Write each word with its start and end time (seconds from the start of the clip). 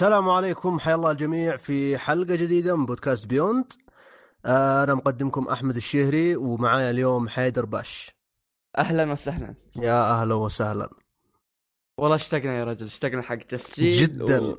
السلام 0.00 0.28
عليكم 0.28 0.78
حيا 0.78 0.94
الله 0.94 1.10
الجميع 1.10 1.56
في 1.56 1.98
حلقة 1.98 2.34
جديدة 2.36 2.76
من 2.76 2.86
بودكاست 2.86 3.26
بيوند 3.26 3.72
آه، 4.46 4.84
أنا 4.84 4.94
مقدمكم 4.94 5.48
أحمد 5.48 5.76
الشهري 5.76 6.36
ومعايا 6.36 6.90
اليوم 6.90 7.28
حيدر 7.28 7.64
باش. 7.64 8.10
أهلا 8.78 9.12
وسهلا. 9.12 9.54
يا 9.76 10.10
أهلا 10.10 10.34
وسهلا. 10.34 10.90
والله 11.98 12.16
اشتقنا 12.16 12.58
يا 12.58 12.64
رجل 12.64 12.86
اشتقنا 12.86 13.22
حق 13.22 13.36
تسجيل 13.36 13.92
جدا. 13.92 14.40
و... 14.40 14.58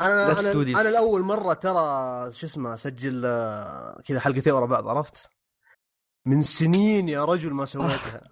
أنا 0.00 0.40
أنا. 0.40 0.52
أنا 0.52 0.88
الأول 0.88 1.22
مرة 1.22 1.52
ترى 1.52 2.32
شو 2.32 2.46
اسمه 2.46 2.74
أسجل 2.74 3.22
آه، 3.26 4.00
كذا 4.06 4.20
حلقتين 4.20 4.52
ورا 4.52 4.66
بعض 4.66 4.88
عرفت؟ 4.88 5.30
من 6.26 6.42
سنين 6.42 7.08
يا 7.08 7.24
رجل 7.24 7.50
ما 7.50 7.64
سويتها. 7.64 8.28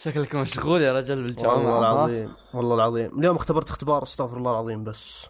شكلك 0.00 0.34
مشغول 0.34 0.82
يا 0.82 0.92
رجل 0.92 1.22
بالجامعة 1.22 1.54
والله؟ 1.54 1.78
العظيم 1.78 2.32
والله 2.54 2.74
العظيم. 2.74 3.18
اليوم 3.18 3.36
اختبرت 3.36 3.70
اختبار 3.70 4.02
استغفر 4.02 4.36
الله 4.36 4.50
العظيم 4.50 4.84
بس. 4.84 5.26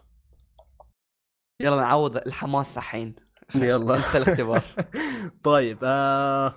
يلا 1.61 1.77
نعوض 1.77 2.17
الحماس 2.17 2.79
الحين. 2.79 3.17
يلا. 3.55 3.97
انسى 3.97 4.19
الاختبار. 4.19 4.63
طيب 5.45 5.79
آه 5.83 6.55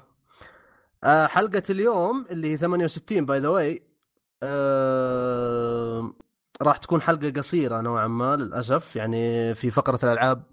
آه 1.04 1.28
حلقة 1.28 1.64
اليوم 1.70 2.26
اللي 2.32 2.52
هي 2.52 2.58
68 2.58 3.26
by 3.26 3.40
the 3.40 3.48
way 3.50 3.84
راح 6.62 6.78
تكون 6.78 7.02
حلقة 7.02 7.30
قصيرة 7.30 7.82
نوعا 7.82 8.08
ما 8.08 8.36
للأسف. 8.36 8.96
يعني 8.96 9.56
في 9.56 9.72
فقرة 9.72 10.00
الألعاب 10.04 10.44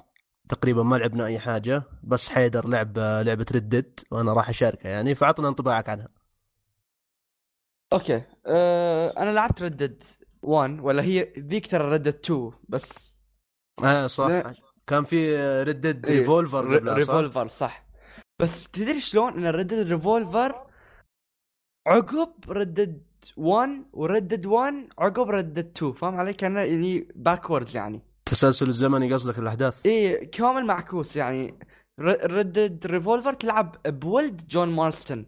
تقريبا 0.48 0.82
ما 0.82 0.96
لعبنا 0.96 1.26
أي 1.26 1.38
حاجة 1.38 1.82
بس 2.02 2.28
حيدر 2.28 2.68
لعب 2.68 2.98
آه، 2.98 3.22
لعبة 3.22 3.46
Red 3.52 3.73
Dead 3.73 4.00
وأنا 4.10 4.32
راح 4.32 4.48
أشاركها 4.48 4.88
يعني 4.88 5.14
فعطنا 5.14 5.48
انطباعك 5.48 5.88
عنها. 5.88 6.17
okay. 7.92 8.22
أه... 8.47 9.22
أنا 9.22 9.31
لعبت 9.31 9.62
Red 9.62 9.80
Dead 9.80 10.02
1 10.42 10.81
ولا 10.81 11.03
هي 11.03 11.33
ذيك 11.39 11.67
ترى 11.67 11.84
Red 11.92 11.98
Dead 11.98 12.06
2 12.25 12.53
بس 12.69 13.19
آه 13.84 14.06
صح. 14.06 14.27
لا. 14.27 14.55
كان 14.86 15.05
في 15.05 15.36
Red 15.62 15.81
Dead 15.81 16.06
إيه، 16.06 16.19
Revolver 16.18 16.64
ر- 16.66 16.77
قبلها 16.77 16.94
صح؟ 16.94 16.98
Revolver 16.98 17.48
صح. 17.48 17.86
بس 18.41 18.69
تدري 18.69 19.00
شلون 19.00 19.33
إن 19.33 19.47
Red 19.54 19.71
Dead 19.71 19.92
Revolver 19.92 20.66
عقب 21.89 22.33
Red 22.48 22.72
Dead 22.72 23.03
1 23.37 23.71
و 23.92 23.99
Red 23.99 24.19
Dead 24.19 24.47
1 24.47 24.75
عقب 24.98 25.31
Red 25.31 25.42
Dead 25.42 25.59
2 25.77 25.93
فاهم 25.93 26.15
علي؟ 26.16 26.32
كان 26.32 26.56
يعني 26.56 27.09
backwards 27.14 27.76
يعني. 27.77 28.00
التسلسل 28.19 28.69
الزمني 28.69 29.12
قصدك 29.12 29.38
الأحداث؟ 29.38 29.87
إيه 29.87 30.31
كامل 30.31 30.66
معكوس 30.66 31.16
يعني. 31.16 31.59
Red 32.00 32.37
Dead 32.37 32.86
Revolver 32.86 33.32
تلعب 33.32 33.77
بولد 33.87 34.47
جون 34.48 34.69
مارستون 34.69 35.27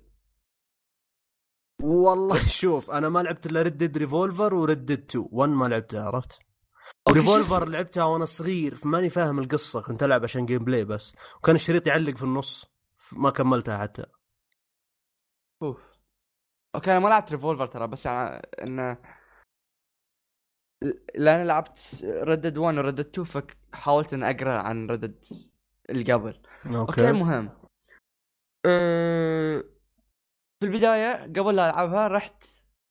والله 1.82 2.46
شوف 2.60 2.90
أنا 2.90 3.08
ما 3.08 3.22
لعبت 3.22 3.46
إلا 3.46 3.62
Red 3.62 3.78
Dead 3.78 3.98
Revolver 3.98 4.54
و 4.54 4.59
Red 4.59 4.72
Dead 4.72 4.90
2 4.90 5.28
1 5.32 5.50
ما 5.50 5.64
لعبتها 5.64 6.04
عرفت؟ 6.04 6.38
okay، 7.08 7.20
Revolver 7.20 7.68
لعبتها 7.68 8.04
وأنا 8.04 8.24
صغير 8.24 8.74
فماني 8.74 9.10
فاهم 9.10 9.38
القصة 9.38 9.82
كنت 9.82 10.02
ألعب 10.02 10.24
عشان 10.24 10.46
gameplay 10.46 10.84
بس. 10.84 11.14
وكان 11.38 11.54
الشريط 11.54 11.86
يعلق 11.86 12.16
في 12.16 12.22
النص 12.22 12.66
ما 13.12 13.30
كملتها 13.30 13.78
حتى. 13.78 14.04
أوف. 15.62 15.78
okay 16.74 16.92
أنا 16.92 17.00
ما 17.00 17.08
لعبت 17.08 17.32
Revolver 17.32 17.66
ترى 17.66 17.86
بس 17.86 18.06
يعني 18.06 18.48
انه 18.62 18.98
لأن 21.14 21.46
لعبت 21.46 22.00
Red 22.04 22.27
Dead 22.27 22.58
1 22.58 22.76
و 22.78 22.81
Red 22.81 22.89
Dead 22.89 23.00
2 23.00 23.24
فحاولت 23.24 24.14
ان 24.14 24.22
أقرأ 24.22 24.58
عن 24.58 24.90
Red 24.90 25.05
Dead 25.05 25.24
اللي 25.90 26.12
قبل. 26.12 26.42
okay, 26.66 26.78
okay 26.78 27.10
المهم. 27.10 27.50
أه... 28.66 29.64
في 30.60 30.66
البداية 30.66 31.12
قبل 31.12 31.56
لا 31.56 31.70
ألعبها 31.70 32.08
رحت 32.08 32.44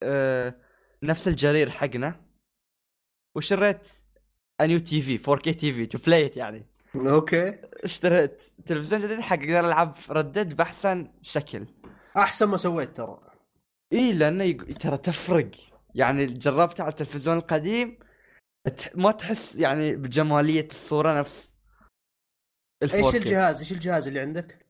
أه... 0.04 0.56
نفس 1.04 1.28
الـ 1.28 1.36
grey 1.36 1.70
حقنا 1.70 2.26
وشريت 3.36 3.90
a 4.62 4.66
new 4.66 4.80
TV 4.80 5.32
4K 5.32 5.54
TV 5.54 5.86
to 5.86 5.98
play 5.98 6.32
يعني. 6.36 6.66
okay. 6.96 7.62
اشتريت 7.84 8.44
تلفزيون 8.66 9.02
جديد 9.02 9.20
حق 9.20 9.38
أقدر 9.38 9.60
ألعب 9.60 9.96
ردد 10.10 10.56
بأحسن 10.56 11.12
شكل. 11.22 11.68
أحسن 12.18 12.46
ما 12.46 12.58
سويت 12.58 12.98
ترى. 12.98 13.20
إي 13.94 14.14
لأنه 14.14 14.44
يق... 14.44 14.78
ترى 14.78 14.98
تفرق. 14.98 15.52
يعني 15.96 16.26
جربت 16.26 16.82
على 16.82 16.90
التلفزيون 16.90 17.38
القديم. 17.38 18.00
ما 18.96 19.12
تحس 19.12 19.56
يعني 19.56 19.96
بجمالية 19.96 20.68
الصورة 20.72 21.20
نفس 21.20 21.54
إيش 22.84 22.92
4K. 22.92 23.16
الجهاز؟ 23.16 23.60
إيش 23.60 23.72
الجهاز 23.72 24.08
اللي 24.08 24.20
عندك؟ 24.20 24.69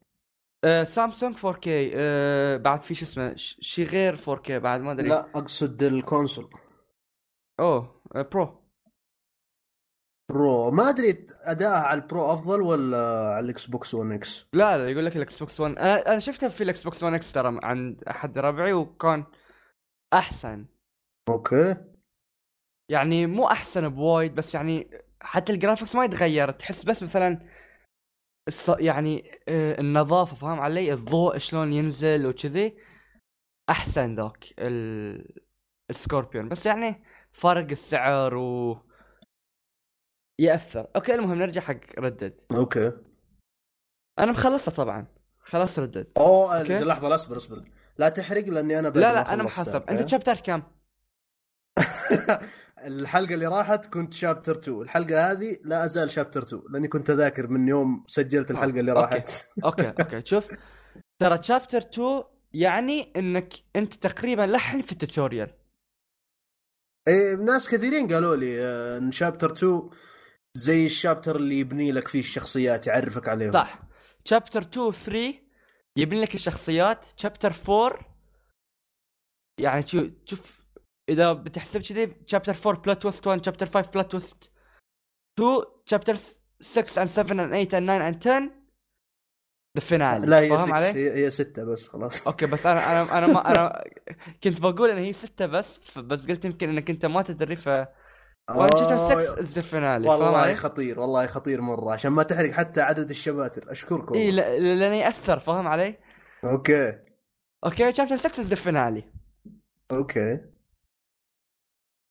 آه 0.64 0.84
سامسونج 0.84 1.38
4K 1.38 1.68
آه 1.68 2.58
بعد 2.58 2.82
في 2.82 2.94
شو 2.94 3.06
اسمه 3.06 3.34
شي 3.36 3.84
غير 3.84 4.18
4K 4.18 4.52
بعد 4.52 4.82
ما 4.82 4.92
أدري. 4.92 5.10
لا 5.10 5.32
أقصد 5.36 5.84
ال 5.84 5.91
console. 5.91 6.50
أوه 7.60 8.02
آه 8.16 8.22
Pro. 8.22 8.60
Pro. 10.32 10.72
ما 10.72 10.90
أدري 10.90 11.26
اداءها 11.44 11.80
على 11.80 12.02
ال 12.02 12.10
Pro 12.10 12.34
أفضل 12.34 12.62
ولا 12.62 12.98
على 13.36 13.46
ال 13.46 13.66
Xbox 13.66 13.94
One 13.94 14.12
X؟ 14.12 14.48
لا 14.54 14.78
لا 14.78 14.90
يقول 14.90 15.06
لك 15.06 15.16
ال 15.16 15.40
Xbox 15.40 15.60
One 15.60 15.78
أنا 15.78 16.12
أنا 16.12 16.20
شفتها 16.20 16.50
في 16.50 16.64
ال 16.64 16.84
Xbox 16.84 17.04
One 17.04 17.16
X 17.16 17.34
ترى 17.34 17.60
عند 17.64 18.04
أحد 18.04 18.40
ربعي 18.40 18.74
وكان 18.74 19.26
أحسن. 20.14 20.66
okay. 21.30 21.76
يعني 22.90 23.28
مو 23.28 23.48
أحسن 23.48 23.90
بوايد 23.90 24.36
بس 24.36 24.56
يعني 24.56 24.90
حتى 25.22 25.54
ال 25.54 25.59
graphics 25.59 25.96
ما 25.96 26.06
يتغير. 26.06 26.52
تحس 26.52 26.84
بس 26.84 27.04
مثلا 27.04 27.40
الص... 28.48 28.70
يعني 28.70 29.40
آه، 29.48 29.80
النظافة 29.82 30.36
فاهم 30.36 30.60
علي؟ 30.60 30.94
الضوء 30.94 31.38
شلون 31.38 31.74
ينزل 31.74 32.26
وكذي. 32.26 32.78
أحسن 33.70 34.16
ذاك 34.16 34.54
ال... 34.60 35.44
ال 35.90 35.97
Scorpio. 35.97 36.50
بس 36.50 36.66
يعني 36.66 37.04
فرق 37.32 37.70
السعر 37.72 38.36
و 38.36 38.78
يأثر. 40.40 40.88
okay 40.96 41.16
المهم 41.16 41.38
نرجع 41.38 41.62
حق 41.62 42.00
ردد 42.00 42.42
okay. 42.52 42.92
أنا 44.20 44.32
مخلصها 44.32 44.74
طبعا. 44.74 45.08
خلاص 45.40 45.80
ردد 45.80 46.10
أوه. 46.18 46.64
لحظة 46.64 47.10
لا 47.10 47.16
اصبر 47.16 47.38
اصبر 47.38 47.64
لا 47.98 48.10
تحرق 48.10 48.46
لأني 48.46 48.80
أنا 48.80 48.88
لا 48.88 49.14
لا 49.14 49.34
أنا 49.34 49.44
محسب 49.44 49.76
okay؟ 49.76 49.92
أنت 49.92 50.08
chapter 50.08 50.36
كم؟ 50.36 50.64
الحلقة 52.86 53.34
اللي 53.34 53.46
راحت 53.46 53.86
كنت 53.86 54.14
chapter 54.14 54.56
2 54.56 54.82
الحلقة 54.82 55.32
هذه 55.32 55.58
لا 55.64 55.86
أزال 55.86 56.12
chapter 56.12 56.44
2 56.44 56.62
لأني 56.70 56.88
كنت 56.88 57.10
أذاكر 57.10 57.48
من 57.48 57.68
يوم 57.68 58.04
سجلت 58.08 58.52
الحلقة 58.52 58.80
اللي 58.80 58.92
okay. 58.92 59.02
راحت. 59.02 59.32
okay 59.64 59.88
okay. 60.00 60.26
شوف 60.26 60.48
ترى 61.20 61.44
chapter 61.44 61.78
2 61.78 62.24
يعني 62.54 63.14
إنك 63.16 63.54
أنت 63.76 63.94
تقريبا 63.94 64.42
لحن 64.42 64.82
في 64.82 64.92
ال 64.92 64.99
tutorial 64.99 65.54
إيه 67.08 67.36
ناس 67.36 67.70
كثيرين 67.70 68.08
قالوا 68.14 68.36
لي 68.36 68.62
آه، 68.62 68.98
إن 68.98 69.12
chapter 69.12 69.52
2 69.52 69.90
زي 70.54 70.86
ال 70.86 70.92
chapter 70.92 71.36
اللي 71.36 71.60
يبني 71.60 71.92
لك 71.92 72.08
فيه 72.08 72.20
الشخصيات 72.20 72.88
يعرفك 72.88 73.30
عليهم. 73.30 73.52
صح. 73.52 73.80
chapter 74.26 74.62
2 74.62 74.92
3 74.92 75.34
يبني 75.98 76.22
لك 76.22 76.36
الشخصيات 76.36 77.06
chapter 77.18 77.54
4 77.70 78.00
يعني 79.60 79.86
شو 79.88 80.10
شوف 80.26 80.59
إذا 81.10 81.34
بتحسب 81.34 81.82
كذي 81.82 82.16
chapter 82.26 82.56
4 82.70 82.82
plot 82.82 83.02
twist 83.02 83.28
1 83.28 83.46
chapter 83.46 83.66
5 83.66 83.92
plot 83.92 84.12
twist 84.12 84.52
2 85.40 85.62
chapter 85.86 86.16
6 86.16 87.04
and 87.04 87.08
7 87.08 87.38
and 87.38 87.52
8 87.52 87.74
and 87.74 87.88
9 87.88 88.14
and 88.14 88.18
10 88.18 88.52
the 89.78 89.82
finale 89.86 90.28
لا 90.28 90.40
هي 90.40 90.50
فاهم 90.50 90.60
6 90.68 90.74
علي؟ 90.74 90.86
هي, 90.86 91.26
هي 91.26 91.32
6 91.32 91.64
بس 91.64 91.88
خلاص 91.88 92.28
okay 92.28 92.46
بس 92.46 92.66
أنا 92.66 92.92
أنا 93.02 93.18
أنا 93.18 93.28
ما 93.28 93.52
أنا 93.52 93.84
كنت 94.44 94.62
بقول 94.62 94.90
إن 94.90 94.98
هي 94.98 95.14
ستة 95.14 95.46
بس 95.46 95.78
ف- 95.78 96.00
بس 96.00 96.28
قلت 96.28 96.46
يمكن 96.46 96.70
إنك 96.70 96.90
أنت 96.90 97.06
ما 97.06 97.22
تدري 97.22 97.56
ف 97.56 97.70
6 99.44 99.62
فاهم 99.62 100.24
والله 100.24 100.38
علي؟ 100.38 100.56
خطير 100.56 101.00
والله 101.00 101.28
خطير 101.28 101.62
مرة 101.62 101.94
عشان 101.94 102.12
ما 102.12 102.24
تحرق 102.24 102.52
حتى 102.52 102.82
عدد 102.82 103.10
الشباتر 103.10 103.72
أشكركم 103.72 104.16
إي 104.16 104.32
لا- 104.32 104.60
لأنه 104.60 104.96
يأثر 104.96 105.40
فاهم 105.40 105.68
علي؟ 105.68 105.96
okay 106.44 107.00
okay 107.66 107.94
chapter 107.94 108.16
6 108.16 108.40
is 108.42 108.48
the 108.48 108.56
finale 108.56 109.04
okay 109.92 110.40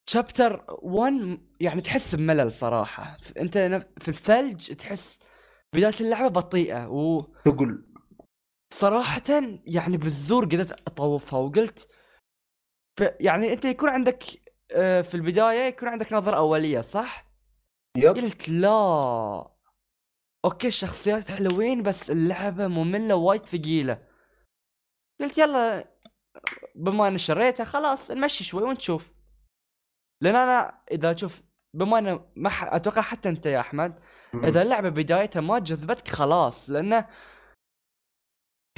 chapter 0.09 0.65
1 0.69 1.39
يعني 1.61 1.81
تحس 1.81 2.15
بملل 2.15 2.53
صراحة. 2.53 3.17
انت 3.39 3.59
في 4.01 4.09
الثلج 4.09 4.73
تحس 4.73 5.21
بداية 5.75 5.95
اللعبة 6.01 6.29
بطيئة 6.29 6.87
وصراحة 8.73 9.19
ثقل 9.19 9.63
يعني 9.67 9.97
بالزور 9.97 10.45
قدرت 10.45 10.73
أطوفها 10.73 11.39
وقلت 11.39 11.89
ف 12.99 13.03
يعني 13.21 13.53
انت 13.53 13.65
يكون 13.65 13.89
عندك 13.89 14.25
آه، 14.73 15.03
في 15.03 15.15
البداية 15.15 15.61
يكون 15.61 15.89
عندك 15.89 16.13
نظرة 16.13 16.37
أولية 16.37 16.81
صح؟ 16.81 17.27
yep. 17.97 18.17
قلت 18.17 18.49
لا. 18.49 19.51
okay 20.45 20.69
الشخصيات 20.69 21.31
حلوين 21.31 21.83
بس 21.83 22.11
اللعبة 22.11 22.67
مملة 22.67 23.15
وايد 23.15 23.47
ثقيلة. 23.47 24.03
قلت 25.21 25.39
يلا 25.39 25.89
بما 26.75 27.09
إني 27.09 27.19
شريتها 27.19 27.65
خلاص 27.65 28.11
نمشي 28.11 28.45
شوي 28.45 28.63
ونشوف. 28.63 29.18
لأن 30.21 30.37
أنا 30.37 30.81
إذا 30.91 31.15
شوف 31.17 31.43
بما 31.75 31.99
إنه 31.99 32.25
ما 32.37 32.51
ح... 32.51 32.65
أتوقع 32.75 33.03
حتى 33.03 33.29
أنت 33.29 33.47
يا 33.47 33.61
أحمد 33.61 33.99
إذا 34.35 34.63
اللعبة 34.63 34.89
بدايتها 34.89 35.41
ما 35.41 35.59
جذبتك 35.59 36.09
خلاص 36.09 36.71
لأنه 36.71 37.07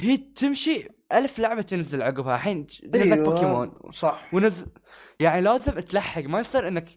هي 0.01 0.17
تمشي 0.17 0.87
ألف 1.11 1.39
لعبة 1.39 1.61
تنزل 1.61 2.01
عقبها. 2.01 2.35
الحين 2.35 2.67
نزلت 2.83 2.95
أيوه 2.95 3.33
بوكيمون. 3.33 3.91
صح. 3.91 4.33
ونزل 4.33 4.67
يعني 5.19 5.41
لازم 5.41 5.79
تلحق. 5.79 6.21
ما 6.21 6.39
يصير 6.39 6.67
إنك 6.67 6.89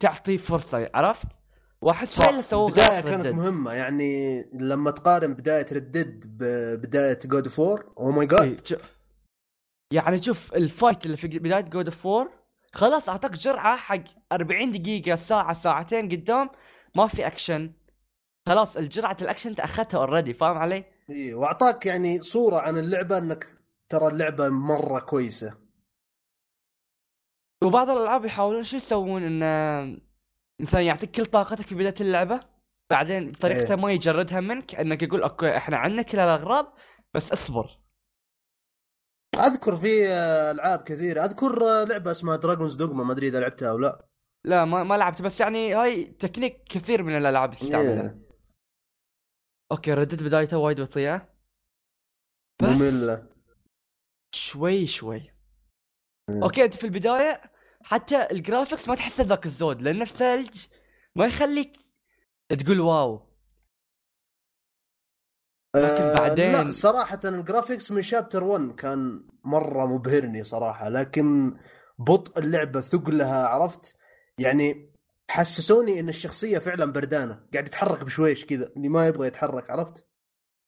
تعطيه 0.00 0.36
فرصة 0.36 0.90
عرفت؟ 0.94 1.38
وأحس 1.80 2.20
هاي 2.20 2.30
اللي 2.30 2.42
سووه 2.42 2.68
البدايه 2.68 3.00
كانت 3.00 3.26
dead. 3.26 3.30
مهمة. 3.30 3.72
يعني 3.72 4.42
لما 4.52 4.90
تقارن 4.90 5.34
بداية 5.34 5.66
ردد 5.72 6.24
ببدايه 6.26 7.18
God 7.24 7.48
of 7.48 7.92
War 7.98 8.10
my 8.10 8.26
God 8.26 8.80
يعني 9.92 10.22
شوف 10.22 10.54
ال 10.54 10.63
fight 10.63 11.06
اللي 11.06 11.16
في 11.16 11.28
بداية 11.28 11.60
God 11.60 11.84
of 11.84 12.06
War 12.06 12.43
خلاص 12.74 13.08
أعطاك 13.08 13.32
جرعة 13.32 13.76
حق 13.76 14.04
40 14.32 14.70
دقيقة 14.70 15.14
ساعة 15.14 15.52
ساعتين 15.52 16.08
قدام 16.08 16.50
ما 16.96 17.06
في 17.06 17.26
أكشن 17.26 17.72
خلاص 18.46 18.76
الجرعة 18.76 19.16
الأكشن 19.22 19.50
أنت 19.50 19.60
أخذتها 19.60 19.98
already 19.98 20.34
فاهم 20.34 20.58
علي؟ 20.58 20.84
إي 21.10 21.34
وأعطاك 21.34 21.86
يعني 21.86 22.18
صورة 22.18 22.58
عن 22.58 22.78
اللعبة 22.78 23.18
إنك 23.18 23.46
ترى 23.88 24.08
اللعبة 24.08 24.48
مرة 24.48 25.00
كويسة 25.00 25.54
وبعض 27.62 27.90
الألعاب 27.90 28.24
يحاولون 28.24 28.64
شو 28.64 28.76
يسوون 28.76 29.22
انه 29.22 30.00
مثلا 30.60 30.80
يعطيك 30.80 31.10
كل 31.10 31.26
طاقتك 31.26 31.66
في 31.66 31.74
بداية 31.74 31.94
اللعبة 32.00 32.40
بعدين 32.90 33.32
بطريقته 33.32 33.74
إيه. 33.74 33.80
ما 33.80 33.92
يجردها 33.92 34.40
منك 34.40 34.74
إنك 34.74 35.02
يقول 35.02 35.22
okay 35.22 35.56
إحنا 35.56 35.76
عندنا 35.76 36.02
كل 36.02 36.18
الاغراض 36.18 36.74
بس 37.14 37.32
اصبر 37.32 37.83
أذكر 39.38 39.76
في 39.76 40.08
آه، 40.08 40.50
ألعاب 40.50 40.82
كثيرة. 40.82 41.24
أذكر 41.24 41.66
آه، 41.66 41.84
لعبة 41.84 42.10
اسمها 42.10 42.36
Dragon's 42.36 42.74
Dogma 42.74 43.04
ما 43.04 43.12
أدري 43.12 43.28
إذا 43.28 43.40
لعبتها 43.40 43.70
أو 43.70 43.78
لا. 43.78 44.06
لا 44.44 44.64
ما 44.64 44.82
ما 44.84 44.94
لعبت 44.94 45.22
بس 45.22 45.40
يعني 45.40 45.74
هاي 45.74 46.04
تكنيك 46.04 46.64
كثير 46.64 47.02
من 47.02 47.16
الألعاب 47.16 47.54
تستعملها. 47.54 48.02
إيه. 48.02 48.18
okay 49.72 49.94
ردد 49.94 50.22
بدايته 50.22 50.58
وايد 50.58 50.80
بطيئة. 50.80 51.34
بس 52.62 52.80
مملة. 52.80 53.28
شوي 54.34 54.86
شوي. 54.86 55.16
إيه. 55.16 56.42
okay 56.42 56.64
أنت 56.64 56.74
في 56.74 56.84
البداية 56.84 57.52
حتى 57.82 58.30
ال 58.30 58.36
graphics 58.36 58.88
ما 58.88 58.94
تحس 58.94 59.20
ذاك 59.20 59.46
الزود 59.46 59.82
لأن 59.82 60.02
الثلج 60.02 60.66
ما 61.16 61.26
يخليك 61.26 61.76
تقول 62.48 62.80
wow. 62.80 63.33
لكن 65.74 65.84
آه، 66.02 66.14
بعدين- 66.14 66.52
لا 66.52 66.70
صراحة 66.72 67.18
ال 67.24 67.31
graphics 67.31 67.90
من 67.90 68.02
chapter 68.02 68.44
1 68.44 68.74
كان 68.74 69.26
مرة 69.44 69.86
مبهرني 69.86 70.44
صراحة 70.44 70.88
لكن 70.88 71.56
بطء 71.98 72.38
اللعبة 72.38 72.80
ثقلها 72.80 73.46
عرفت 73.48 73.96
يعني 74.38 74.94
حسسوني 75.30 76.00
إن 76.00 76.08
الشخصية 76.08 76.58
فعلا 76.58 76.92
بردانة 76.92 77.46
قاعد 77.52 77.66
يتحرك 77.66 78.04
بشويش 78.04 78.46
كذا 78.46 78.72
اللي 78.76 78.88
ما 78.88 79.06
يبغى 79.06 79.26
يتحرك 79.26 79.70
عرفت 79.70 80.06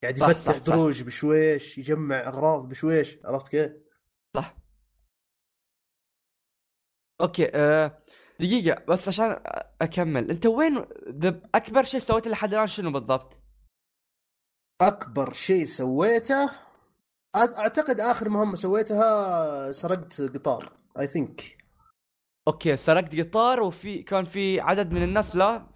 قاعد 0.03 0.19
يفتح. 0.19 0.57
دروج 0.59 1.03
بشويش 1.03 1.79
يجمع 1.79 2.29
أغراض 2.29 2.69
بشويش 2.69 3.19
عرفت 3.25 3.49
كيف؟ 3.49 3.73
صح 4.37 4.57
okay 7.21 7.51
آه 7.55 7.99
دقيقة 8.41 8.85
بس 8.89 9.09
عشان 9.09 9.37
أكمل 9.83 10.31
أنت 10.31 10.47
وين 10.47 10.85
أكبر 11.55 11.85
شيء 11.85 12.01
سويته 12.01 12.31
لحد 12.31 12.55
الآن 12.55 12.67
شنو 12.67 12.93
بالضبط؟ 12.93 13.41
أكبر 14.81 15.33
شيء 15.33 15.67
سويته 15.67 16.51
أعتقد 17.37 18.01
آخر 18.01 18.29
مهمة 18.29 18.57
سويتها 18.57 19.73
سرقت 19.73 20.21
قطار 20.21 20.73
I 21.01 21.07
think 21.07 21.57
okay 22.49 22.77
سرقت 22.77 23.21
قطار 23.21 23.63
وفي 23.63 24.03
كان 24.03 24.25
في 24.25 24.61
عدد 24.61 24.93
من 24.93 25.03
الناس 25.03 25.37
لا 25.37 25.67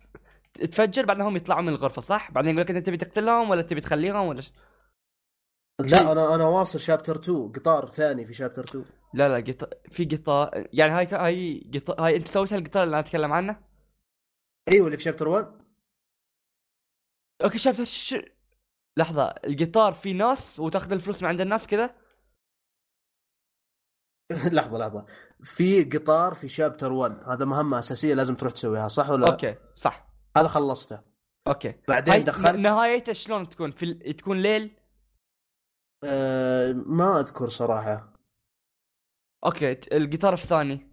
تفجر 0.55 1.07
بعدين 1.07 1.23
هم 1.23 1.37
يطلعوا 1.37 1.63
من 1.63 1.69
الغرفة 1.69 2.01
صح؟ 2.03 2.31
بعدين 2.31 2.51
يقول 2.51 2.63
لك 2.63 2.71
أنت 2.71 2.87
تبي 2.87 2.97
تقتلهم 2.97 3.51
ولا 3.51 3.63
تبي 3.63 3.81
تخليهم 3.81 4.27
ولا 4.27 4.41
ش... 4.41 4.53
لا 5.81 6.13
أنا 6.13 6.35
أنا 6.35 6.45
واصل 6.45 6.81
chapter 6.81 7.17
2 7.17 7.53
قطار 7.53 7.87
ثاني 7.87 8.27
في 8.27 8.35
chapter 8.35 8.65
2 8.65 8.85
لا 9.15 9.29
لا 9.29 9.53
قطار 9.53 9.71
في 9.91 10.05
قطار 10.05 10.69
يعني 10.73 10.93
هاي 10.93 11.07
هاي 11.07 11.71
قطار 11.75 12.01
هاي 12.01 12.17
أنت 12.17 12.29
سويت 12.29 12.53
هالقطار 12.53 12.83
اللي 12.83 12.95
أنا 12.95 13.01
أتكلم 13.01 13.33
عنه؟ 13.33 13.61
أيوه 14.69 14.87
اللي 14.87 14.97
في 14.97 15.03
chapter 15.03 15.29
1 15.29 15.61
okay 17.45 17.59
شفت 17.59 17.83
ش... 17.83 18.15
لحظة 18.97 19.23
القطار 19.29 19.93
في 19.93 20.13
ناس 20.13 20.61
وتاخذ 20.61 20.93
الفلوس 20.93 21.23
من 21.23 21.29
عند 21.29 21.41
الناس 21.41 21.67
كذا؟ 21.67 21.95
لحظة 24.57 24.79
لحظة. 24.79 25.07
في 25.43 25.85
قطار 25.85 26.35
في 26.35 26.49
chapter 26.49 26.93
1 26.93 27.13
هذا 27.29 27.45
مهمة 27.45 27.79
أساسية 27.79 28.15
لازم 28.15 28.35
تروح 28.35 28.53
تسويها 28.53 28.89
صح 28.89 29.11
ولا 29.11 29.25
لا؟ 29.25 29.33
okay 29.33 29.57
صح. 29.75 30.07
هذا 30.37 30.49
خلصته. 30.49 31.01
okay. 31.47 31.75
بعدين 31.89 32.25
دخلت 32.25 32.57
نهايته 32.59 33.13
شلون 33.13 33.49
تكون؟ 33.49 33.71
في 33.71 33.83
ال- 33.83 34.17
تكون 34.17 34.43
ليل؟ 34.43 34.77
آه 36.05 36.73
ما 36.73 37.21
أذكر 37.21 37.49
صراحة. 37.49 38.13
okay 39.45 39.73
القطار 39.73 40.33
الثاني. 40.35 40.91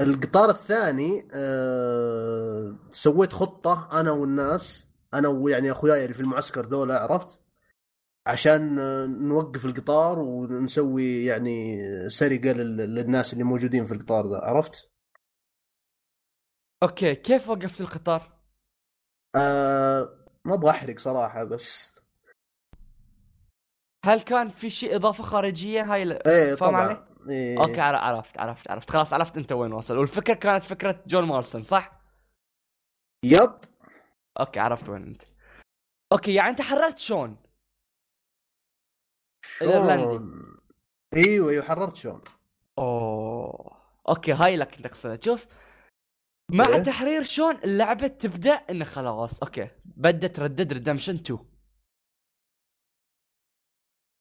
القطار 0.00 0.50
الثاني 0.50 1.28
آه 1.34 2.76
سويت 2.92 3.32
خطة 3.32 4.00
أنا 4.00 4.10
والناس. 4.10 4.88
أنا 5.14 5.28
ويعني 5.28 5.72
أخوياي 5.72 6.02
اللي 6.04 6.14
في 6.14 6.20
المعسكر 6.20 6.66
ذولا 6.66 6.98
عرفت 6.98 7.40
عشان 8.26 8.74
نوقف 9.28 9.64
القطار 9.64 10.18
ونسوي 10.18 11.24
يعني 11.24 11.82
سرقة 12.10 12.52
لل- 12.52 12.94
للناس 12.94 13.32
اللي 13.32 13.44
موجودين 13.44 13.84
في 13.84 13.94
القطار 13.94 14.26
ذا 14.26 14.36
عرفت؟ 14.38 14.90
okay 16.82 17.14
كيف 17.14 17.48
وقفت 17.48 17.80
القطار؟ 17.80 18.32
آه 19.36 20.26
ما 20.44 20.54
أبغى 20.54 20.70
أحرق 20.70 20.98
صراحة 20.98 21.44
بس 21.44 21.92
هل 24.04 24.20
كان 24.20 24.48
في 24.48 24.70
شيء 24.70 24.96
إضافة 24.96 25.22
خارجية 25.24 25.82
هاي. 25.94 26.02
إيه 26.12 26.54
فاهم 26.54 26.70
طبعا 26.70 26.80
علي؟ 26.82 27.06
إيه. 27.28 27.58
okay 27.58 27.80
عر- 27.80 27.96
عرفت 27.96 28.38
عرفت 28.38 28.70
عرفت 28.70 28.90
خلاص 28.90 29.12
عرفت 29.12 29.36
أنت 29.36 29.52
وين 29.52 29.72
واصل 29.72 29.98
والفكرة 29.98 30.34
كانت 30.34 30.64
فكرة 30.64 31.02
جون 31.06 31.24
مارستون 31.24 31.62
صح؟ 31.62 32.02
yep 33.24 33.52
okay 34.40 34.60
عرفت 34.60 34.88
وين 34.88 35.02
أنت. 35.02 35.22
okay 36.12 36.34
يعني 36.34 36.50
أنت 36.50 36.60
حررت 36.60 36.98
شون؟ 36.98 37.36
الإيرلندي. 39.62 40.02
شون؟ 40.02 40.60
إيوه 41.16 41.50
إيوه 41.50 41.64
حررت 41.64 41.96
شون 41.96 42.22
أوه. 42.78 43.82
okay 44.08 44.32
هاي 44.32 44.56
لك 44.56 44.76
أنت 44.76 44.86
قصدها 44.86 45.18
شوف 45.20 45.46
مع 46.50 46.64
إيه؟ 46.66 46.82
تحرير 46.82 47.22
شون 47.22 47.56
اللعبة 47.56 48.06
تبدأ 48.06 48.52
إنه 48.52 48.84
خلاص. 48.84 49.42
okay 49.42 49.70
بدت 49.84 50.40
Red 50.40 50.54
Dead 50.54 50.72
Redemption 50.72 51.14
2 51.14 51.38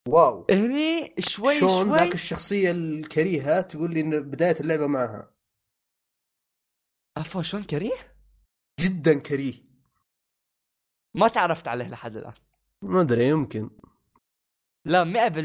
wow. 0.07 0.47
هني 0.49 1.15
شوي 1.19 1.59
شون 1.59 1.87
شوي 1.87 1.97
ذاك 1.97 2.13
الشخصية 2.13 2.71
الكريهة 2.71 3.61
تقول 3.61 3.93
لي 3.93 4.01
ان 4.01 4.31
بداية 4.31 4.59
اللعبة 4.59 4.87
معها. 4.87 5.33
عفوا 7.17 7.41
شلون 7.41 7.63
كريه؟ 7.63 8.15
جدا 8.79 9.19
كريه. 9.19 9.70
ما 11.13 11.27
تعرفت 11.27 11.67
عليه 11.67 11.89
لحد 11.89 12.17
الآن. 12.17 12.33
ما 12.81 13.01
أدري 13.01 13.27
يمكن. 13.27 13.69
لا 14.85 15.03
100% 15.03 15.07
100% 15.07 15.37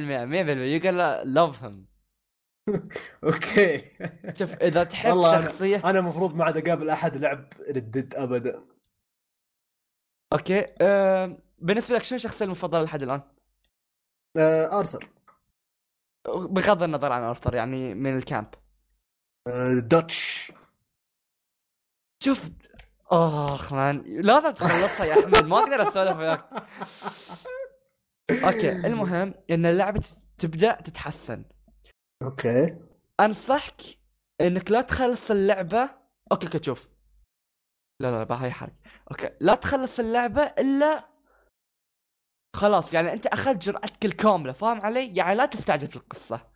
you 0.72 0.80
gonna 0.80 0.96
love 1.34 1.64
him 1.64 1.86
okay. 3.24 3.82
شوف 4.38 4.54
إذا 4.54 4.84
تحب 4.84 5.10
والله 5.10 5.44
شخصيه 5.44 5.82
أنا 5.84 5.98
المفروض 5.98 6.36
ما 6.36 6.44
عاد 6.44 6.56
أقابل 6.56 6.90
أحد 6.90 7.16
لعب 7.16 7.52
Red 7.68 7.88
Dead 7.88 8.14
ابدا. 8.14 8.64
okay 10.32 10.66
أه... 10.80 11.38
بالنسبة 11.58 11.96
لك 11.96 12.02
شنو 12.02 12.16
الشخصية 12.16 12.44
المفضلة 12.44 12.82
لحد 12.82 13.02
الآن؟ 13.02 13.22
آه 14.36 14.78
آرثر. 14.78 15.08
بغض 16.26 16.82
النظر 16.82 17.12
عن 17.12 17.22
آرثر 17.22 17.54
يعني 17.54 17.94
من 17.94 18.16
ال 18.16 18.21
camp. 18.21 18.48
آه 19.46 19.74
دوتش 19.74 20.52
شوف 22.22 22.50
آخ 23.10 23.72
man 23.72 24.02
لازم 24.06 24.50
تخلصها 24.50 25.06
يا 25.06 25.12
أحمد 25.12 25.46
ما 25.46 25.58
أقدر 25.58 25.82
أسولف 25.82 26.16
وياك. 26.16 26.44
okay 28.30 28.72
المهم 28.72 29.34
إن 29.50 29.66
اللعبة 29.66 30.02
تبدأ 30.38 30.80
تتحسن. 30.80 31.44
okay. 32.22 32.78
أنصحك 33.20 33.82
إنك 34.40 34.70
لا 34.70 34.80
تخلص 34.80 35.30
اللعبة. 35.30 35.90
okay 36.32 36.46
okay 36.46 36.62
شوف. 36.62 36.88
لا 38.00 38.10
لا 38.10 38.24
لا 38.24 38.44
هاي 38.44 38.50
حرق. 38.50 38.72
okay 39.10 39.30
لا 39.40 39.54
تخلص 39.54 40.00
اللعبة 40.00 40.42
إلا 40.42 41.08
خلاص 42.56 42.94
يعني 42.94 43.12
أنت 43.12 43.26
أخذت 43.26 43.62
جرعتك 43.62 44.04
الكاملة 44.04 44.52
فاهم 44.52 44.80
علي؟ 44.80 45.16
يعني 45.16 45.34
لا 45.34 45.46
تستعجل 45.46 45.88
في 45.88 45.96
القصة. 45.96 46.55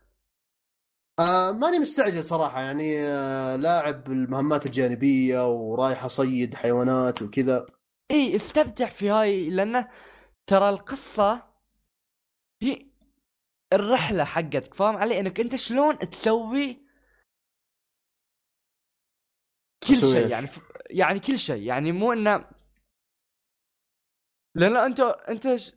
آه 1.21 1.53
ماني 1.53 1.79
مستعجل 1.79 2.25
صراحة 2.25 2.61
يعني 2.61 2.99
آه 3.07 3.57
لاعب 3.57 4.07
المهمات 4.12 4.67
الجانبية 4.67 5.49
ورايح 5.53 6.05
أصيد 6.05 6.55
حيوانات 6.55 7.23
وكذا. 7.23 7.67
إي 8.11 8.37
استمتع 8.37 8.87
في 8.89 9.11
هاي 9.11 9.50
لأنه 9.50 9.89
ترى 10.47 10.69
القصة 10.69 11.43
هي 12.62 12.87
الرحلة 13.73 14.25
حقتك 14.25 14.75
فاهم 14.75 14.97
علي؟ 14.97 15.21
إنك 15.21 15.41
أنت 15.41 15.57
شلون 15.57 15.99
تسوي 15.99 16.87
كل 19.89 19.97
شيء؟ 19.97 20.31
يعني 20.31 20.47
ف... 20.47 20.61
يعني 20.91 21.21
كل 21.21 21.39
شيء 21.39 21.62
يعني 21.62 21.93
مو 21.93 22.12
إنه 22.12 22.45
لأن 24.55 24.77
أنت 24.77 25.00
أنت 25.00 25.57
ش- 25.57 25.73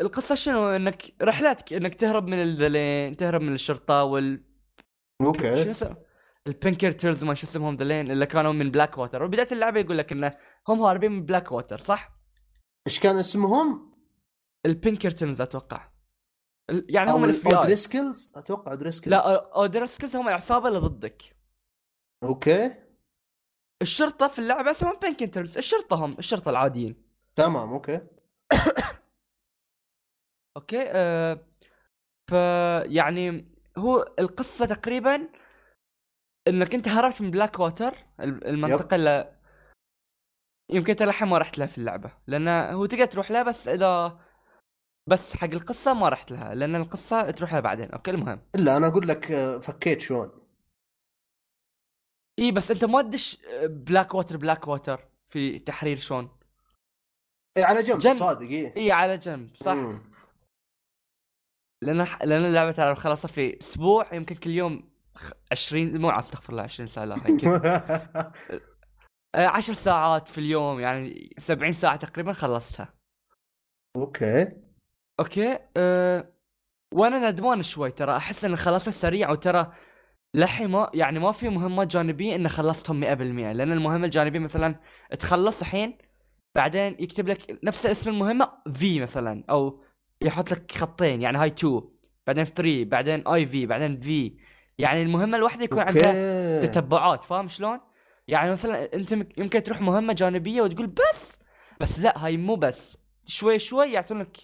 القصة 0.00 0.34
شنو؟ 0.34 0.68
إنك 0.68 1.22
رحلاتك 1.22 1.72
إنك 1.72 1.94
تهرب 1.94 2.26
من 2.26 2.42
الذلين 2.42 3.16
تهرب 3.16 3.40
من 3.40 3.52
الشرطة 3.54 4.04
وال 4.04 4.47
شو 5.22 5.26
أوكي 5.26 5.70
اسمه 5.70 5.96
البنكرترز 6.46 7.24
ما 7.24 7.34
شو 7.34 7.46
اسمهم 7.46 7.76
ذلين 7.76 8.10
اللي 8.10 8.26
كانوا 8.26 8.52
من 8.52 8.70
بلاك 8.70 8.98
ووتر 8.98 9.22
وبداية 9.22 9.48
اللعبة 9.52 9.80
يقول 9.80 9.98
لك 9.98 10.12
انه 10.12 10.36
هم 10.68 10.80
هاربين 10.80 11.12
من 11.12 11.24
بلاك 11.24 11.52
ووتر 11.52 11.78
صح؟ 11.78 12.18
إيش 12.86 13.00
كان 13.00 13.16
اسمهم؟ 13.16 13.94
البنكرتنز 14.66 15.40
أتوقع. 15.40 15.90
يعني 16.68 17.10
هم 17.10 17.24
الاف 17.24 17.44
بي 17.44 17.50
اي 17.50 17.56
اودريسكلز 17.56 18.32
أتوقع 18.34 18.72
اودريسكلز 18.72 19.14
لا 19.14 19.54
اودرسكلز 19.56 20.16
هم 20.16 20.28
العصابة 20.28 20.68
اللي 20.68 20.78
ضدك. 20.78 21.36
أوكي. 22.22 22.70
الشرطة 23.82 24.28
في 24.28 24.38
اللعبة 24.38 24.70
اسمهم 24.70 24.98
بنكرترز 25.02 25.58
الشرطة 25.58 26.04
هم 26.04 26.18
الشرطة 26.18 26.50
العاديين. 26.50 27.02
تمام 27.36 27.72
okay. 27.72 28.00
okay 30.56 30.82
آه 30.86 31.46
ف 32.30 32.32
يعني 32.92 33.57
هو 33.78 34.14
القصة 34.18 34.66
تقريبا 34.66 35.28
إنك 36.48 36.74
أنت 36.74 36.88
هربت 36.88 37.20
من 37.22 37.30
بلاك 37.30 37.60
ووتر 37.60 37.94
ال- 38.20 38.46
المنطقة 38.46 38.94
اللي 38.94 39.38
يمكن 40.70 40.90
أنت 40.90 41.22
ما 41.22 41.38
رحت 41.38 41.58
لها 41.58 41.66
في 41.66 41.78
اللعبة. 41.78 42.12
لأن 42.26 42.48
هو 42.48 42.86
تقدر 42.86 43.06
تروح 43.06 43.30
لها 43.30 43.42
بس 43.42 43.68
إذا 43.68 44.20
بس 45.08 45.36
حق 45.36 45.48
القصة 45.48 45.94
ما 45.94 46.08
رحت 46.08 46.30
لها. 46.30 46.54
لأن 46.54 46.76
القصة 46.76 47.30
تروح 47.30 47.52
لها 47.52 47.60
بعدين. 47.60 47.90
okay 47.90 48.10
المهم. 48.10 48.40
إلا 48.54 48.76
أنا 48.76 48.86
أقول 48.86 49.08
لك 49.08 49.30
آه، 49.32 49.58
فكيت 49.58 50.00
شون. 50.00 50.30
إي 52.38 52.52
بس 52.52 52.70
أنت 52.70 52.84
ما 52.84 53.02
تدش 53.02 53.38
بلاك 53.64 54.14
ووتر 54.14 54.36
بلاك 54.36 54.68
ووتر 54.68 55.08
في 55.28 55.58
تحرير 55.58 55.96
شون. 55.96 56.28
إي 57.56 57.62
على 57.62 57.82
جنب 57.82 57.98
جنب. 57.98 58.16
صادق 58.16 58.48
إي. 58.48 58.76
إي 58.76 58.92
على 58.92 59.18
جنب 59.18 59.54
صح. 59.54 59.72
مم. 59.72 60.07
لأن 61.82 62.06
لأن 62.24 62.44
اللعبة 62.44 62.72
تعرف 62.72 62.98
خلصها 62.98 63.28
في 63.28 63.58
أسبوع 63.60 64.14
يمكن 64.14 64.34
كل 64.34 64.50
يوم 64.50 64.90
خ- 65.14 65.32
20 65.52 66.00
مو 66.00 66.10
استغفر 66.10 66.52
الله 66.52 66.62
20 66.62 66.86
ساعة 66.86 67.04
لا 67.04 67.16
يمكن 67.28 67.48
آه، 69.34 69.46
10 69.46 69.74
ساعات 69.74 70.28
في 70.28 70.38
اليوم 70.38 70.80
يعني 70.80 71.34
70 71.38 71.72
ساعة 71.72 71.96
تقريبا 71.96 72.32
خلصتها. 72.32 72.94
okay. 73.96 74.48
okay؟ 75.20 75.58
أه 75.76 76.32
وأنا 76.94 77.30
ندمان 77.30 77.62
شوي 77.62 77.90
ترى 77.90 78.16
أحس 78.16 78.44
إن 78.44 78.56
خلصتها 78.56 78.90
سريع 78.90 79.30
وترى 79.30 79.72
لحين 80.34 80.68
ما 80.70 80.90
يعني 80.94 81.18
ما 81.18 81.32
في 81.32 81.48
مهمات 81.48 81.86
جانبية 81.86 82.34
إن 82.34 82.48
خلصتهم 82.48 83.00
100% 83.00 83.52
لأن 83.52 83.72
المهمة 83.72 84.04
الجانبية 84.04 84.38
مثلا 84.38 84.80
تخلص 85.18 85.60
الحين 85.60 85.98
بعدين 86.54 86.96
يكتب 87.00 87.28
لك 87.28 87.58
نفس 87.64 87.86
اسم 87.86 88.10
المهمة 88.10 88.52
في 88.74 89.00
مثلا 89.00 89.44
أو 89.50 89.82
يحط 90.22 90.50
لك 90.52 90.72
خطين 90.72 91.22
يعني 91.22 91.38
هاي 91.38 91.48
2 91.48 91.82
بعدين 92.26 92.44
3 92.44 92.84
بعدين 92.84 93.28
اي 93.28 93.46
في 93.46 93.66
بعدين 93.66 94.00
في 94.00 94.36
يعني 94.78 95.02
المهمة 95.02 95.36
الواحدة 95.36 95.64
يكون 95.64 95.78
عندها 95.80 96.12
تتبعات 96.66 97.24
فاهم 97.24 97.48
شلون؟ 97.48 97.80
يعني 98.28 98.50
مثلا 98.50 98.94
أنت 98.94 99.14
مك- 99.14 99.38
يمكن 99.38 99.62
تروح 99.62 99.80
مهمة 99.80 100.12
جانبية 100.12 100.62
وتقول 100.62 100.86
بس 100.86 101.38
بس 101.80 102.00
لا 102.00 102.24
هاي 102.26 102.36
مو 102.36 102.56
بس 102.56 102.98
شوي 103.24 103.58
شوي 103.58 103.92
يعطونك 103.92 104.36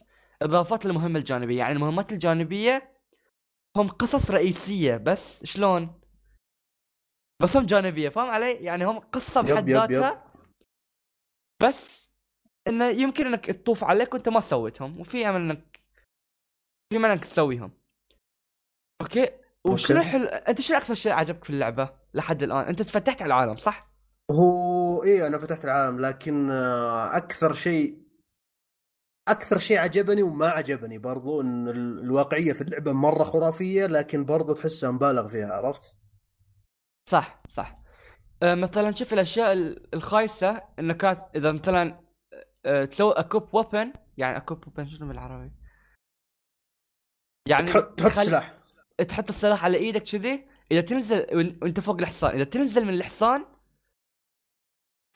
إضافات 0.42 0.86
للمهمة 0.86 1.18
الجانبية 1.18 1.58
يعني 1.58 1.72
المهمات 1.72 2.12
الجانبية 2.12 2.92
هم 3.76 3.88
قصص 3.88 4.30
رئيسية 4.30 4.96
بس 4.96 5.44
شلون؟ 5.44 6.00
بس 7.42 7.56
هم 7.56 7.66
جانبية 7.66 8.08
فاهم 8.08 8.30
علي؟ 8.30 8.52
يعني 8.52 8.84
هم 8.84 8.98
قصة 8.98 9.40
بحد 9.40 9.70
ذاتها 9.70 10.24
بس 11.62 12.03
إنه 12.68 12.88
يمكن 12.88 13.26
إنك 13.26 13.46
تطوف 13.46 13.84
عليك 13.84 14.14
وأنت 14.14 14.28
ما 14.28 14.40
سويتهم 14.40 15.00
وفي 15.00 15.28
أمل 15.28 15.40
انك 15.40 15.80
في 16.92 16.96
أمل 16.96 17.10
إنك 17.10 17.20
تسويهم. 17.24 17.72
أوكي؟ 19.00 19.28
وشنو. 19.66 20.02
حلو 20.02 20.24
أنت 20.24 20.60
شنو 20.60 20.76
أكثر 20.76 20.94
شيء 20.94 21.12
عجبك 21.12 21.44
في 21.44 21.50
اللعبة 21.50 21.90
لحد 22.14 22.42
الآن؟ 22.42 22.64
أنت 22.64 22.82
تفتحت 22.82 23.22
على 23.22 23.26
العالم 23.26 23.56
صح؟ 23.56 23.90
هو 24.30 25.02
إيه 25.02 25.26
أنا 25.26 25.38
فتحت 25.38 25.64
العالم 25.64 26.00
لكن 26.00 26.50
آه، 26.50 27.16
أكثر 27.16 27.52
شيء 27.52 28.04
أكثر 29.28 29.58
شيء 29.58 29.78
عجبني 29.78 30.22
وما 30.22 30.48
عجبني 30.48 30.98
برضو 30.98 31.40
إن 31.40 31.68
ال- 31.68 31.98
الواقعية 32.00 32.52
في 32.52 32.60
اللعبة 32.60 32.92
مرة 32.92 33.24
خرافية 33.24 33.86
لكن 33.86 34.24
برضو 34.24 34.52
تحسها 34.52 34.90
مبالغ 34.90 35.28
فيها 35.28 35.52
عرفت؟ 35.52 35.94
صح 37.10 37.42
صح 37.48 37.78
أه 38.42 38.54
مثلا 38.54 38.92
شوف 38.92 39.12
الأشياء 39.12 39.52
ال- 39.52 39.94
الخايسة 39.94 40.62
انك 40.78 40.96
كانت 40.96 41.20
إذا 41.36 41.52
مثلا 41.52 42.03
تسوي 42.90 43.12
اكوب 43.12 43.54
ويبن 43.54 43.92
يعني 44.16 44.36
اكوب 44.36 44.64
ويبن 44.66 44.90
شنو 44.90 45.08
بالعربي؟ 45.08 45.50
يعني 47.48 47.66
تحط 47.66 47.98
تحط 47.98 48.24
سلاح. 48.24 48.54
تحط 49.08 49.28
السلاح 49.28 49.64
على 49.64 49.78
إيدك 49.78 50.02
كذي. 50.02 50.48
إذا 50.72 50.80
تنزل 50.80 51.26
وإنت 51.62 51.80
فوق 51.80 51.96
الحصان. 52.00 52.34
إذا 52.34 52.44
تنزل 52.44 52.84
من 52.84 52.94
الحصان 52.94 53.44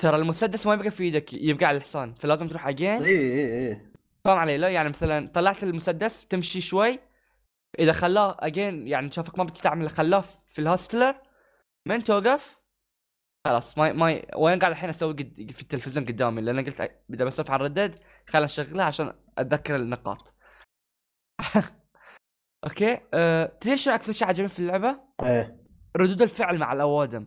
ترى 0.00 0.16
المسدس 0.16 0.66
ما 0.66 0.74
يبقى 0.74 0.90
في 0.90 1.04
إيدك 1.04 1.32
يبقى 1.32 1.66
على 1.66 1.76
الحصان. 1.76 2.14
فلازم 2.14 2.48
تروح 2.48 2.68
again 2.68 3.02
إيه 3.02 3.18
إيه 3.18 3.68
إيه. 3.68 3.92
فاهم 4.24 4.38
علي 4.38 4.58
لا 4.58 4.68
يعني 4.68 4.88
مثلا 4.88 5.28
طلعت 5.28 5.62
المسدس 5.64 6.26
تمشي 6.26 6.60
شوي. 6.60 6.98
إذا 7.78 7.92
خلاه 7.92 8.36
again 8.40 8.88
يعني 8.88 9.10
شافك 9.10 9.38
ما 9.38 9.44
بتستعمل 9.44 9.90
خلاه 9.90 10.20
في 10.20 10.58
ال 10.58 10.65
holster. 10.65 11.20
من 11.86 12.04
توقف؟ 12.04 12.57
خلاص 13.48 13.78
ما 13.78 13.92
ما 13.92 14.36
وين 14.36 14.58
قاعد 14.58 14.72
الحين 14.72 14.88
أسوي 14.88 15.12
قد 15.12 15.50
في 15.52 15.62
التلفزيون 15.62 16.06
قدامي 16.06 16.40
لأن 16.42 16.64
قلت 16.64 17.02
بدي 17.08 17.24
بسولف 17.24 17.50
عن 17.50 17.60
Red 17.60 17.76
Dead 17.76 17.96
خل 18.26 18.44
اشغلها 18.44 18.84
عشان 18.84 19.14
أتذكر 19.38 19.76
النقاط. 19.76 20.34
okay؟ 22.64 23.00
أه... 23.14 23.46
تدري 23.60 23.76
شنو 23.76 23.94
أكثر 23.94 24.12
شيء 24.12 24.28
عجبني 24.28 24.48
في 24.48 24.58
اللعبة؟ 24.58 25.00
إيه. 25.22 25.64
ردود 25.96 26.22
الفعل 26.22 26.58
مع 26.58 26.72
الأوادم. 26.72 27.26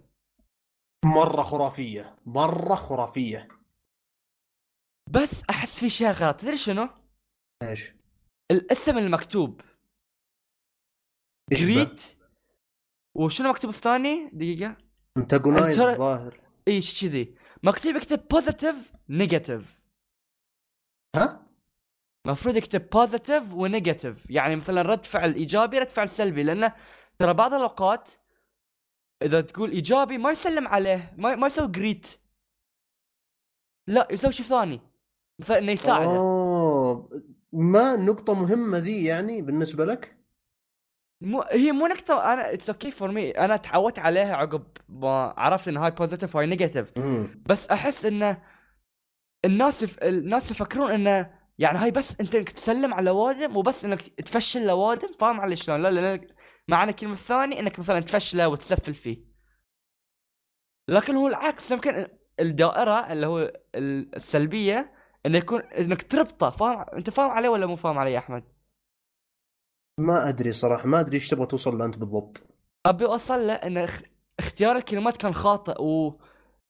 مرة 1.05 1.41
خرافية. 1.41 2.19
مرة 2.25 2.75
خرافية. 2.75 3.47
بس 5.09 5.43
أحس 5.49 5.79
في 5.79 5.89
شيء 5.89 6.11
غلط. 6.11 6.39
تدري 6.39 6.57
شنو؟ 6.57 6.89
إيش؟ 7.63 7.93
الاسم 8.51 8.97
المكتوب. 8.97 9.61
greet 11.51 12.17
وشنو 13.15 13.49
مكتوب 13.49 13.69
الثاني؟ 13.69 14.29
دقيقة. 14.33 14.90
antagonize 15.17 15.79
الظاهر 15.79 16.39
اي 16.67 16.81
ش- 16.81 17.01
كذي؟ 17.01 17.35
مكتوب 17.63 17.95
يكتب 17.95 18.27
positive 18.27 18.93
negative 19.09 19.79
ها؟ 21.15 21.47
المفروض 22.25 22.55
يكتب 22.55 22.89
positive 22.89 23.53
و 23.53 23.62
negative 23.62 24.29
يعني 24.29 24.55
مثلا 24.55 24.81
رد 24.81 25.05
فعل 25.05 25.33
إيجابي 25.33 25.79
رد 25.79 25.89
فعل 25.89 26.09
سلبي. 26.09 26.43
لأنه 26.43 26.73
ترى 27.19 27.33
بعض 27.33 27.53
الأوقات 27.53 28.11
إذا 29.21 29.41
تقول 29.41 29.71
إيجابي 29.71 30.17
ما 30.17 30.31
يسلم 30.31 30.67
عليه 30.67 31.13
ما, 31.17 31.35
ما 31.35 31.47
يسوي 31.47 31.67
greet 31.67 32.07
لا 33.87 34.07
يسوي 34.11 34.31
شيء 34.31 34.45
ثاني. 34.45 34.81
مثلا 35.39 35.57
إنه 35.57 35.71
يساعده. 35.71 36.05
أوه. 36.17 37.09
ما 37.53 37.95
نقطة 37.95 38.33
مهمة 38.33 38.77
ذي 38.77 39.05
يعني 39.05 39.41
بالنسبة 39.41 39.85
لك؟ 39.85 40.20
مو 41.21 41.41
هي 41.41 41.71
مو 41.71 41.87
نقطة 41.87 42.33
أنا 42.33 42.53
it's 42.53 42.69
okay 42.69 42.91
for 42.91 43.11
me 43.11 43.31
أنا 43.31 43.57
تعودت 43.57 43.99
عليها 43.99 44.35
عقب 44.35 44.63
ما 44.89 45.33
عرفت 45.37 45.67
ان 45.67 45.77
هاي 45.77 45.91
positive 45.91 46.35
وهاي 46.35 46.47
negative 46.47 46.91
بس 47.45 47.69
أحس 47.69 48.05
إنه 48.05 48.41
الناس 49.45 49.83
يف... 49.83 49.99
الناس 50.03 50.51
يفكرون 50.51 50.91
إنه 50.91 51.33
يعني 51.59 51.77
هاي 51.77 51.91
بس 51.91 52.19
أنت 52.21 52.35
إنك 52.35 52.49
تسلم 52.49 52.93
على 52.93 53.09
وادم 53.09 53.57
وبس 53.57 53.85
إنك 53.85 54.01
تفشل 54.01 54.65
لوادم 54.67 55.07
فاهم 55.19 55.41
علي 55.41 55.55
شلون؟ 55.55 55.81
لا 55.81 55.89
لا 55.91 56.15
لا 56.15 56.27
معنى 56.67 56.91
الكلمة 56.91 57.13
الثانية 57.13 57.59
إنك 57.59 57.79
مثلا 57.79 57.99
تفشله 57.99 58.47
وتسفل 58.47 58.93
فيه. 58.93 59.17
لكن 60.87 61.15
هو 61.15 61.27
العكس 61.27 61.71
يمكن 61.71 62.07
الدائرة 62.39 63.11
اللي 63.11 63.27
هو 63.27 63.53
السلبية 63.75 64.93
إنه 65.25 65.37
يكون 65.37 65.61
إنك 65.61 66.01
تربطه 66.01 66.49
فاهم 66.49 66.85
أنت 66.97 67.09
فاهم 67.09 67.31
علي 67.31 67.47
ولا 67.47 67.65
مو 67.65 67.75
فاهم 67.75 67.99
علي 67.99 68.13
يا 68.13 68.19
أحمد؟ 68.19 68.43
ما 69.99 70.29
أدري 70.29 70.51
صراحة 70.51 70.87
ما 70.87 70.99
أدري 70.99 71.15
إيش 71.15 71.29
تبغى 71.29 71.45
توصل 71.45 71.77
له 71.77 71.85
أنت 71.85 71.97
بالضبط. 71.97 72.47
أبي 72.85 73.05
أوصل 73.05 73.47
له 73.47 73.53
إن 73.53 73.77
اخ... 73.77 74.01
اختيار 74.39 74.75
الكلمات 74.75 75.17
كان 75.17 75.33
خاطئ 75.33 75.81
و 75.81 76.19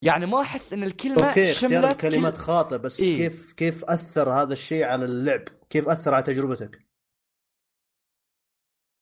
يعني 0.02 0.26
ما 0.26 0.40
أحس 0.40 0.72
إن 0.72 0.82
الكلمة 0.82 1.28
أوكي 1.28 1.50
اختيار 1.50 1.88
الكلمات 1.88 2.32
كل... 2.32 2.40
خاطئ 2.40 2.78
بس 2.78 3.00
إيه. 3.00 3.16
كيف 3.16 3.52
كيف 3.52 3.84
أثر 3.84 4.32
هذا 4.32 4.52
الشيء 4.52 4.84
على 4.84 5.04
اللعب؟ 5.04 5.44
كيف 5.70 5.88
أثر 5.88 6.14
على 6.14 6.22
تجربتك؟ 6.22 6.86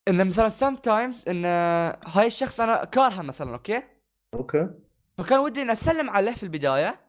إن 0.09 0.27
مثلا 0.27 0.49
sometimes 0.49 1.29
إن 1.29 1.45
هاي 2.07 2.27
الشخص 2.27 2.61
أنا 2.61 2.85
كارهه 2.85 3.23
مثلا 3.23 3.53
okay؟ 3.53 3.83
okay. 4.35 4.71
فكان 5.19 5.39
ودي 5.39 5.62
إني 5.62 5.73
أسلم 5.73 6.11
عليه 6.11 6.35
في 6.35 6.43
البداية. 6.43 7.00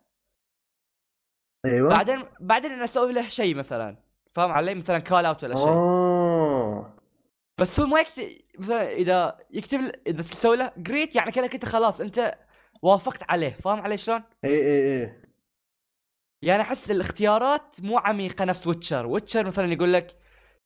أيوه. 1.65 1.93
بعدين 1.93 2.25
بعدين 2.39 2.71
أسوي 2.71 3.13
له 3.13 3.29
شيء 3.29 3.55
مثلا. 3.55 3.97
فاهم 4.35 4.51
علي؟ 4.51 4.75
مثلا 4.75 4.99
call 4.99 5.25
out 5.25 5.43
ولا 5.43 5.55
شيء. 5.55 5.67
اوه 5.67 7.00
بس 7.57 7.79
هو 7.79 7.85
ما 7.85 7.99
يكتب 7.99 8.23
مثلا 8.59 8.91
إذا 8.91 9.37
يكتب 9.51 9.91
إذا 10.07 10.23
تسوي 10.23 10.57
له 10.57 10.71
greet 10.77 11.15
يعني 11.15 11.31
كذا 11.31 11.45
انت 11.45 11.65
خلاص 11.65 12.01
أنت 12.01 12.37
وافقت 12.81 13.23
عليه 13.29 13.49
فاهم 13.49 13.81
علي 13.81 13.97
شلون؟ 13.97 14.23
اي 14.45 14.49
اي 14.49 15.01
اي 15.03 15.21
يعني 16.41 16.61
أحس 16.61 16.91
الاختيارات 16.91 17.75
مو 17.81 17.97
عميقة 17.97 18.45
نفس 18.45 18.67
Witcher 18.67 19.05
Witcher 19.05 19.47
مثلا 19.47 19.73
يقول 19.73 19.93
لك 19.93 20.17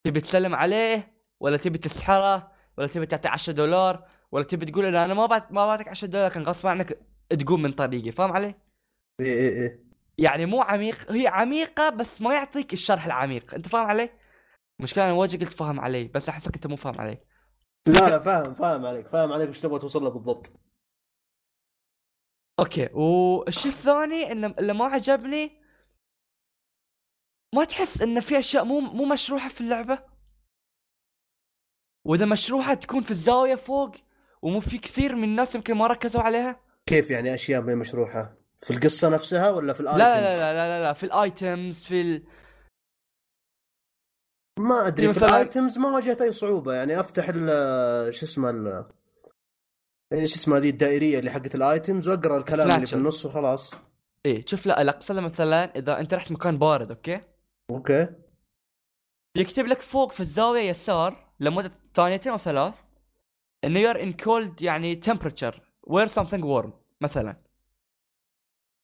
تبي 0.04 0.20
تسلم 0.20 0.54
عليه 0.54 1.12
ولا 1.40 1.56
تبي 1.56 1.78
تسحره 1.78 2.52
ولا 2.78 2.86
تبي 2.86 3.06
تعطيه 3.06 3.28
10 3.28 3.52
دولار 3.52 4.08
ولا 4.32 4.44
تبي 4.44 4.66
تقول 4.66 4.92
له 4.92 5.04
أنا 5.04 5.14
ما 5.14 5.26
بعت 5.26 5.52
ما 5.52 5.66
بعطيك 5.66 5.88
10 5.88 6.08
دولار 6.08 6.26
لكن 6.30 6.42
غصب 6.42 6.66
عنك 6.66 6.98
تقوم 7.38 7.62
من 7.62 7.72
طريقي 7.72 8.12
فاهم 8.12 8.32
علي؟ 8.32 8.54
إيه 9.20 9.26
إيه 9.26 9.62
إيه 9.62 9.86
يعني 10.18 10.46
مو 10.46 10.62
عميق 10.62 11.12
هي 11.12 11.26
عميقة 11.26 11.88
بس 11.88 12.22
ما 12.22 12.34
يعطيك 12.34 12.72
الشرح 12.72 13.06
العميق 13.06 13.54
أنت 13.54 13.68
فاهم 13.68 13.86
علي؟ 13.86 14.10
المشكلة 14.80 15.04
أنا 15.04 15.12
واجد 15.12 15.40
قلت 15.40 15.52
فاهم 15.52 15.80
علي 15.80 16.04
بس 16.04 16.28
أحسك 16.28 16.54
أنت 16.54 16.66
مو 16.66 16.76
فاهم 16.76 17.00
علي. 17.00 17.18
لا 17.88 18.10
لا 18.10 18.18
فاهم 18.18 18.54
فاهم 18.54 18.86
عليك 18.86 19.08
فاهم 19.08 19.32
عليك 19.32 19.48
وش 19.48 19.60
تبغى 19.60 19.78
توصل 19.78 20.04
له 20.04 20.10
بالضبط. 20.10 20.52
okay 22.58 22.88
والشيء 22.92 23.72
الثاني 23.72 24.32
انه 24.32 24.54
اللي 24.58 24.72
ما 24.72 24.84
عجبني 24.84 25.62
ما 27.54 27.64
تحس 27.64 28.02
إن 28.02 28.20
في 28.20 28.38
أشياء 28.38 28.64
مو 28.64 28.80
مو 28.80 29.04
مشروحة 29.04 29.48
في 29.48 29.60
اللعبة؟ 29.60 29.98
وإذا 32.04 32.24
مشروحة 32.24 32.74
تكون 32.74 33.02
في 33.02 33.10
الزاوية 33.10 33.54
فوق 33.54 33.92
ومو 34.42 34.60
في 34.60 34.78
كثير 34.78 35.14
من 35.14 35.24
الناس 35.24 35.54
يمكن 35.54 35.74
ما 35.74 35.86
ركزوا 35.86 36.22
عليها؟ 36.22 36.60
كيف 36.86 37.10
يعني 37.10 37.34
أشياء 37.34 37.62
غير 37.62 37.76
مشروحة؟ 37.76 38.36
في 38.62 38.70
القصة 38.70 39.08
نفسها 39.08 39.50
ولا 39.50 39.72
في 39.72 39.82
لا 39.82 39.96
ال 39.96 40.03
items 40.03 40.40
لا 40.40 40.52
لا 40.52 40.52
لا 40.52 40.78
لا, 40.78 40.84
لا 40.84 40.92
في 40.92 41.06
ال 41.06 41.19
items 41.19 41.84
في 41.84 42.00
ال... 42.00 42.26
ما 44.58 44.86
أدري 44.86 45.12
في 45.12 45.20
مثلاً- 45.20 45.22
ال 45.22 45.31
items 45.31 45.78
ما 45.78 45.88
واجهت 45.94 46.22
أي 46.22 46.32
صعوبة 46.32 46.74
يعني 46.74 47.00
أفتح 47.00 47.26
ال 47.34 48.14
شو 48.14 48.26
اسمه 48.26 48.50
ال 48.50 48.84
إيش 50.12 50.34
اسمها 50.34 50.60
ذي 50.60 50.68
الدائرية 50.68 51.18
اللي 51.18 51.30
حقت 51.30 51.54
ال 51.54 51.63
items 51.63 52.08
وأقرأ 52.08 52.38
الكلام 52.38 52.70
اللي 52.70 52.86
في. 52.86 52.92
النص 52.96 53.24
وخلاص. 53.26 53.74
إيه 54.26 54.42
شوف 54.46 54.66
لا 54.66 54.82
أقصد 54.82 55.14
مثلا 55.14 55.64
إذا 55.78 56.00
أنت 56.00 56.14
رحت 56.14 56.32
مكان 56.32 56.58
بارد 56.58 56.90
okay؟ 56.90 57.20
okay. 57.70 58.08
يكتب 59.36 59.66
لك 59.66 59.80
فوق 59.80 60.12
في 60.12 60.20
الزاوية 60.20 60.60
يسار 60.70 61.32
لمدة 61.40 61.70
ثانيتين 61.94 62.32
أو 62.32 62.38
ثلاث 62.38 62.80
انه 63.64 63.92
you're 63.92 63.96
in 63.96 64.12
cold 64.24 64.62
يعني 64.62 65.00
temperature 65.06 65.54
wear 65.90 66.08
something 66.08 66.42
warm 66.42 66.70
مثلا. 67.00 67.36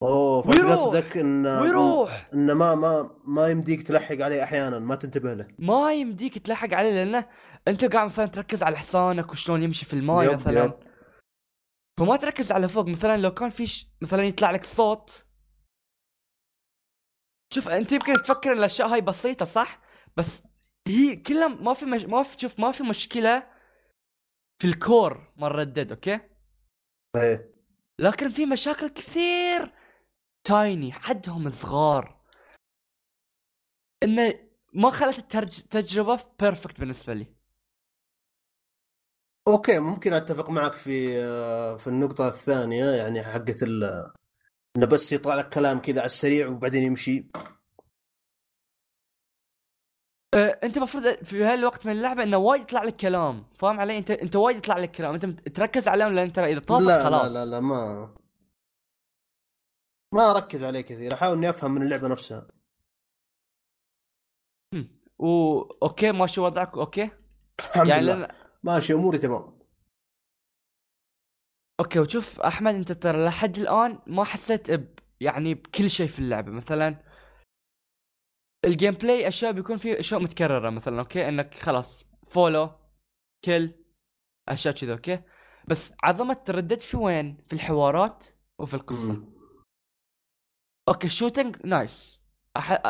أوه 0.03 0.41
فانت 0.41 0.57
ويروح. 0.57 0.71
قصدك 0.71 1.17
إن 1.17 1.47
ويروح. 1.47 2.29
إن 2.33 2.51
ما 2.51 2.75
ما 2.75 3.19
ما 3.25 3.47
يمديك 3.47 3.87
تلحق 3.87 4.15
عليه 4.21 4.43
أحيانا 4.43 4.79
ما 4.79 4.95
تنتبه 4.95 5.33
له. 5.33 5.47
ما 5.59 5.93
يمديك 5.93 6.37
تلحق 6.37 6.73
عليه 6.73 6.91
لأنه 6.91 7.29
أنت 7.67 7.85
قاعد 7.85 8.05
مثلا 8.05 8.25
تركز 8.25 8.63
على 8.63 8.77
حصانك 8.77 9.31
وشلون 9.31 9.63
يمشي 9.63 9.85
في 9.85 9.93
الماء 9.93 10.23
yep، 10.23 10.33
مثلا. 10.33 10.63
yep. 10.63 10.73
فما 11.99 12.17
تركز 12.17 12.51
على 12.51 12.67
فوق 12.67 12.87
مثلا 12.87 13.17
لو 13.17 13.33
كان 13.33 13.49
في 13.49 13.67
ش... 13.67 13.87
مثلا 14.01 14.23
يطلع 14.23 14.51
لك 14.51 14.63
صوت. 14.63 15.25
شوف 17.53 17.69
أنت 17.69 17.91
يمكن 17.91 18.13
تفكر 18.13 18.53
إن 18.53 18.57
الأشياء 18.57 18.87
هاي 18.87 19.01
بسيطة 19.01 19.45
صح؟ 19.45 19.81
بس 20.17 20.43
هي 20.87 21.15
كلها 21.15 21.47
ما 21.47 21.73
في 21.73 21.85
مش... 21.85 22.05
ما 22.05 22.23
في 22.23 22.39
شوف 22.39 22.59
ما 22.59 22.71
في 22.71 22.83
مشكلة 22.83 23.47
في 24.61 24.67
ال 24.67 24.80
core 24.80 25.33
مال 25.37 25.51
Red 25.51 25.68
Dead 25.68 25.91
okay؟ 25.91 26.19
إيه. 27.15 27.53
لكن 27.99 28.29
في 28.29 28.45
مشاكل 28.45 28.87
كثير. 28.87 29.82
tiny 30.43 30.91
حدهم 30.91 31.49
صغار. 31.49 32.19
إنه 34.03 34.33
ما 34.73 34.89
خلت. 34.89 35.35
التجربه 35.35 36.19
perfect 36.39 36.79
بالنسبة 36.79 37.13
لي. 37.13 37.27
okay 39.47 39.79
ممكن 39.79 40.13
أتفق 40.13 40.49
معك 40.49 40.73
في 40.73 41.23
آه، 41.23 41.77
في 41.77 41.87
النقطة 41.87 42.27
الثانية 42.27 42.85
يعني 42.85 43.23
حقت 43.23 43.63
ال 43.63 43.83
إنه 44.77 44.85
بس 44.85 45.13
يطلع 45.13 45.35
لك 45.35 45.49
كلام 45.49 45.79
كذا 45.79 45.99
على 45.99 46.05
السريع 46.05 46.47
وبعدين 46.47 46.83
يمشي. 46.83 47.25
أه، 50.33 50.59
أنت 50.63 50.77
المفروض 50.77 51.23
في 51.23 51.43
هالوقت 51.43 51.85
من 51.85 51.91
اللعبة 51.91 52.23
إنه 52.23 52.37
وايد 52.37 52.61
يطلع 52.61 52.83
لك 52.83 52.95
كلام 52.95 53.45
فاهم 53.57 53.79
علي؟ 53.79 53.97
أنت 53.97 54.11
أنت 54.11 54.35
وايد 54.35 54.57
يطلع 54.57 54.77
لك 54.77 54.91
كلام 54.91 55.13
أنت 55.13 55.25
تركز 55.25 55.87
عليهم 55.87 56.13
لأن 56.13 56.33
ترى 56.33 56.51
إذا 56.51 56.61
لا 56.69 57.03
خلاص. 57.03 57.31
لا 57.31 57.45
لا 57.45 57.51
لا 57.51 57.59
ما 57.59 58.09
ما 60.13 60.31
اركز 60.31 60.63
عليه 60.63 60.81
كثير 60.81 61.13
أحاول 61.13 61.37
إني 61.37 61.49
أفهم 61.49 61.71
من 61.71 61.81
اللعبة 61.81 62.07
نفسها. 62.07 62.47
و 65.19 65.61
okay 65.61 66.11
ماشي 66.11 66.41
وضعك 66.41 66.77
okay. 66.77 67.11
الحمد 67.59 67.87
يعني 67.87 68.01
لله. 68.01 68.15
لأن... 68.15 68.35
ماشي 68.63 68.93
أموري 68.93 69.17
تمام. 69.17 69.59
okay 71.79 71.99
وشوف 71.99 72.39
أحمد 72.39 72.73
أنت 72.73 72.91
ترى 72.91 73.25
لحد 73.25 73.57
الآن 73.57 73.99
ما 74.07 74.23
حسيت 74.23 74.71
ب... 74.71 74.99
يعني 75.19 75.53
بكل 75.53 75.89
شيء 75.89 76.07
في 76.07 76.19
اللعبة. 76.19 76.51
مثلا 76.51 77.03
ال 78.65 78.93
gameplay 78.93 79.27
أشياء 79.27 79.51
بيكون 79.51 79.77
فيه 79.77 79.99
أشياء 79.99 80.19
متكررة. 80.21 80.69
مثلا 80.69 80.99
okay 80.99 81.27
إنك 81.27 81.53
خلاص 81.53 82.07
follow 82.27 82.69
كل 83.45 83.73
أشياء 84.49 84.73
كذا 84.73 84.93
okay. 84.93 85.23
بس 85.67 85.93
عظمة 86.03 86.33
Red 86.33 86.53
Dead 86.53 86.79
في 86.79 86.97
وين؟ 86.97 87.37
في 87.47 87.53
الحوارات 87.53 88.25
وفي 88.59 88.73
القصة. 88.73 89.13
مم. 89.13 89.32
okay 90.87 91.07
ال 91.07 91.13
shooting 91.13 91.57
nice 91.65 92.21
أح... 92.57 92.81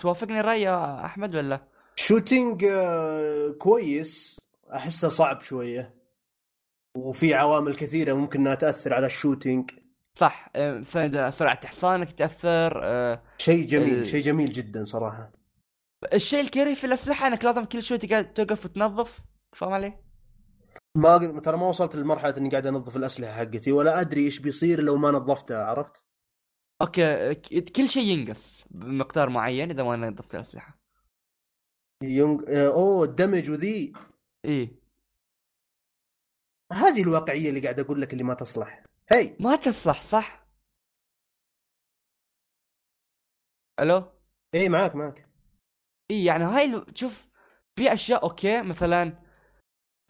توافقني 0.00 0.40
الرأي 0.40 0.62
يا 0.62 1.04
أحمد 1.04 1.34
ولا؟ 1.34 1.68
shooting 1.94 2.64
آه، 2.64 3.50
كويس. 3.58 4.40
أحسه 4.74 5.08
صعب 5.08 5.40
شوية. 5.40 5.94
وفي 6.96 7.34
عوامل 7.34 7.76
كثيرة 7.76 8.12
ممكن 8.14 8.40
إنها 8.40 8.54
تأثر 8.54 8.94
على 8.94 9.06
ال 9.06 9.13
shooting 9.13 9.70
صح. 10.14 10.50
آه، 10.56 10.78
مثلا 10.78 11.30
سرعة 11.30 11.66
حصانك 11.66 12.12
تأثر 12.12 12.80
آه، 12.84 13.22
شيء 13.38 13.66
جميل 13.66 13.98
ال- 13.98 14.06
شيء 14.06 14.22
جميل 14.22 14.52
جدا 14.52 14.84
صراحة. 14.84 15.32
الشيء 16.12 16.40
الكريه 16.40 16.74
في 16.74 16.84
الأسلحة 16.86 17.26
إنك 17.26 17.44
لازم 17.44 17.64
كل 17.64 17.82
شوي 17.82 17.98
توقف 17.98 18.64
وتنظف. 18.64 19.20
فاهم 19.52 19.72
علي؟ 19.72 19.98
ما 20.96 21.40
ترى 21.40 21.56
ما 21.56 21.68
وصلت 21.68 21.96
لمرحلة 21.96 22.36
إني 22.36 22.50
قاعد 22.50 22.66
أنظف 22.66 22.96
الأسلحة 22.96 23.32
حقتي 23.32 23.72
ولا 23.72 24.00
أدري 24.00 24.24
إيش 24.24 24.38
بيصير 24.38 24.80
لو 24.80 24.96
ما 24.96 25.10
نظفتها 25.10 25.64
عرفت؟ 25.64 26.02
أوكي 26.82 27.34
كل 27.60 27.88
شيء 27.88 28.02
ينقص 28.02 28.66
بمقدار 28.70 29.28
معين 29.28 29.70
إذا 29.70 29.82
ما 29.82 29.96
نظفت 29.96 30.34
الأسلحة. 30.34 30.78
آه، 32.02 32.68
أوه 32.74 33.04
الدمج 33.04 33.50
وذي 33.50 33.92
إيه 34.44 34.86
هذه 36.72 37.02
الواقعية 37.02 37.48
اللي 37.48 37.60
قاعد 37.60 37.80
أقول 37.80 38.00
لك 38.00 38.12
اللي 38.12 38.24
ما 38.24 38.34
تصلح 38.34 38.84
هي 39.12 39.36
ما 39.40 39.56
تصلح 39.56 40.02
صح؟ 40.02 40.46
ألو؟ 43.80 44.12
إيه 44.54 44.68
معاك 44.68 44.96
معاك 44.96 45.28
إيه 46.10 46.26
يعني 46.26 46.44
هاي 46.44 46.84
شوف 46.94 47.28
في 47.76 47.92
أشياء 47.92 48.22
أوكي 48.22 48.62
مثلا 48.62 49.22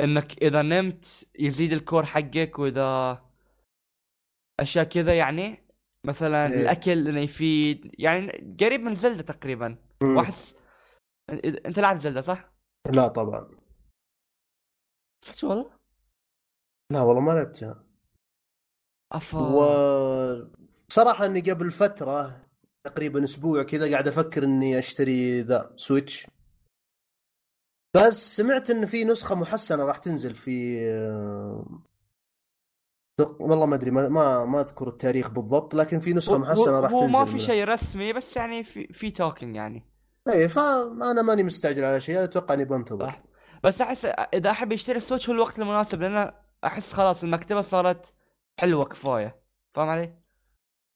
إنك 0.00 0.42
إذا 0.42 0.62
نمت 0.62 1.28
يزيد 1.38 1.72
الكور 1.72 2.06
حقك 2.06 2.58
وإذا 2.58 3.22
أشياء 4.60 4.84
كذا 4.84 5.18
يعني 5.18 5.65
مثلا 6.06 6.46
إيه. 6.46 6.60
الأكل 6.60 7.08
إنه 7.08 7.20
يفيد 7.20 7.90
يعني 7.98 8.56
قريب 8.60 8.80
من 8.80 8.94
زلدة 8.94 9.22
تقريبا. 9.22 9.78
واحس 10.02 10.54
أنت 11.66 11.78
لعبت 11.78 12.00
زلدة 12.00 12.20
صح؟ 12.20 12.52
لا 12.92 13.08
طبعا 13.08 13.48
صدق 15.24 15.48
والله؟ 15.48 15.70
لا 16.92 17.00
والله 17.02 17.20
ما 17.20 17.32
لعبتها 17.32 17.84
أفا 19.12 19.38
و 19.38 19.60
صراحة 20.88 21.26
إني 21.26 21.40
قبل 21.40 21.70
فترة 21.70 22.46
تقريبا 22.86 23.24
أسبوع 23.24 23.62
كذا 23.62 23.90
قاعد 23.90 24.08
أفكر 24.08 24.44
إني 24.44 24.78
أشتري 24.78 25.42
ذا 25.42 25.72
Switch 25.76 26.26
بس 27.96 28.36
سمعت 28.36 28.70
إن 28.70 28.86
في 28.86 29.04
نسخة 29.04 29.34
محسنة 29.34 29.84
راح 29.84 29.98
تنزل 29.98 30.34
في 30.34 30.86
آه، 30.90 31.82
والله 33.18 33.66
ما 33.66 33.74
أدري 33.74 33.90
ما 33.90 34.08
ما, 34.08 34.44
ما 34.44 34.60
أذكر 34.60 34.88
التاريخ 34.88 35.30
بالضبط 35.30 35.74
لكن 35.74 36.00
في 36.00 36.12
نسخة 36.12 36.38
محسنه 36.38 36.80
راح 36.80 36.90
تنزل 36.90 37.12
ما 37.12 37.24
في. 37.24 37.38
شيء 37.38 37.64
رسمي 37.64 38.12
بس 38.12 38.36
يعني 38.36 38.64
في 38.64 38.86
في 38.86 39.10
توكن 39.10 39.54
يعني. 39.54 39.86
إيه 40.28 40.46
فأنا 40.46 41.22
ماني 41.22 41.42
مستعجل 41.42 41.84
على 41.84 42.00
شيء 42.00 42.24
أتوقع 42.24 42.54
إني 42.54 42.64
بنتظر. 42.64 43.06
صح. 43.06 43.22
بس 43.64 43.80
أحس 43.80 44.04
إذا 44.34 44.50
أحد 44.50 44.72
يشتري 44.72 44.96
ال 44.96 45.01
Switch 45.01 45.28
هو 45.28 45.34
الوقت 45.34 45.58
المناسب 45.58 46.02
لأن 46.02 46.32
أحس 46.64 46.92
خلاص 46.92 47.24
المكتبة 47.24 47.60
صارت 47.60 48.14
حلوة 48.60 48.84
كفاية. 48.84 49.36
فاهم 49.72 49.88
علي؟ 49.88 50.14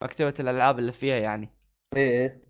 مكتبة 0.03 0.35
الألعاب 0.41 0.79
اللي 0.79 0.93
فيها 0.93 1.17
يعني. 1.17 1.55
إيه 1.97 2.21
إيه. 2.21 2.43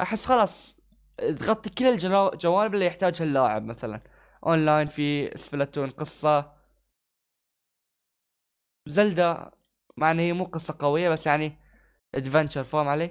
أحس 0.00 0.26
خلاص 0.26 0.78
تغطي 1.18 1.70
كل 1.70 1.86
الجوانب 1.86 2.74
اللي 2.74 2.86
يحتاجها 2.86 3.24
اللاعب 3.24 3.64
مثلا. 3.64 4.00
أونلاين 4.46 4.86
في 4.86 5.36
Splatoon 5.36 5.90
قصة. 5.90 6.57
Zelda 8.88 9.52
مع 9.96 10.10
ان 10.10 10.18
هي 10.18 10.32
مو 10.32 10.44
قصة 10.44 10.76
قوية 10.78 11.08
بس 11.08 11.26
يعني 11.26 11.58
adventure 12.14 12.64
فاهم 12.64 12.88
علي؟ 12.88 13.10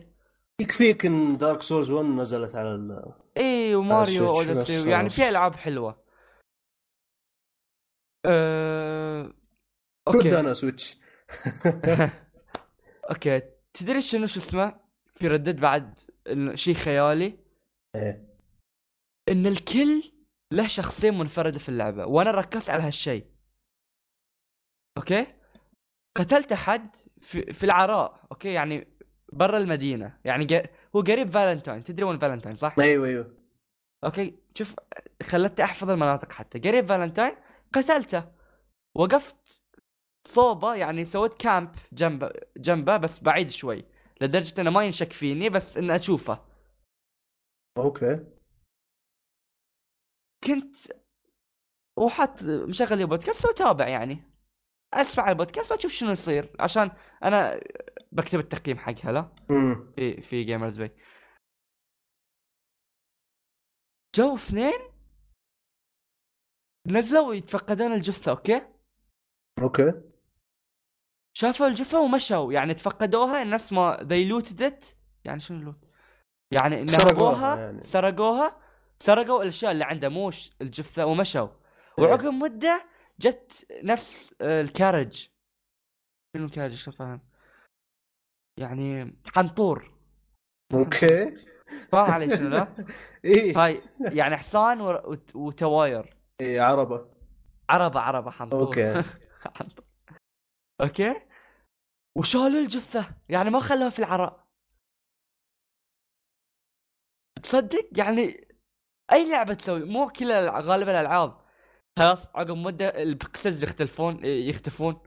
يكفيك 0.62 1.06
إن 1.06 1.38
Dark 1.38 1.62
Souls 1.62 1.92
1 1.92 2.06
نزلت 2.06 2.56
على 2.56 2.76
ال... 2.76 3.14
إي 3.38 3.76
و 3.76 3.85
Mario 3.85 4.30
Odyssey 4.30 4.90
يعني. 4.90 5.10
في 5.10 5.30
ألعاب 5.30 5.56
حلوة. 5.56 6.04
أه... 8.26 9.34
رد 10.08 10.16
okay 10.16 10.40
أنا 10.40 10.54
Switch 10.54 10.98
okay. 13.12 13.42
تدري 13.74 14.02
شنو 14.02 14.26
شو 14.26 14.40
اسمه؟ 14.40 14.80
في 15.16 15.28
Red 15.28 15.41
Dead 15.41 15.60
بعد 15.60 16.00
شيء 16.54 16.74
خيالي. 16.74 17.40
إيه. 17.96 18.28
إن 19.30 19.46
الكل 19.46 20.12
له 20.52 20.68
شخصية 20.68 21.12
منفردة 21.12 21.60
في 21.60 21.70
اللعبة 21.70 22.06
وأنا 22.06 22.32
ركزت 22.32 22.70
على 22.70 22.84
هالشيء 22.84 23.26
okay؟ 24.98 25.37
قتلت 26.18 26.52
احد 26.52 26.96
في, 27.22 27.54
في 27.54 27.64
العراء 27.64 28.28
okay؟ 28.32 28.54
يعني 28.54 28.88
برا 29.34 29.58
المدينة. 29.58 30.20
يعني. 30.26 30.48
هو 30.96 31.02
قريب 31.02 31.30
فالنتاين 31.30 31.84
تدري 31.84 32.06
وين 32.06 32.20
فالنتاين 32.20 32.56
صح؟ 32.56 32.76
أيوه 32.80 33.08
أيوه. 33.08 33.38
okay؟ 34.04 34.40
شوف 34.54 34.76
خلتني 35.24 35.66
أحفظ 35.66 35.90
المناطق 35.90 36.32
حتى. 36.32 36.60
قريب 36.60 36.86
فالنتاين 36.86 37.36
قتلته. 37.74 38.32
وقفت 38.96 39.62
صوبة 40.28 40.76
يعني 40.76 41.06
سويت 41.06 41.34
camp 41.34 41.72
جنبه 41.94 42.32
جنبه 42.58 42.98
بس 42.98 43.20
بعيد 43.20 43.50
شوي 43.50 43.86
لدرجة 44.22 44.62
إنه 44.62 44.70
ما 44.70 44.84
ينشك 44.84 45.14
فيني 45.14 45.50
بس 45.50 45.78
إني 45.78 45.96
أشوفه. 45.96 46.46
okay. 47.78 48.26
كنت 50.44 50.76
وحط 51.98 52.44
مشغل 52.44 53.08
بودكاست 53.08 53.46
واتابع 53.46 53.88
يعني. 53.88 54.37
اسمع 54.94 55.30
البودكاست 55.30 55.72
وأشوف 55.72 55.92
شنو 55.92 56.12
يصير. 56.12 56.56
عشان 56.60 56.92
أنا 57.24 57.60
بكتب 58.12 58.40
التقييم 58.40 58.78
حقها 58.78 59.12
لا؟ 59.12 59.30
في 59.96 60.22
في 60.22 60.44
Gamers 60.44 60.82
بي 60.82 60.92
جو 64.16 64.36
اثنين 64.36 64.80
نزلوا 66.88 67.34
يتفقدون 67.34 67.94
الجثة 67.94 68.32
okay؟ 68.32 68.62
okay. 69.62 69.94
شافوا 71.34 71.68
الجثة 71.68 72.00
ومشوا. 72.02 72.54
يعني 72.54 72.74
تفقدوها 72.74 73.44
نفس 73.44 73.74
ما 73.74 73.98
they 73.98 74.30
looted 74.32 74.60
it. 74.62 74.96
يعني 75.26 75.40
شنو 75.40 75.60
loot 75.62 75.80
يعني 76.52 76.88
سرقوها 76.88 77.58
يعني. 77.60 77.82
سرقوها 77.82 78.62
سرقوا 79.00 79.42
الأشياء 79.44 79.72
اللي 79.72 79.84
عنده 79.86 80.10
مو 80.10 80.32
ش- 80.32 80.52
الجثة 80.62 81.06
ومشوا. 81.06 81.48
إيه. 82.00 82.04
وعقب 82.06 82.26
مدة 82.34 82.86
جت 83.20 83.68
نفس 83.84 84.36
آه، 84.42 84.62
ال 84.62 84.68
carriage. 84.68 85.30
شنو 86.36 86.46
ال 86.46 86.48
carriage؟ 86.48 86.74
شو 86.74 86.92
فاهم؟ 86.92 87.22
يعني 88.60 89.16
حنطور. 89.36 89.94
okay. 90.74 91.48
فاهم 91.92 92.12
علي 92.12 92.38
شنو 92.38 92.50
لا؟ 92.50 92.68
إيه. 93.26 93.66
هاي 93.66 93.82
يعني 94.00 94.38
حصان 94.38 94.82
وتواير. 95.36 96.18
إيه 96.42 96.62
عربة. 96.62 97.10
عربة 97.70 98.00
عربة 98.00 98.32
حنطور. 98.32 98.76
حنطور. 99.56 99.86
okay؟ 100.82 101.22
وشالوا 102.18 102.62
الجثة. 102.62 103.16
يعني 103.30 103.50
ما 103.50 103.60
خلوها 103.60 103.90
في 103.90 104.00
العراء. 104.00 104.48
تصدق؟ 107.44 107.90
يعني 107.98 108.48
أي 109.12 109.32
لعبة 109.32 109.54
تسوي؟ 109.54 109.86
مو 109.86 110.08
كل 110.08 110.32
غالبا 110.50 110.92
الألعاب. 110.92 111.47
خلاص 111.98 112.30
عقب 112.36 112.58
مدة 112.58 113.04
ال 113.04 113.12
pixels 113.12 113.64
يختلفون 113.64 114.26
يختفون. 114.26 115.00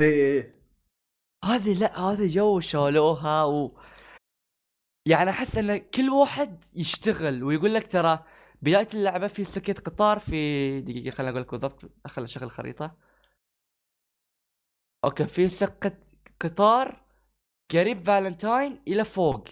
إيه 0.00 0.08
إيه 0.08 0.62
هذه 1.44 1.80
لا 1.80 1.98
هذا 1.98 2.26
جو 2.26 2.60
شالوها 2.60 3.44
و 3.44 3.70
يعني 5.06 5.30
أحس 5.30 5.58
إن 5.58 5.76
كل 5.76 6.10
واحد 6.10 6.64
يشتغل 6.74 7.44
ويقول 7.44 7.74
لك 7.74 7.92
ترى 7.92 8.24
بداية 8.62 8.88
اللعبة 8.94 9.26
في 9.26 9.44
سكه 9.44 9.72
قطار 9.72 10.18
في 10.18 10.80
دقيقة 10.80 11.10
خليني 11.10 11.30
أقول 11.30 11.42
لك 11.42 11.50
بالضبط 11.50 11.80
خليني 12.06 12.28
أشغل 12.30 12.44
الخريطة. 12.44 12.96
okay 15.04 15.26
في 15.26 15.48
سكه 15.48 15.98
قطار 16.40 17.02
قريب 17.72 18.04
فالنتاين 18.04 18.82
إلى 18.88 19.04
فوق 19.04 19.44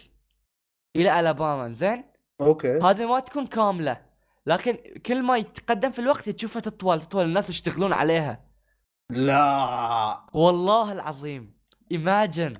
إلى 0.95 1.19
ألاباما 1.19 1.73
زين؟ 1.73 2.03
okay. 2.41 2.79
هذه 2.79 3.05
ما 3.05 3.19
تكون 3.19 3.47
كاملة. 3.47 4.10
لكن 4.45 4.99
كل 5.05 5.23
ما 5.23 5.37
يتقدم 5.37 5.91
في 5.91 5.99
الوقت 5.99 6.29
تشوفها 6.29 6.61
تطول 6.61 7.01
تطول. 7.01 7.25
الناس 7.25 7.49
يشتغلون 7.49 7.93
عليها. 7.93 8.45
لا. 9.09 10.25
والله 10.33 10.91
العظيم. 10.91 11.57
imagine 11.91 12.57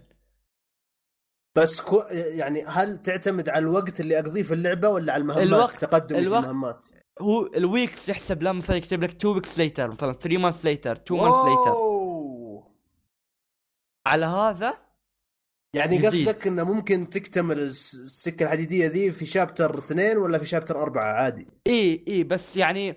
بس 1.56 1.82
كو 1.82 2.04
يعني 2.12 2.64
هل 2.66 2.98
تعتمد 2.98 3.50
على 3.50 3.60
الوقت 3.66 4.00
اللي 4.00 4.20
أقضيه 4.20 4.44
في 4.44 4.54
اللعبة 4.54 4.90
ولا 4.90 5.14
على 5.14 5.22
المهمات؟ 5.22 5.44
الوقت- 5.44 5.82
تقدم 5.82 6.16
الوقت- 6.16 6.44
في 6.44 6.50
المهمات. 6.50 6.86
هو 7.22 7.46
ال 7.46 7.56
weeks 7.56 8.10
يحسب 8.10 8.42
له 8.44 8.52
مثلا 8.52 8.76
يكتب 8.76 9.04
لك 9.04 9.10
2 9.10 9.34
weeks 9.36 9.58
later 9.58 9.92
مثلا 9.92 10.14
3 10.14 10.38
months 10.38 10.66
later 10.66 10.92
2 10.96 11.22
months 11.22 11.46
later. 11.46 11.76
على 14.08 14.26
هذا 14.26 14.78
يعني 15.74 15.96
يزيد. 15.96 16.30
قصدك 16.30 16.48
إنه 16.48 16.64
ممكن 16.74 17.10
تكتمل 17.10 17.60
الس- 17.60 17.94
السكة 17.94 18.44
الحديدية 18.44 18.88
ذي 18.88 19.12
في 19.12 19.26
chapter 19.26 19.78
اثنين 19.78 20.18
ولا 20.18 20.38
في 20.38 20.46
chapter 20.46 20.82
أربعة 20.82 21.14
عادي 21.14 21.48
إي 21.68 22.06
إي 22.08 22.24
بس 22.24 22.58
يعني 22.58 22.96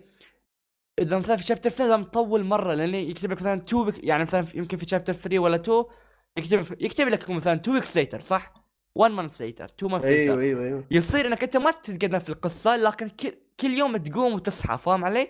إذا 0.98 1.18
مثلا 1.18 1.36
في 1.36 1.42
chapter 1.42 1.70
3 1.70 1.96
مطول 1.96 2.44
مرة 2.44 2.74
لأن 2.74 2.94
يكتب 2.94 3.30
لك 3.32 3.38
مثلا 3.42 3.54
2 3.54 3.84
week 3.84 4.04
يعني 4.04 4.22
مثلا 4.22 4.46
يمكن 4.54 4.76
في 4.76 4.86
chapter 4.86 5.12
3 5.12 5.38
ولا 5.38 5.56
2 5.56 5.84
يكتب 6.38 6.82
يكتب 6.82 7.08
لك 7.08 7.30
مثلا 7.30 7.52
2 7.52 7.76
weeks 7.76 7.96
later 7.96 8.20
صح؟ 8.20 8.54
1 8.94 9.12
month 9.12 9.40
later 9.40 9.64
2 9.64 9.92
month 9.92 10.04
أيوه 10.04 10.18
later 10.36 10.40
أيوه 10.40 10.64
أيوه 10.64 10.84
يصير 10.90 11.26
إنك 11.26 11.42
أنت 11.42 11.56
ما 11.56 11.70
تتقدم 11.70 12.18
في 12.18 12.28
القصة 12.28 12.76
لكن 12.76 13.08
كل, 13.08 13.32
كل 13.60 13.74
يوم 13.78 13.96
تقوم 13.96 14.34
وتصحى 14.34 14.78
فاهم 14.78 15.04
علي؟ 15.04 15.28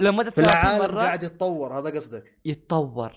لمده 0.00 0.30
في 0.30 0.42
30 0.42 0.50
العالم 0.52 0.98
قاعد 0.98 1.22
يتطور 1.22 1.78
هذا 1.78 1.90
قصدك 1.90 2.38
يتطور 2.44 3.12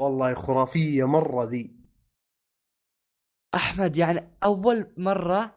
والله 0.00 0.34
خرافية 0.34 1.04
مرة 1.06 1.44
ذي. 1.44 1.70
أحمد 3.54 3.96
يعني 3.96 4.30
أول 4.44 4.86
مرة 4.96 5.54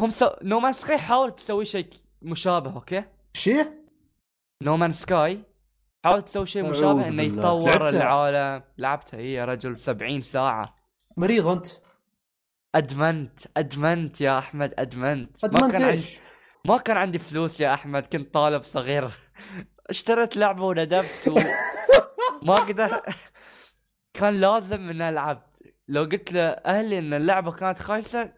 هم 0.00 0.10
سو... 0.10 0.30
No 0.42 0.60
Man's 0.60 0.72
Sky 0.72 0.98
حاولت 0.98 1.36
تسوي 1.36 1.64
شيء 1.64 1.88
مشابه 2.22 2.74
okay؟ 2.74 3.04
شيء؟ 3.34 3.72
No 4.62 4.76
Man's 4.76 4.92
Sky 4.92 5.42
حاولت 6.04 6.26
تسوي 6.26 6.46
شيء 6.46 6.70
مشابه 6.70 7.08
إنه. 7.08 7.22
يتطور 7.22 7.68
لعبتها؟ 7.68 7.90
العالم. 7.90 8.64
لعبتها 8.78 9.18
هي 9.18 9.32
يا 9.32 9.44
رجل 9.44 9.78
70 9.78 10.20
ساعة. 10.20 10.76
مريض 11.16 11.46
أنت. 11.46 11.66
أدمنت 12.74 13.40
أدمنت 13.56 14.20
يا 14.20 14.38
أحمد 14.38 14.74
أدمنت. 14.78 15.44
ما 15.44 15.48
أدمنت 15.48 15.72
كان 15.72 15.82
عندي 15.82 15.96
إيش؟ 15.96 16.20
ما 16.64 16.76
كان 16.76 16.96
عندي 16.96 17.18
فلوس 17.18 17.60
يا 17.60 17.74
أحمد 17.74 18.06
كنت 18.06 18.34
طالب 18.34 18.62
صغير. 18.62 19.10
اشتريت 19.90 20.36
لعبة 20.36 20.64
وندمت 20.64 21.28
وما 21.28 22.54
أقدر 22.58 23.00
كان 24.14 24.40
لازم 24.40 24.90
ان 24.90 25.00
ألعب. 25.02 25.42
لو 25.88 26.02
قلت 26.02 26.32
لأهلي 26.32 26.98
إن 26.98 27.14
اللعبة 27.14 27.52
كانت 27.52 27.78
خايسة 27.78 28.32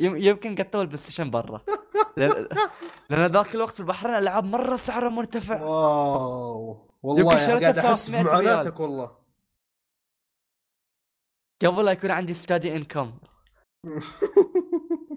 يم- 0.00 0.16
يمكن 0.16 0.54
قطوا 0.54 0.80
ال 0.82 0.96
PlayStation 0.98 1.30
برا. 1.30 1.64
لأن 2.16 3.26
ذاك 3.32 3.54
الوقت 3.54 3.74
في 3.74 3.80
البحرين 3.80 4.14
الألعاب 4.14 4.44
مرة 4.44 4.76
سعرها 4.76 5.08
مرتفع. 5.08 5.62
wow. 5.62 6.90
والله 7.02 7.36
قاعد 7.60 7.78
أحس 7.78 8.06
300 8.06 8.22
بمعاناتك 8.22 8.80
والله. 8.80 9.16
قبل 11.64 11.84
لا 11.84 11.92
يكون 11.92 12.10
عندي 12.10 12.34
steady 12.34 12.76
income. 12.76 13.18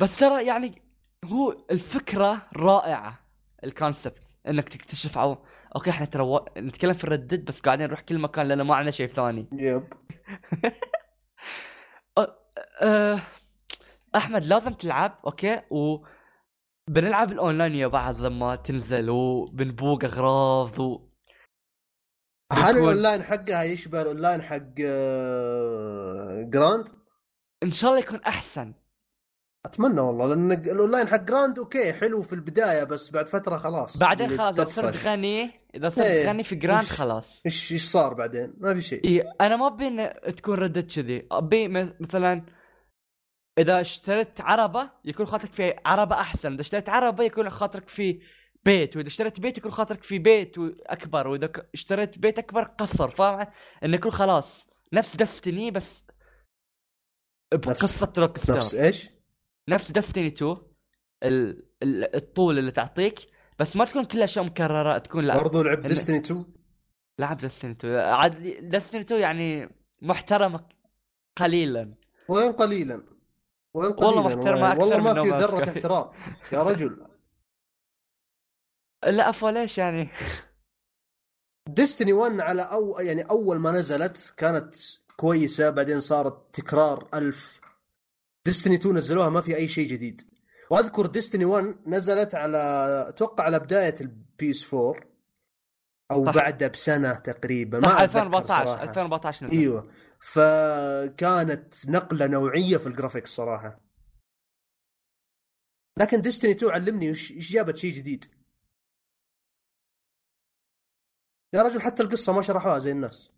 بس 0.00 0.16
ترى 0.18 0.46
يعني 0.46 0.82
هو 1.24 1.50
الفكرة 1.70 2.48
رائعة. 2.56 3.25
ال 3.64 3.73
concept 3.73 4.36
إنك 4.48 4.68
تكتشف 4.68 5.18
عو... 5.18 5.38
okay 5.76 5.90
إحنا 5.90 6.06
ترى 6.06 6.22
و... 6.22 6.44
نتكلم 6.58 6.92
في 6.92 7.04
ال 7.04 7.09
Red 7.09 7.24
Dead 7.24 7.44
بس 7.44 7.60
قاعدين 7.60 7.86
نروح 7.86 8.00
كل 8.00 8.18
مكان 8.18 8.48
لأن 8.48 8.62
ما 8.62 8.74
عندنا 8.74 8.90
شيء 8.90 9.06
ثاني 9.06 9.48
yep. 9.52 9.88
أحمد 14.16 14.44
لازم 14.44 14.72
تلعب 14.72 15.18
okay 15.24 15.62
و 15.70 16.06
بنلعب 16.90 17.32
الأونلاين 17.32 17.74
يا 17.74 17.86
بعض 17.86 18.20
لما 18.20 18.56
تنزل 18.56 19.10
وبنبوق 19.10 20.04
أغراض 20.04 20.78
و... 20.78 21.08
هل 22.52 22.76
الأونلاين 22.76 23.22
حقها 23.22 23.62
يشبه 23.62 24.02
الأونلاين 24.02 24.42
حق 24.42 24.74
آه، 24.84 26.42
Grand؟ 26.42 26.88
إن 27.62 27.70
شاء 27.70 27.90
الله 27.90 28.02
يكون 28.02 28.20
أحسن 28.20 28.74
أتمنى 29.66 30.00
والله 30.00 30.26
لأن 30.26 30.52
الأونلاين 30.52 31.08
حق 31.08 31.22
Grand 31.22 31.58
okay 31.58 31.92
حلو 31.92 32.22
في 32.22 32.32
البداية 32.32 32.84
بس 32.84 33.10
بعد 33.10 33.28
فترة 33.28 33.56
خلاص. 33.56 33.96
بعدين 33.96 34.30
خلاص 34.30 34.54
إذا. 34.54 34.64
صرت 34.64 34.96
غني 34.96 35.50
إذا 35.74 35.88
صرت 35.88 36.06
إيه. 36.06 36.28
غني 36.28 36.42
في 36.42 36.54
Grand 36.54 36.86
خلاص. 36.86 37.42
إيش 37.46 37.72
إيش 37.72 37.84
صار 37.84 38.14
بعدين؟ 38.14 38.54
ما 38.58 38.74
في 38.74 38.80
شيء. 38.80 39.04
إي 39.04 39.22
أنا 39.40 39.56
ما 39.56 39.66
أبي 39.66 40.08
تكون 40.32 40.54
Red 40.54 40.71
Dead 40.71 40.94
كذي. 40.94 41.26
أبي 41.30 41.68
مثلا 42.00 42.42
إذا 43.58 43.80
اشتريت 43.80 44.40
عربة 44.40 44.90
يكون 45.04 45.26
خاطرك 45.26 45.52
في 45.52 45.74
عربة 45.86 46.20
أحسن. 46.20 46.52
إذا 46.52 46.60
اشتريت 46.60 46.88
عربة 46.88 47.24
يكون 47.24 47.50
خاطرك 47.50 47.88
في 47.88 48.20
بيت. 48.64 48.96
وإذا 48.96 49.06
اشتريت 49.06 49.40
بيت 49.40 49.58
يكون 49.58 49.72
خاطرك 49.72 50.02
في 50.02 50.18
بيت 50.18 50.56
أكبر. 50.86 51.28
وإذا 51.28 51.50
اشتريت 51.74 52.18
بيت 52.18 52.38
أكبر 52.38 52.62
قصر. 52.62 53.10
فاهم؟ 53.10 53.46
انه 53.84 53.96
يكون 53.96 54.12
خلاص. 54.12 54.68
نفس 54.92 55.16
دستني 55.16 55.70
بس 55.70 56.04
بقصة 57.54 58.12
روك 58.18 58.38
ستار 58.38 58.56
نفس 58.56 58.74
إيش؟ 58.74 59.15
نفس 59.68 59.90
دستني 59.90 60.26
2 60.26 60.56
ال... 61.22 61.66
ال... 61.82 62.14
الطول 62.16 62.58
اللي 62.58 62.70
تعطيك 62.70 63.18
بس 63.58 63.76
ما 63.76 63.84
تكون 63.84 64.04
كل 64.04 64.22
أشياء 64.22 64.44
مكررة 64.44 64.98
تكون 64.98 65.24
لا 65.24 65.36
برضو 65.36 65.62
لعب 65.62 65.84
إن- 65.84 65.88
ديستني 65.88 66.16
2 66.18 66.44
لعب 67.18 67.36
دستني 67.36 67.70
2 67.70 67.94
عاد 67.96 68.68
دستني 68.68 69.00
2 69.00 69.20
يعني 69.20 69.68
محترمة 70.02 70.68
قليلا. 71.36 71.94
وين 72.28 72.52
قليلا؟ 72.52 73.02
وين 73.74 73.92
قليلا؟ 73.92 74.06
والله 74.06 74.36
محترمة 74.36 74.72
أكثر 74.72 74.80
والله 74.80 75.00
ما 75.00 75.22
في 75.22 75.28
ذرة. 75.30 75.64
احترام. 75.64 76.10
يا 76.52 76.62
رجل. 76.62 76.96
لا 79.16 79.28
افا 79.28 79.46
ليش 79.46 79.78
يعني؟ 79.78 80.08
Destiny 81.68 82.12
1 82.12 82.40
على 82.40 82.62
أو 82.62 82.98
يعني 82.98 83.22
أول 83.22 83.58
ما 83.58 83.70
نزلت 83.70 84.34
كانت 84.36 84.74
كويسة 85.16 85.70
بعدين 85.70 86.00
صارت 86.00 86.54
تكرار 86.60 87.08
ألف 87.14 87.60
Destiny 88.46 88.74
2 88.74 88.96
نزلوها 88.96 89.28
ما 89.28 89.40
في 89.40 89.56
أي 89.56 89.68
شيء 89.68 89.88
جديد. 89.88 90.30
وأذكر 90.70 91.06
Destiny 91.06 91.44
1 91.44 91.88
نزلت 91.88 92.34
على 92.34 92.58
أتوقع 93.08 93.44
على 93.44 93.58
بداية 93.58 93.94
ال 94.00 94.25
PS 94.25 94.74
4 94.74 94.94
أو. 96.10 96.24
بعدها 96.24 96.68
بسنة 96.68 97.14
تقريبا 97.14 97.78
ما 97.78 97.88
أتذكر 97.88 98.04
2014 98.04 98.66
صراحة. 98.66 98.82
2014 98.82 99.46
نزل. 99.46 99.58
أيوه. 99.58 99.92
فكانت 100.20 101.88
نقلة 101.88 102.26
نوعية 102.26 102.76
في 102.76 102.86
الجرافيكس 102.86 103.30
صراحة. 103.30 103.80
لكن 105.98 106.20
ديستني 106.20 106.50
2 106.50 106.72
علمني 106.72 107.10
وش 107.10 107.32
إيش 107.32 107.52
جابت 107.52 107.76
شيء 107.76 107.92
جديد. 107.92 108.24
يا 111.54 111.62
رجل 111.62 111.80
حتى 111.80 112.02
القصة 112.02 112.32
ما 112.32 112.42
شرحوها 112.42 112.78
زي 112.78 112.92
الناس. 112.92 113.30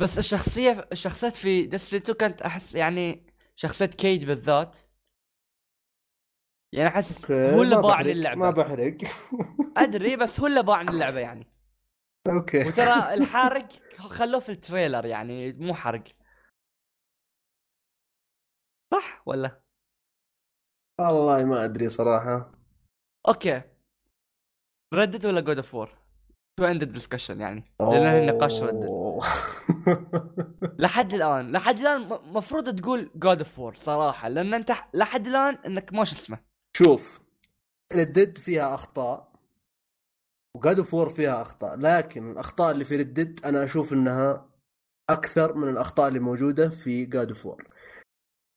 بس 0.00 0.18
الشخصية 0.18 0.88
الشخصيات 0.92 1.34
في 1.34 1.66
ديستني 1.66 2.00
2 2.00 2.16
كانت 2.16 2.42
أحس 2.42 2.74
يعني 2.74 3.29
شخصية 3.62 3.86
كيد 3.86 4.24
بالذات. 4.24 4.78
يعني 6.74 6.88
أحس 6.88 7.30
هو 7.30 7.62
اللي 7.62 7.76
باع 7.76 7.90
بحرق، 7.90 8.10
اللعبه 8.10 8.40
ما 8.40 8.50
بحرق. 8.50 8.96
أدري 9.84 10.16
بس 10.16 10.40
هو 10.40 10.46
اللي 10.46 10.62
باع 10.62 10.80
اللعبه 10.80 11.18
يعني. 11.18 11.46
okay. 12.26 12.68
وترى 12.68 13.14
الحارق 13.14 13.68
خلوه 13.98 14.40
في 14.40 14.48
ال 14.48 14.55
trailer 14.55 15.06
يعني 15.06 15.52
مو 15.52 15.74
حرق. 15.74 16.04
صح 18.92 19.22
ولا؟ 19.26 19.62
والله 21.00 21.44
ما 21.44 21.64
أدري 21.64 21.88
صراحة. 21.88 22.52
okay. 23.28 23.62
Red 24.94 25.08
Dead 25.08 25.26
ولا 25.26 25.40
God 25.40 25.56
of 25.56 25.74
War 25.74 25.99
to 26.56 26.64
end 26.64 26.84
discussion 26.84 27.40
يعني. 27.40 27.64
لأن 27.80 28.28
النقاش 28.28 28.62
Red 28.62 28.71
Dead 28.71 28.84
أوه. 28.84 29.26
لحد 30.78 31.14
الآن 31.14 31.52
لحد 31.52 31.78
الآن 31.78 32.08
مفروض 32.24 32.80
تقول 32.80 33.10
God 33.14 33.38
of 33.38 33.58
War 33.58 33.74
صراحة 33.74 34.28
لأن 34.28 34.54
أنت 34.54 34.72
لحد 34.94 35.26
الآن 35.26 35.54
إنك 35.66 35.92
ما 35.92 36.04
شو 36.04 36.14
اسمه. 36.14 36.38
شوف 36.76 37.20
Red 37.92 38.12
Dead 38.12 38.38
فيها 38.38 38.74
أخطاء 38.74 39.32
و 40.56 40.62
God 40.62 40.78
of 40.78 40.94
War 40.94 41.08
فيها 41.08 41.42
أخطاء 41.42 41.76
لكن 41.76 42.30
الأخطاء 42.30 42.70
اللي 42.70 42.84
في 42.84 42.96
Red 42.96 43.15
Dead 43.15 43.40
أنا 43.44 43.64
أشوف 43.64 43.92
إنها 43.92 44.50
أكثر 45.10 45.54
من 45.54 45.68
الأخطاء 45.68 46.08
اللي 46.08 46.18
موجودة 46.18 46.68
في 46.70 47.04
God 47.04 47.28
of 47.28 47.46
War 47.46 47.68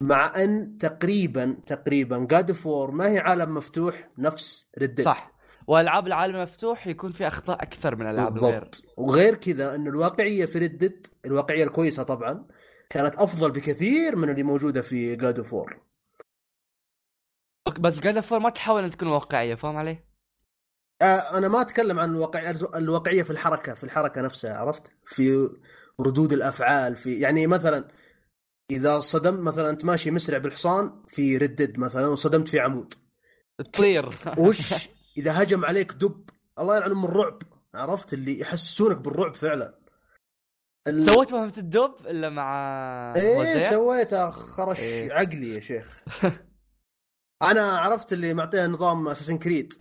مع 0.01 0.33
أن 0.35 0.77
تقريبا 0.77 1.57
تقريبا 1.65 2.27
God 2.29 2.49
of 2.49 2.65
War 2.65 2.91
ما 2.91 3.09
هي 3.09 3.19
عالم 3.19 3.53
مفتوح 3.53 4.09
نفس 4.17 4.67
Red 4.77 4.88
Dead 4.88 5.01
صح. 5.01 5.32
والعاب 5.67 6.07
العالم 6.07 6.35
المفتوح 6.35 6.87
يكون 6.87 7.11
في 7.11 7.27
أخطاء 7.27 7.63
أكثر 7.63 7.95
من 7.95 8.09
العاب 8.09 8.37
الغير 8.37 8.59
بالضبط 8.59 8.83
وغير 8.97 9.35
كذا 9.35 9.75
انه 9.75 9.89
الواقعية 9.89 10.45
في 10.45 10.59
Red 10.59 10.80
Dead 10.80 11.07
الواقعية 11.25 11.63
الكويسة 11.63 12.03
طبعا 12.03 12.47
كانت 12.89 13.15
أفضل 13.15 13.51
بكثير 13.51 14.15
من 14.15 14.29
اللي 14.29 14.43
موجودة 14.43 14.81
في 14.81 15.15
God 15.15 15.37
of 15.37 15.53
War 15.53 15.81
بس 17.79 17.99
God 17.99 18.15
of 18.15 18.31
War 18.31 18.41
ما 18.41 18.49
تحاول 18.49 18.83
ان 18.83 18.91
تكون 18.91 19.07
واقعية 19.07 19.55
فاهم 19.55 19.77
علي؟ 19.77 19.97
آه، 21.01 21.37
أنا 21.37 21.47
ما 21.47 21.61
أتكلم 21.61 21.99
عن 21.99 22.09
الواقع 22.09 22.53
الواقعية 22.75 23.23
في 23.23 23.31
الحركة 23.31 23.73
في 23.73 23.83
الحركة 23.83 24.21
نفسها 24.21 24.57
عرفت؟ 24.57 24.91
في 25.05 25.49
ردود 25.99 26.33
الأفعال 26.33 26.95
في 26.95 27.19
يعني 27.19 27.47
مثلا 27.47 27.87
إذا 28.71 28.99
صدمت 28.99 29.39
مثلا 29.39 29.69
أنت 29.69 29.85
ماشي 29.85 30.11
مسرع 30.11 30.37
بالحصان 30.37 31.03
في 31.07 31.37
Red 31.37 31.55
Dead 31.55 31.79
مثلا 31.79 32.07
وصدمت 32.07 32.47
في 32.47 32.59
عمود. 32.59 32.93
تطير. 33.57 34.09
وش 34.37 34.89
إذا 35.17 35.41
هجم 35.43 35.65
عليك 35.65 35.91
دب 35.91 36.29
الله 36.59 36.77
يلعن 36.77 36.91
ام 36.91 37.05
الرعب 37.05 37.39
عرفت؟ 37.75 38.13
اللي 38.13 38.39
يحسسونك 38.39 38.97
بالرعب 38.97 39.35
فعلا. 39.35 39.79
ال- 40.87 41.03
سويت 41.03 41.33
مهمة 41.33 41.53
الدب 41.57 41.95
إلا 42.05 42.29
مع 42.29 42.53
إيه؟ 43.15 43.69
سويتها 43.69 44.31
خرش 44.31 44.79
إيه. 44.79 45.13
عقلي 45.13 45.55
يا 45.55 45.59
شيخ. 45.59 46.01
أنا 47.51 47.77
عرفت 47.77 48.13
اللي 48.13 48.33
معطيها 48.33 48.67
نظام 48.67 49.07
Assassin's 49.07 49.37
Creed 49.37 49.73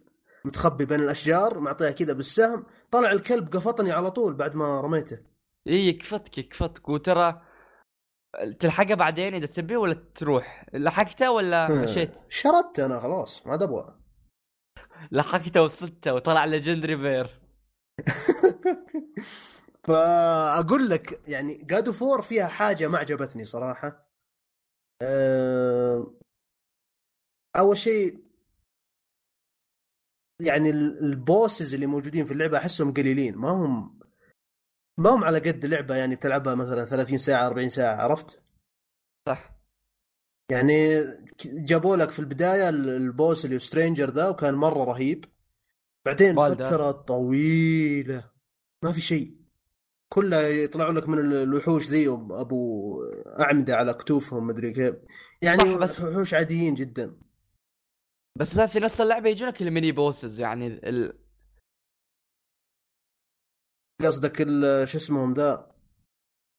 متخبي 0.45 0.85
بين 0.85 1.01
الأشجار 1.01 1.59
معطيها 1.59 1.90
كذا 1.90 2.12
بالسهم. 2.12 2.64
طلع 2.90 3.11
الكلب 3.12 3.57
قفطني 3.57 3.92
على 3.92 4.11
طول 4.11 4.35
بعد 4.35 4.57
ما 4.57 4.81
رميته. 4.81 5.18
إي 5.68 5.88
يكفتك 5.88 6.38
يكفتك. 6.38 6.88
وترى 6.88 7.42
تلحقها 8.61 8.95
بعدين 8.95 9.35
إذا 9.35 9.47
تبي 9.47 9.77
ولا 9.77 9.95
تروح؟ 10.14 10.66
لحقته 10.75 11.31
ولا 11.31 11.68
مشيت؟ 11.68 12.11
شردت 12.29 12.81
أنا 12.81 13.01
خلاص 13.01 13.47
ما 13.47 13.55
أبغى 13.55 14.02
لحقته 15.11 15.62
وصلته 15.62 16.15
وطلع 16.15 16.45
legendary 16.44 16.96
bear 16.96 17.27
فأقول 19.87 20.88
لك 20.91 21.29
يعني 21.29 21.55
God 21.64 21.92
of 21.92 22.05
War 22.05 22.22
فيها 22.23 22.47
حاجة 22.49 22.88
ما 22.88 22.99
عجبتني 22.99 23.45
صراحة. 23.45 24.09
أه... 25.03 26.15
أول 27.57 27.77
شيء 27.79 28.25
يعني 30.41 30.71
ال- 30.71 30.99
ال 31.05 31.14
bosses 31.14 31.75
اللي 31.75 31.87
موجودين 31.87 32.25
في 32.25 32.33
اللعبة 32.33 32.59
أحسهم 32.59 32.95
قليلين. 32.95 33.37
ما 33.38 33.49
هم 33.51 33.99
ما 34.99 35.11
هم 35.11 35.25
على 35.25 35.38
قد 35.38 35.67
لعبة 35.67 35.95
يعني 35.97 36.15
بتلعبها 36.17 36.55
مثلا 36.55 36.85
30 36.85 37.19
ساعة 37.19 37.47
40 37.47 37.69
ساعة 37.69 37.97
عرفت؟ 37.97 38.43
صح. 39.29 39.52
يعني 40.53 41.01
جابوا 41.45 41.97
لك 41.97 42.11
في 42.11 42.19
البداية 42.19 42.69
ال- 42.69 42.88
ال 42.88 43.00
boss 43.00 43.44
اللي 43.45 43.59
Stranger 43.59 44.11
ذا 44.11 44.29
وكان 44.29 44.55
مرة 44.55 44.85
رهيب. 44.85 45.25
بعدين. 46.07 46.37
فترة 46.37 46.91
طويلة 46.91 48.31
ما 48.85 48.93
في 48.93 49.01
شيء. 49.01 49.37
كلها 50.12 50.41
يطلعوا 50.49 50.93
لك 50.93 51.09
من 51.09 51.19
ال- 51.19 51.35
الوحوش 51.43 51.88
ذي 51.88 52.09
أبو 52.09 53.05
أعمدة 53.41 53.77
على 53.77 53.95
كتوفهم 53.95 54.47
مدري 54.47 54.73
كيف. 54.73 54.95
يعني 55.43 55.75
بس- 55.79 56.01
وحوش 56.01 56.35
عاديين 56.35 56.75
جدا. 56.75 57.19
بس 58.38 58.57
لا 58.57 58.67
في 58.67 58.81
نفس 58.81 59.01
اللعبة 59.01 59.29
يجونك 59.29 59.62
ال 59.62 59.68
mini 59.68 59.92
bosses 59.92 60.40
يعني 60.41 60.67
ال... 60.67 61.19
قصدك 64.01 64.37
شو 64.85 64.99
اسمهم 64.99 65.35
ذا؟ 65.35 65.73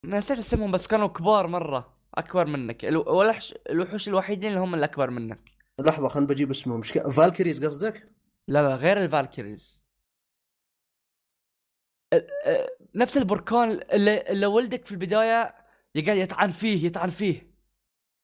نسيت 0.05 0.37
اسمهم 0.37 0.71
بس 0.71 0.87
كانوا 0.87 1.07
كبار 1.07 1.47
مرة. 1.47 1.92
أكبر 2.13 2.45
منك. 2.45 2.85
الو- 2.85 3.21
الوحش 3.21 3.55
الوحوش 3.69 4.07
الوحيدين 4.07 4.49
اللي 4.49 4.59
هم 4.59 4.75
الاكبر 4.75 5.09
منك. 5.09 5.51
لحظة 5.79 6.07
خلينا 6.07 6.29
بجيب 6.29 6.49
اسمهم. 6.51 6.79
مش 6.79 6.93
ك... 6.93 7.09
Valkyries 7.09 7.65
قصدك؟ 7.65 8.09
لا 8.47 8.69
لا 8.69 8.75
غير 8.75 9.03
ال 9.03 9.10
Valkyries. 9.10 9.83
ال- 12.13 12.27
نفس 12.95 13.17
البركان 13.17 13.71
اللي, 13.71 14.21
اللي 14.21 14.45
ولدك 14.45 14.85
في 14.85 14.91
البداية 14.91 15.55
يقعد 15.95 16.17
يطعن 16.17 16.51
فيه 16.51 16.85
يطعن 16.87 17.09
فيه. 17.09 17.53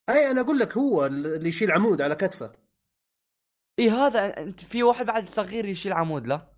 أي 0.10 0.32
أنا 0.32 0.42
أقول 0.42 0.60
لك 0.60 0.78
هو 0.78 1.06
اللي 1.06 1.50
يشيل 1.50 1.72
عمود 1.72 2.02
على 2.02 2.16
كتفه. 2.16 2.54
إي 3.80 3.90
هذا 3.90 4.38
أنت 4.38 4.60
في 4.60 4.84
واحد 4.84 5.06
بعد 5.06 5.28
صغير 5.28 5.66
يشيل 5.66 5.94
عمود 5.94 6.28
لا؟ 6.28 6.54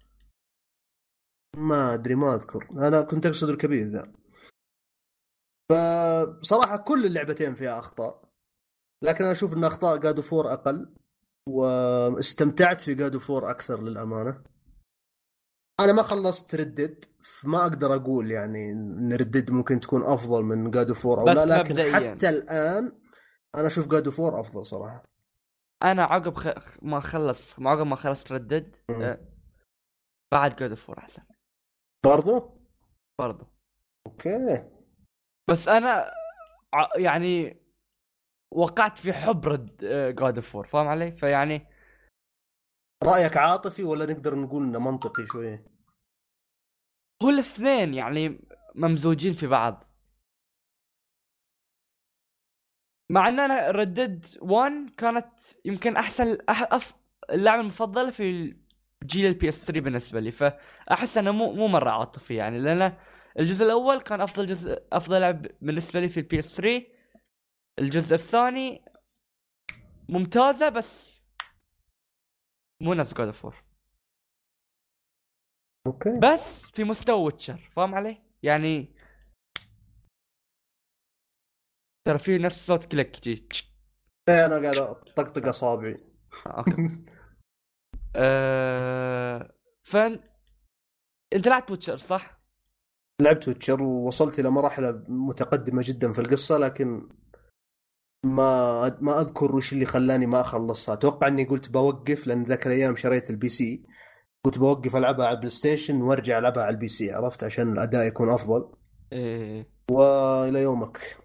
ما 1.58 1.94
أدري 1.94 2.16
ما 2.16 2.36
أذكر. 2.36 2.68
أنا 2.72 3.02
كنت 3.02 3.26
أقصد 3.26 3.50
الكبير 3.50 3.84
ذا. 3.84 4.14
فبصراحه 5.72 6.78
كل 6.78 7.06
اللعبتين 7.06 7.56
فيها 7.56 7.80
أخطاء. 7.80 8.32
لكن 9.04 9.24
أنا 9.24 9.32
أشوف 9.32 9.54
إن 9.54 9.64
أخطاء 9.64 9.98
God 9.98 10.22
of 10.22 10.34
War 10.34 10.54
أقل 10.54 10.96
واستمتعت 11.50 12.82
في 12.82 12.94
God 12.94 13.20
of 13.20 13.32
War 13.32 13.50
أكثر 13.50 13.82
للأمانة. 13.82 14.44
أنا 15.80 15.94
ما 15.94 16.04
خلصت 16.04 16.56
Red 16.56 16.77
Dead 16.77 17.06
فما 17.24 17.62
أقدر 17.62 17.96
أقول 17.96 18.32
يعني 18.32 18.72
إن 18.72 19.14
Red 19.14 19.30
Dead 19.30 19.52
ممكن 19.52 19.80
تكون 19.80 20.04
أفضل 20.04 20.44
من 20.44 20.72
God 20.72 20.94
of 20.94 21.05
War 21.05 21.22
أو 21.22 21.26
لا 21.26 21.46
لكن 21.46 21.74
مبدئياً. 21.74 22.16
حتى 22.16 22.30
الآن 22.30 23.00
أنا 23.56 23.68
أشوف 23.68 23.88
God 23.88 24.12
of 24.12 24.23
War 24.23 24.40
أفضل 24.40 24.66
صراحة. 24.66 25.04
أنا 25.84 26.04
عقب 26.04 26.36
خ... 26.36 26.48
ما 26.82 27.00
خلص 27.00 27.60
ما 27.60 27.70
عقب 27.70 27.86
ما 27.86 27.96
خلصت 27.96 28.32
Red 28.32 28.48
Dead. 28.48 28.76
آه، 28.90 29.20
بعد 30.32 30.56
God 30.56 30.70
of 30.70 30.78
War 30.78 30.92
أحسن. 30.92 31.24
برضو؟ 32.06 32.62
برضو. 33.20 33.46
أوكي. 34.08 34.81
بس 35.50 35.68
أنا 35.68 36.12
يعني 36.96 37.62
وقعت 38.52 38.98
في 38.98 39.14
حب 39.14 39.48
Red... 39.48 39.78
God 40.16 40.36
of 40.36 40.44
War 40.44 40.58
فاهم 40.58 40.88
علي؟ 40.88 41.12
فيعني 41.12 41.68
رأيك 43.04 43.38
عاطفي 43.38 43.84
ولا 43.84 44.06
نقدر 44.06 44.36
نقول 44.36 44.64
إنه 44.64 44.80
منطقي 44.80 45.28
شوية 45.28 45.66
هو 47.24 47.30
الاثنين 47.30 47.94
يعني 47.94 48.48
ممزوجين 48.76 49.34
في 49.34 49.48
بعض 49.48 49.84
مع 53.10 53.28
إن 53.28 53.40
أنا 53.40 53.72
Red 53.72 53.95
Dead 53.95 54.26
1 54.42 54.90
كانت 54.98 55.40
يمكن 55.66 55.98
أحسن 55.98 56.38
أح... 56.50 56.74
أف... 56.74 56.94
اللعبة 57.30 57.62
المفضلة 57.62 58.10
في 58.10 58.56
جيل 59.04 59.26
ال 59.26 59.50
PS 59.50 59.66
3 59.66 59.82
بالنسبة 59.82 60.20
لي 60.20 60.32
فأحس 60.32 61.18
إنه 61.18 61.32
مو 61.32 61.54
مو 61.54 61.68
مرة 61.68 61.90
عاطفي 61.90 62.36
يعني 62.36 62.60
لأن 62.60 62.98
الجزء 63.40 63.66
الأول 63.66 64.02
كان 64.02 64.22
أفضل 64.22 64.46
جزء 64.46 64.88
أفضل 64.92 65.22
لعب 65.22 65.48
بالنسبة 65.62 66.00
لي 66.00 66.10
في 66.10 66.20
ال 66.20 66.40
PS 66.40 66.56
3 66.56 66.86
الجزء 67.80 68.16
الثاني 68.16 68.86
ممتازة 70.10 70.70
بس 70.70 71.22
مو 72.82 72.94
نفس 72.94 73.14
God 73.14 73.28
of 73.28 73.35
War 73.35 73.46
أوكي. 75.88 76.20
بس 76.20 76.72
في 76.72 76.84
مستوى 76.84 77.24
Witcher 77.24 77.70
فاهم 77.72 77.96
علي؟ 77.96 78.22
يعني 78.44 78.96
ترى 82.08 82.20
في 82.20 82.38
نفس 82.38 82.68
صوت 82.68 82.86
click 82.86 83.22
جي. 83.24 83.48
إيه، 84.30 84.46
أنا 84.46 84.62
قاعد 84.62 84.78
أطقطق 84.78 85.48
أصابعي. 85.48 85.98
أوكي. 86.48 87.06
أه... 88.16 89.56
فن 89.84 90.20
أنت 91.34 91.48
لعبت 91.48 91.72
Witcher 91.72 91.98
صح؟ 91.98 92.41
لعبت 93.24 93.48
Witcher 93.48 93.82
ووصلت 93.82 94.40
إلى 94.40 94.50
مرحله 94.50 95.04
متقدمة 95.08 95.82
جدا 95.86 96.14
في 96.14 96.20
القصة 96.20 96.58
لكن 96.58 97.10
ما 98.26 98.98
ما 99.02 99.22
أذكر 99.22 99.56
وش 99.56 99.74
اللي 99.74 99.86
خلاني 99.86 100.26
ما 100.26 100.42
أخلصها. 100.42 100.94
أتوقع 100.94 101.28
إني 101.28 101.44
قلت 101.44 101.70
بوقف 101.70 102.28
لأن 102.28 102.44
ذاك 102.44 102.68
الأيام 102.68 102.96
شريت 102.96 103.30
ال 103.30 103.50
PC 103.50 103.84
قلت 104.46 104.58
بوقف 104.60 104.96
ألعبها 104.96 105.26
على 105.26 105.34
ال 105.36 105.50
PlayStation 105.50 106.02
وأرجع 106.02 106.38
ألعبها 106.38 106.64
على 106.64 106.74
ال 106.74 106.88
PC 106.88 107.12
عرفت؟ 107.12 107.44
عشان 107.44 107.72
الأداء 107.72 108.08
يكون 108.08 108.30
أفضل. 108.30 108.72
إيه. 109.14 109.70
وإلى 109.92 110.62
يومك. 110.62 111.18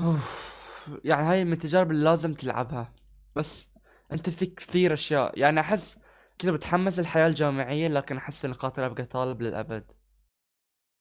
أوف. 0.00 0.56
يعني 1.04 1.26
هاي 1.26 1.44
من 1.44 1.52
التجارب 1.52 1.90
اللي 1.90 2.04
لازم 2.04 2.34
تلعبها. 2.34 2.94
بس 3.36 3.70
أنت 4.12 4.30
في 4.30 4.46
كثير 4.46 4.92
أشياء. 4.92 5.38
يعني 5.38 5.60
أحس 5.60 5.98
كذا 6.38 6.52
بتحمس 6.52 7.00
الحياة 7.00 7.26
الجامعية 7.26 7.88
لكن 7.88 8.16
أحس 8.16 8.44
اني 8.44 8.54
قاتل 8.54 8.82
أبقى 8.82 9.04
طالب 9.04 9.42
للأبد. 9.42 9.92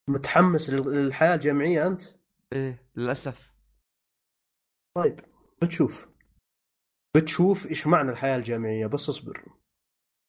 متحمس 0.10 0.70
لل- 0.70 0.92
للحياة 1.06 1.36
الجامعية 1.36 1.88
أنت؟ 1.88 2.02
إيه 2.54 2.90
للأسف. 2.96 3.54
طيب 4.98 5.20
بتشوف. 5.62 6.08
بتشوف 7.16 7.68
إيش 7.68 7.88
معنى 7.88 8.10
الحياة 8.12 8.38
الجامعية 8.38 8.88
بس 8.88 9.10
اصبر. 9.10 9.46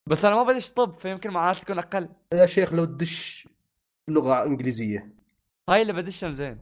بس 0.09 0.25
أنا 0.25 0.37
ما 0.37 0.43
بدش 0.43 0.71
طب 0.71 0.95
فيمكن 0.95 1.31
معاناتي 1.31 1.61
تكون 1.61 1.79
أقل. 1.79 2.09
يا 2.35 2.47
شيخ 2.47 2.73
لو 2.73 2.85
تدش 2.85 3.49
لغة 4.09 4.45
إنجليزية. 4.47 5.15
هاي 5.69 5.83
اللي 5.83 5.93
بدشهم 5.93 6.33
زين. 6.33 6.61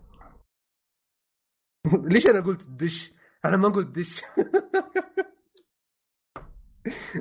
ليش 2.12 2.26
أنا 2.26 2.40
قلت 2.40 2.62
تدش؟ 2.62 3.12
أنا 3.44 3.56
ما 3.56 3.68
قلت 3.68 3.86
دش 3.98 4.22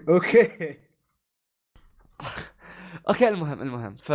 أوكي. 0.10 0.80
أوكي 3.10 3.28
المهم 3.28 3.62
المهم. 3.62 3.98
ف 3.98 4.12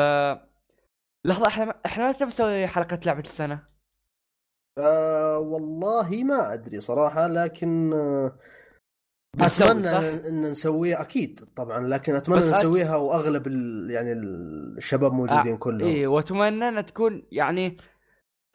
لحظة 1.25 1.47
إحنا 1.47 1.81
إحنا 1.87 2.09
متى 2.09 2.25
بنسوي 2.25 2.67
حلقة 2.67 3.01
لعبة 3.07 3.21
السنة؟ 3.21 3.69
آه 4.79 5.39
والله 5.39 6.25
ما 6.25 6.55
أدري 6.55 6.81
صراحة 6.81 7.27
لكن 7.27 7.93
آه 7.93 8.39
أتمنى؟ 9.41 9.89
إن 10.29 10.43
نسويها 10.43 11.01
أكيد 11.01 11.49
طبعا 11.57 11.89
لكن 11.89 12.15
أتمنى 12.15 12.39
نسويها 12.39 12.97
وأغلب 12.97 13.47
ال... 13.47 13.91
يعني 13.91 14.13
الشباب 14.13 15.13
موجودين 15.13 15.57
كلهم. 15.57 15.89
إيه 15.89 16.07
وأتمنى 16.07 16.69
إنها 16.69 16.83
تكون 16.83 17.23
يعني 17.33 17.77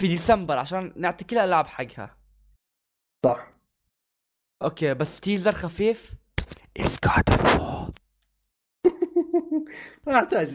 في 0.02 0.08
ديسمبر 0.08 0.58
عشان 0.58 0.94
نعطي 0.96 1.26
كل 1.26 1.38
الالعاب 1.38 1.68
حقها. 1.68 2.18
صح. 3.26 3.54
أوكي 4.64 4.94
بس 4.94 5.20
teaser 5.20 5.52
خفيف. 5.52 6.16
It's 6.80 6.98
God 7.08 7.36
of 7.36 7.42
War 7.44 8.03
ما 10.08 10.14
يحتاج 10.14 10.50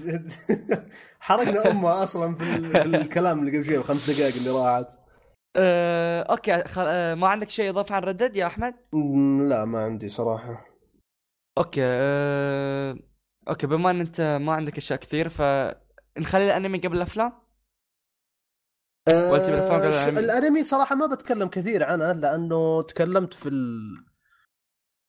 حرقنا 1.21 1.71
أمه 1.71 2.03
أصلا 2.03 2.35
في, 2.35 2.43
ال... 2.43 2.71
في 2.71 2.87
الكلام 2.87 3.39
اللي 3.39 3.57
قبل 3.57 3.65
شوي 3.67 3.77
الخمس 3.77 4.11
دقائق 4.11 4.35
اللي 4.37 4.51
راحت 4.51 4.99
أه، 5.57 6.23
أوكي 6.23 6.65
خل... 6.65 6.85
أه، 6.87 7.15
ما 7.15 7.29
عندك 7.29 7.51
شيء 7.51 7.71
إضافة 7.71 7.95
عن 7.95 8.03
Red 8.03 8.17
Dead 8.17 8.37
يا 8.37 8.47
أحمد؟ 8.47 8.75
لا 9.49 9.65
ما 9.65 9.79
عندي 9.79 10.09
صراحة 10.09 10.67
أوكي 11.59 11.81
أه... 11.83 12.97
أوكي 13.49 13.67
بما 13.67 13.91
إن 13.91 14.01
أنت 14.01 14.21
ما 14.21 14.53
عندك 14.53 14.77
أشياء 14.79 14.99
كثير 14.99 15.29
فنخلي 15.29 16.47
الأنمي 16.47 16.79
قبل 16.79 16.97
الأفلام؟ 16.97 17.33
قبل 19.09 19.93
ش- 19.93 20.09
الأنمي؟ 20.09 20.21
الأنمي 20.21 20.63
صراحة 20.63 20.95
ما 20.97 21.07
بتكلم 21.07 21.49
كثير 21.49 21.85
عنه 21.85 22.13
لأنه 22.13 22.83
تكلمت 22.83 23.35
في 23.35 23.49
ال... 23.49 23.81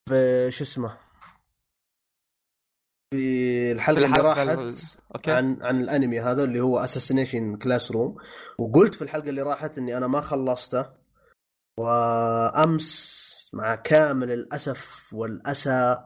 في 0.10 0.52
شو 0.52 0.64
اسمه 0.64 1.09
في 3.14 3.72
الحلقة, 3.72 4.00
في 4.00 4.06
اللي 4.08 4.22
راحت 4.30 4.48
ال- 4.48 4.74
أوكي. 5.16 5.32
عن 5.32 5.58
عن 5.62 5.82
الأنمي 5.82 6.20
هذا 6.20 6.44
اللي 6.44 6.60
هو 6.60 6.80
Assassination 6.80 7.56
Classroom 7.58 8.16
وقلت 8.60 8.96
في 8.96 9.02
الحلقة 9.02 9.30
اللي 9.30 9.42
راحت 9.42 9.78
إني 9.78 9.98
أنا 9.98 10.08
ما 10.08 10.22
خلصته 10.22 10.86
وأمس 11.80 13.20
مع 13.54 13.76
كامل 13.76 14.32
الأسف 14.32 15.14
والأسى 15.14 15.98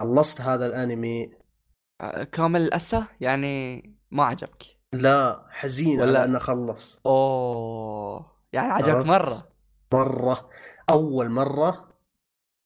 خلصت 0.00 0.40
هذا 0.40 0.66
الأنمي. 0.66 1.30
أه، 2.00 2.24
كامل 2.24 2.60
الأسى؟ 2.60 3.04
يعني 3.20 3.82
ما 4.10 4.24
عجبك؟ 4.24 4.62
لا 4.92 5.46
حزين 5.50 6.00
ولا- 6.00 6.24
إنه 6.24 6.38
خلص. 6.38 7.00
أوه 7.06 8.32
يعني 8.52 8.72
عجبك 8.72 8.94
عرفت؟ 8.96 9.06
مرة. 9.08 9.48
مرة. 9.92 10.48
أول 10.90 11.28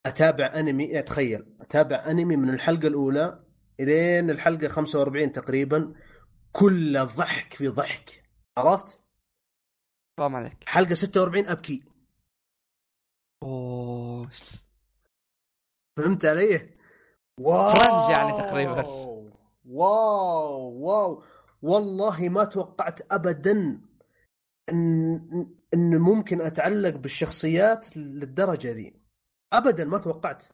مرة 0.07 0.13
أتابع 0.13 0.47
أنمي 0.59 0.85
يعني 0.85 1.03
تخيل 1.03 1.57
أتابع 1.61 2.11
أنمي 2.11 2.37
من 2.37 2.51
الحلقة 2.51 2.89
الأولى 2.89 3.45
إلين 3.81 4.31
الحلقة 4.31 4.69
45 4.69 5.33
تقريبا. 5.33 5.95
كله 6.53 7.05
ضحك 7.05 7.55
في 7.55 7.69
ضحك. 7.69 8.25
عرفت؟ 8.59 9.01
فاهم 10.19 10.37
عليك 10.37 10.65
حلقة 10.67 10.95
46 10.95 11.49
أبكي. 11.49 11.85
اوه 13.43 14.31
فهمت 15.97 16.25
علي؟ 16.25 16.77
واو 17.41 17.73
فرنج 17.73 18.17
يعني 18.17 18.33
تقريباً. 18.33 18.87
واو 19.65 20.73
واو. 20.73 21.25
والله 21.63 22.29
ما 22.29 22.45
توقعت 22.45 23.13
أبدا 23.13 23.81
إن 24.69 25.57
إن 25.75 25.99
ممكن 26.01 26.41
أتعلق 26.41 26.97
بالشخصيات 26.97 27.97
للدرجة 27.97 28.73
ذي. 28.73 29.02
أبدا 29.53 29.85
ما 29.85 29.99
توقعت. 29.99 30.45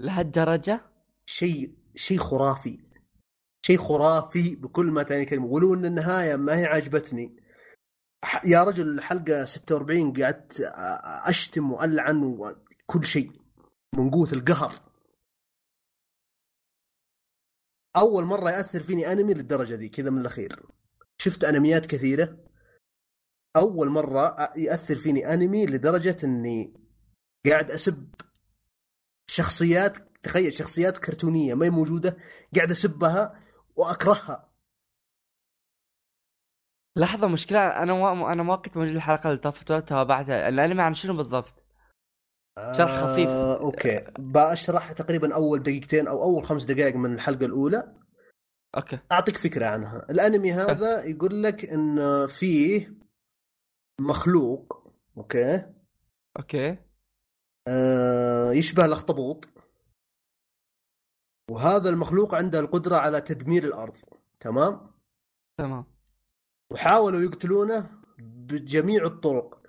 لهالدرجة؟ 0.00 0.80
شيء 1.26 1.76
شيء 1.94 2.18
خرافي. 2.18 2.78
شيء 3.66 3.78
خرافي 3.78 4.56
بكل 4.56 4.86
ما 4.86 5.02
تعني 5.02 5.24
كلمه 5.24 5.46
ولو 5.46 5.74
إن 5.74 5.84
النهاية 5.84 6.36
ما 6.36 6.58
هي 6.58 6.64
عجبتني. 6.64 7.36
يا 8.44 8.64
رجل 8.64 8.88
الحلقة 8.88 9.44
46 9.44 10.22
قعدت 10.22 10.60
أشتم 11.28 11.72
وألعن 11.72 12.22
وكل 12.22 13.06
شيء 13.06 13.32
من 13.94 14.10
قوة 14.10 14.32
القهر. 14.32 14.88
أول 17.96 18.24
مرة 18.24 18.50
يأثر 18.50 18.82
فيني 18.82 19.12
أنمي 19.12 19.34
للدرجة 19.34 19.74
ذي 19.74 19.88
كذا 19.88 20.10
من 20.10 20.20
الأخير. 20.20 20.66
شفت 21.18 21.44
أنميات 21.44 21.86
كثيرة؟ 21.86 22.47
أول 23.58 23.88
مرة 23.88 24.36
يأثر 24.56 24.96
فيني 24.96 25.34
أنمي 25.34 25.66
لدرجة 25.66 26.16
إني 26.24 26.74
قاعد 27.46 27.70
أسب 27.70 28.14
شخصيات 29.30 29.98
تخيل 30.22 30.52
شخصيات 30.52 30.98
كرتونية 30.98 31.54
ما 31.54 31.66
هي 31.66 31.70
موجودة 31.70 32.16
قاعد 32.56 32.70
أسبها 32.70 33.40
وأكرهها. 33.76 34.48
لحظة 36.96 37.28
مشكلة 37.28 37.58
أنا 37.58 37.94
ما 37.94 38.32
أنا 38.32 38.42
ما 38.42 38.56
كنت 38.56 38.76
موجود 38.76 38.94
الحلقة 38.94 39.28
اللي 39.28 39.38
طافت 39.38 39.70
ولا 39.70 39.80
تابعتها 39.80 40.48
الأنمي 40.48 40.82
عن 40.82 40.94
شنو 40.94 41.16
بالضبط؟ 41.16 41.64
شرح 42.76 42.90
خفيف. 42.90 43.28
آه، 43.28 43.60
okay. 43.60 44.06
بشرح 44.18 44.92
تقريبا 44.92 45.34
أول 45.34 45.62
دقيقتين 45.62 46.08
أو 46.08 46.22
أول 46.22 46.46
خمس 46.46 46.64
دقائق 46.64 46.96
من 46.96 47.14
الحلقة 47.14 47.46
الأولى. 47.46 47.94
okay. 48.76 48.98
أعطيك 49.12 49.36
فكرة 49.36 49.66
عنها. 49.66 50.06
الأنمي 50.10 50.52
هذا 50.52 51.04
يقول 51.04 51.42
لك 51.42 51.64
إن 51.64 52.26
فيه 52.26 52.98
مخلوق 54.00 54.92
okay؟ 55.16 55.74
okay. 56.38 56.78
آه، 57.68 58.52
يشبه 58.52 58.84
الأخطبوط. 58.84 59.48
وهذا 61.50 61.90
المخلوق 61.90 62.34
عنده 62.34 62.60
القدرة 62.60 62.96
على 62.96 63.20
تدمير 63.20 63.64
الأرض 63.64 63.96
تمام؟ 64.40 64.90
تمام. 65.58 65.84
وحاولوا 66.72 67.20
يقتلونه 67.20 67.90
بجميع 68.18 69.04
الطرق. 69.04 69.62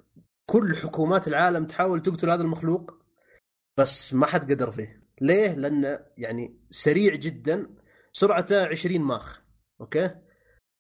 كل 0.46 0.76
حكومات 0.76 1.28
العالم 1.28 1.66
تحاول 1.66 2.02
تقتل 2.02 2.30
هذا 2.30 2.42
المخلوق 2.42 2.92
بس 3.78 4.14
ما 4.14 4.26
حد 4.26 4.52
قدر 4.52 4.72
فيه. 4.72 5.10
ليه؟ 5.22 5.54
لأنه 5.54 6.06
يعني 6.18 6.60
سريع 6.70 7.16
جدا 7.16 7.76
سرعته 8.14 8.66
20 8.68 9.02
ماخ 9.02 9.42
okay؟ 9.82 10.16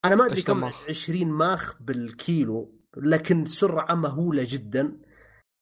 أنا 0.05 0.15
ما 0.15 0.25
أدري 0.25 0.41
كم 0.41 0.59
ماخ؟ 0.59 0.85
20 0.89 1.27
ماخ 1.27 1.81
بالكيلو. 1.81 2.78
لكن 3.03 3.45
سرعة 3.45 3.95
مهولة 3.95 4.45
جدا 4.47 4.97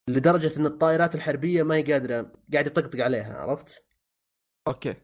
لدرجة 0.09 0.59
إن 0.59 0.65
الطائرات 0.65 1.15
الحربية 1.15 1.63
ما 1.63 1.75
هي 1.75 1.93
قادرة 1.93 2.31
قاعد 2.53 2.67
يطقطق 2.67 3.03
عليها 3.03 3.37
عرفت؟ 3.37 3.83
okay. 4.67 4.95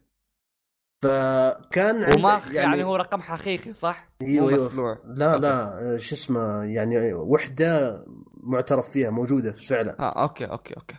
فكان 1.04 2.14
وما 2.14 2.42
يعني, 2.46 2.56
يعني 2.56 2.84
هو 2.84 2.96
رقم 2.96 3.22
حقيقي 3.22 3.74
صح؟ 3.74 4.10
أيوه 4.22 4.50
مو 4.50 4.56
مصنوع 4.56 5.02
لا 5.06 5.34
okay. 5.34 5.42
لا 5.42 5.98
شو 5.98 6.16
اسمه 6.16 6.64
يعني 6.64 7.14
وحدة 7.14 8.04
معترف 8.44 8.90
فيها 8.90 9.10
موجودة 9.10 9.52
فعلا. 9.52 10.00
آه 10.00 10.24
okay 10.24 10.46
okay 10.46 10.74
okay. 10.74 10.96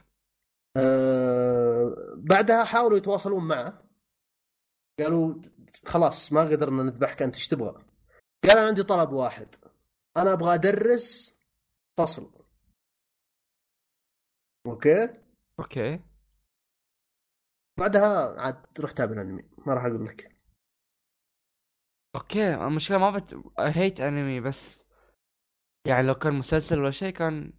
آه 0.77 1.95
بعدها 2.17 2.65
حاولوا 2.65 2.99
يتواصلون 2.99 3.45
معه. 3.45 3.83
قالوا 5.01 5.35
خلاص 5.87 6.33
ما 6.33 6.41
قدرنا 6.41 6.83
نذبحك 6.83 7.23
أنت 7.23 7.35
إيش 7.35 7.49
تبغى؟ 7.49 7.85
قال 8.45 8.59
أنا 8.59 8.67
عندي 8.67 8.83
طلب 8.83 9.13
واحد. 9.13 9.55
أنا 10.17 10.33
أبغى 10.33 10.55
أدرس 10.55 11.35
فصل. 11.99 12.45
okay؟ 14.67 15.09
okay. 15.61 16.01
بعدها 17.79 18.41
عاد 18.41 18.63
تروح 18.75 18.93
تابع 18.93 19.13
الأنمي. 19.13 19.43
ما 19.67 19.75
راح 19.75 19.85
أقول 19.85 20.07
لك. 20.07 20.35
okay 22.17 22.55
المشكلة 22.55 22.99
ما 22.99 23.11
بت 23.11 23.35
هيت 23.59 24.01
انمي 24.01 24.41
بس 24.41 24.85
يعني 25.87 26.07
لو 26.07 26.15
كان 26.15 26.35
مسلسل 26.35 26.79
ولا 26.79 26.91
شيء 26.91 27.13
كان 27.13 27.53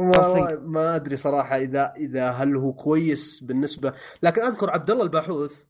ما, 0.00 0.56
ما 0.56 0.96
أدري 0.96 1.16
صراحة 1.16 1.56
إذا 1.56 1.94
إذا 1.96 2.30
هل 2.30 2.56
هو 2.56 2.72
كويس 2.72 3.40
بالنسبة 3.44 3.94
لكن 4.22 4.42
أذكر 4.42 4.70
عبد 4.70 4.90
الله 4.90 5.04
الباحوث 5.04 5.64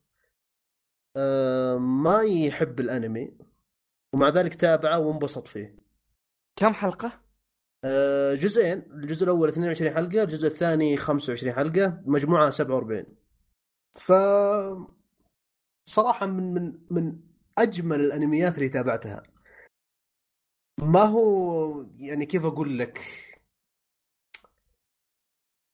آه 1.16 1.76
ما 1.78 2.22
يحب 2.22 2.80
الأنمي. 2.80 3.38
ومع 4.14 4.28
ذلك 4.28 4.54
تابعه 4.54 4.98
وانبسط 4.98 5.48
فيه. 5.48 5.76
كم 6.56 6.72
حلقة؟ 6.74 7.20
آه 7.84 8.34
جزئين. 8.34 8.78
الجزء 8.92 9.24
الأول 9.24 9.48
22 9.48 9.90
حلقة 9.94 10.22
الجزء 10.22 10.46
الثاني 10.46 10.96
25 10.96 11.52
حلقة 11.52 12.02
مجموعة 12.06 12.50
47 12.50 13.06
ف 13.98 14.12
صراحة 15.88 16.26
من 16.26 16.54
من 16.54 16.78
من 16.90 17.20
أجمل 17.58 18.00
الأنميات 18.00 18.54
اللي 18.54 18.68
تابعتها. 18.68 19.22
ما 20.78 21.00
هو 21.00 21.22
يعني 21.94 22.26
كيف 22.26 22.44
أقول 22.44 22.78
لك؟ 22.78 23.00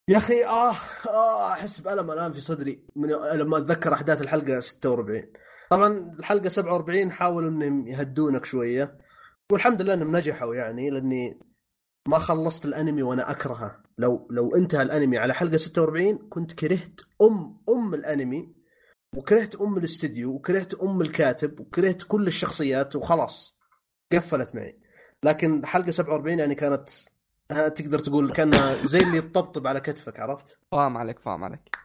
يا 0.09 0.17
أخي 0.17 0.45
آه 0.45 0.75
آه 1.09 1.53
أحس 1.53 1.81
بألم 1.81 2.11
الآن 2.11 2.33
في 2.33 2.41
صدري 2.41 2.87
من 2.97 3.09
لما 3.13 3.59
أتذكر 3.59 3.93
أحداث 3.93 4.23
الحلقة 4.23 4.61
46 4.61 5.33
طبعا 5.71 6.17
الحلقة 6.19 6.49
47 6.49 7.13
حاولوا 7.13 7.51
إنهم 7.51 7.87
يهدونك 7.87 8.45
شوية. 8.45 8.99
والحمد 9.53 9.83
لله 9.83 9.95
إنهم 9.95 10.17
نجحوا 10.17 10.55
يعني 10.55 10.91
لأني 10.91 11.41
ما 12.09 12.19
خلصت 12.19 12.65
الأنمي 12.65 13.03
وأنا 13.03 13.31
أكرهه. 13.31 13.83
لو 13.99 14.29
لو 14.31 14.57
انتهى 14.57 14.83
الأنمي 14.83 15.19
على 15.19 15.35
حلقة 15.35 15.57
46 15.57 16.29
كنت 16.29 16.53
كرهت 16.53 17.01
أم 17.23 17.61
أم 17.69 17.95
الأنمي 17.95 18.55
وكرهت 19.17 19.55
أم 19.55 19.77
الاستديو 19.77 20.35
وكرهت 20.35 20.75
أم 20.75 21.01
الكاتب 21.03 21.61
وكرهت 21.61 22.03
كل 22.03 22.27
الشخصيات 22.27 22.97
وخلاص 22.97 23.59
قفلت 24.13 24.55
معي. 24.55 24.79
لكن 25.25 25.67
حلقة 25.67 25.91
47 25.91 26.39
يعني 26.39 26.55
كانت 26.55 26.89
ها 27.51 27.69
تقدر 27.69 27.99
تقول 27.99 28.33
كانها 28.33 28.87
زي 28.87 28.99
اللي 28.99 29.21
تطبطب 29.21 29.67
على 29.67 29.81
كتفك 29.81 30.21
عرفت؟ 30.21 30.59
فاهم 30.73 30.97
عليك 30.97 31.19
فاهم 31.21 31.45
عليك. 31.45 31.77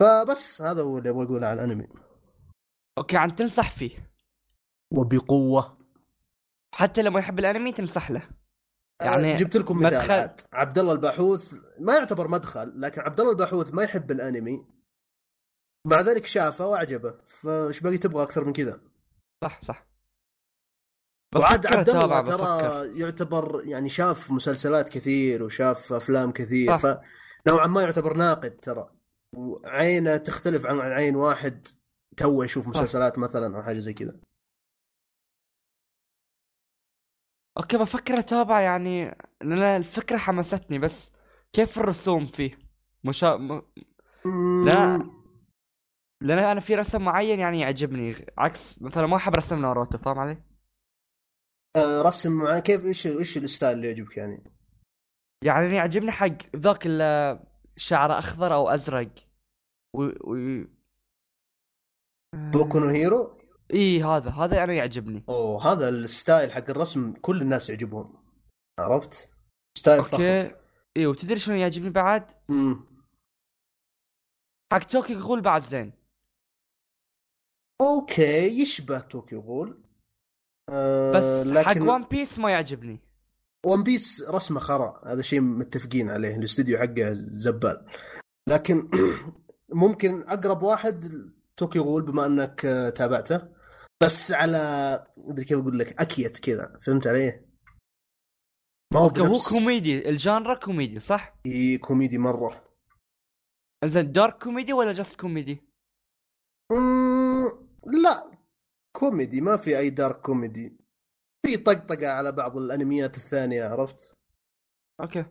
فبس 0.00 0.62
هذا 0.62 0.82
هو 0.82 0.98
اللي 0.98 1.10
أبغى 1.10 1.24
أقوله 1.24 1.46
على 1.46 1.64
الأنمي. 1.64 1.88
أوكي 3.00 3.16
عن 3.16 3.34
تنصح 3.34 3.70
فيه. 3.70 4.10
وبقوة. 4.92 5.78
حتى 6.74 7.02
لما 7.02 7.20
يحب 7.20 7.38
الأنمي 7.38 7.72
تنصح 7.72 8.10
له. 8.10 8.28
يعني 9.02 9.22
يعني 9.22 9.36
جبت 9.36 9.56
لكم 9.56 9.78
مثال 9.78 9.92
مدخل- 9.98 10.12
عاد. 10.12 10.40
عبد 10.52 10.78
الله 10.78 10.92
الباحوث 10.92 11.54
ما 11.80 11.94
يعتبر 11.94 12.28
مدخل 12.28 12.80
لكن 12.80 13.00
عبد 13.00 13.20
الله 13.20 13.32
الباحوث 13.32 13.74
ما 13.74 13.82
يحب 13.82 14.10
الأنمي. 14.10 14.66
مع 15.86 16.00
ذلك 16.00 16.26
شافه 16.26 16.66
واعجبه 16.66 17.14
فايش 17.26 17.80
باقي 17.80 17.98
تبغى 17.98 18.22
أكثر 18.22 18.44
من 18.44 18.52
كذا؟ 18.52 18.80
صح 19.44 19.60
صح. 19.60 19.86
وعاد 21.36 21.66
عبد 21.66 21.90
الله 21.90 22.20
ترى. 22.20 23.00
يعتبر 23.00 23.62
يعني 23.64 23.88
شاف 23.88 24.30
مسلسلات 24.30 24.88
كثير 24.88 25.42
وشاف 25.44 25.92
أفلام 25.92 26.32
كثير 26.32 26.76
صح. 26.76 26.80
فنوعا 26.82 27.66
ما 27.66 27.82
يعتبر 27.82 28.16
ناقد 28.16 28.56
ترى. 28.56 28.90
وعينه 29.36 30.16
تختلف 30.16 30.66
عن 30.66 30.78
عين 30.78 31.16
واحد. 31.16 31.68
تو 32.16 32.42
يشوف 32.42 32.68
مسلسلات 32.68 33.18
مثلا 33.18 33.56
أو 33.56 33.62
حاجة 33.62 33.78
زي 33.78 33.92
كذا 33.92 34.20
okay 37.58 37.76
بفكر 37.78 38.18
أتابع 38.18 38.60
يعني 38.60 39.04
لأن 39.40 39.62
الفكرة 39.62 40.16
حمستني 40.16 40.78
بس 40.78 41.12
كيف 41.52 41.78
الرسوم 41.78 42.26
فيه 42.26 42.58
مشا... 43.04 43.36
م... 43.36 43.62
لا. 44.64 45.10
لأن 46.22 46.38
أنا 46.38 46.60
في 46.60 46.74
رسم 46.74 47.02
معين 47.02 47.40
يعني 47.40 47.60
يعجبني 47.60 48.14
عكس 48.38 48.82
مثلا 48.82 49.06
ما 49.06 49.16
أحب 49.16 49.36
رسم 49.36 49.62
ناروتو 49.62 49.98
فاهم 49.98 50.18
علي؟ 50.18 50.42
آه، 51.76 52.02
رسم 52.02 52.32
مع 52.32 52.58
كيف 52.58 52.84
إيش 52.84 53.06
إيش 53.06 53.36
ال 53.36 53.43
style 53.43 53.76
اللي 53.76 53.88
يعجبك 53.88 54.16
يعني؟ 54.16 54.44
يعني 55.44 55.76
يعجبني 55.76 56.12
حق 56.12 56.56
ذاك 56.56 56.86
اللي 56.86 57.40
شعره 57.76 58.18
أخضر 58.18 58.54
أو 58.54 58.68
أزرق 58.68 59.12
و... 59.94 60.02
و... 60.04 60.64
بوكو 62.34 62.78
نو 62.78 62.86
هيرو؟ 62.86 63.40
إي 63.74 64.02
هذا 64.02 64.30
هذا 64.30 64.64
أنا 64.64 64.72
يعجبني. 64.72 65.24
أوه 65.28 65.72
هذا 65.72 65.88
ال 65.88 65.99
style 65.99 66.52
حق 66.52 66.70
الرسم 66.70 67.12
كل 67.12 67.42
الناس 67.42 67.70
يعجبهم. 67.70 68.24
عرفت؟ 68.78 69.30
style 69.78 70.04
فخم. 70.04 70.12
okay 70.12 70.54
اي 70.96 71.06
وتدري 71.06 71.38
شنو 71.38 71.56
يعجبني 71.56 71.90
بعد؟ 71.90 72.30
مم. 72.48 72.86
حق 74.72 74.78
طوكيو 74.78 75.14
غول 75.14 75.40
بعد 75.40 75.62
زين. 75.62 75.92
okay 77.80 78.60
يشبه 78.60 79.00
طوكيو 79.00 79.40
غول. 79.40 79.84
آه 80.68 81.12
بس 81.12 81.46
لكن 81.46 81.82
حق 81.82 81.92
وان 81.92 82.04
بيس 82.04 82.38
ما 82.38 82.50
يعجبني. 82.50 83.00
ون 83.66 83.82
بيس 83.82 84.22
رسمه 84.28 84.60
خرا. 84.60 85.00
هذا 85.06 85.22
شيء 85.22 85.40
متفقين 85.40 86.10
عليه. 86.10 86.36
الاستوديو 86.36 86.78
حقه 86.78 87.12
زبال. 87.14 87.86
لكن 88.48 88.90
ممكن 89.82 90.22
أقرب 90.22 90.62
واحد 90.62 91.30
طوكيو 91.60 91.82
غول 91.82 92.02
بما 92.02 92.26
انك 92.26 92.64
آه، 92.64 92.90
تابعته 92.90 93.48
بس 94.02 94.32
على 94.32 94.58
أدري 95.18 95.44
كيف 95.44 95.58
أقول 95.58 95.78
لك 95.78 96.00
أكيت 96.00 96.38
كذا 96.38 96.78
فهمت 96.86 97.06
علي؟ 97.06 97.44
ما 98.92 99.00
هو 99.00 99.08
هو 99.08 99.38
كوميدي 99.48 100.08
ال 100.08 100.16
genre 100.16 100.54
كوميدي 100.54 100.98
صح؟ 100.98 101.34
إي، 101.46 101.78
كوميدي 101.78 102.18
مرة 102.18 102.64
زين 103.84 104.12
dark 104.12 104.42
comedy 104.42 104.72
ولا 104.72 104.92
just 104.92 105.20
comedy؟ 105.20 105.60
مم، 106.72 107.44
لا 108.02 108.38
كوميدي 108.96 109.40
ما 109.40 109.56
في 109.56 109.78
أي 109.78 109.90
dark 109.90 110.20
comedy 110.20 110.76
في 111.46 111.56
طقطقة 111.56 112.08
على 112.08 112.32
بعض 112.32 112.56
الأنميات 112.56 113.16
الثانية 113.16 113.64
عرفت؟ 113.64 114.16
okay 115.00 115.24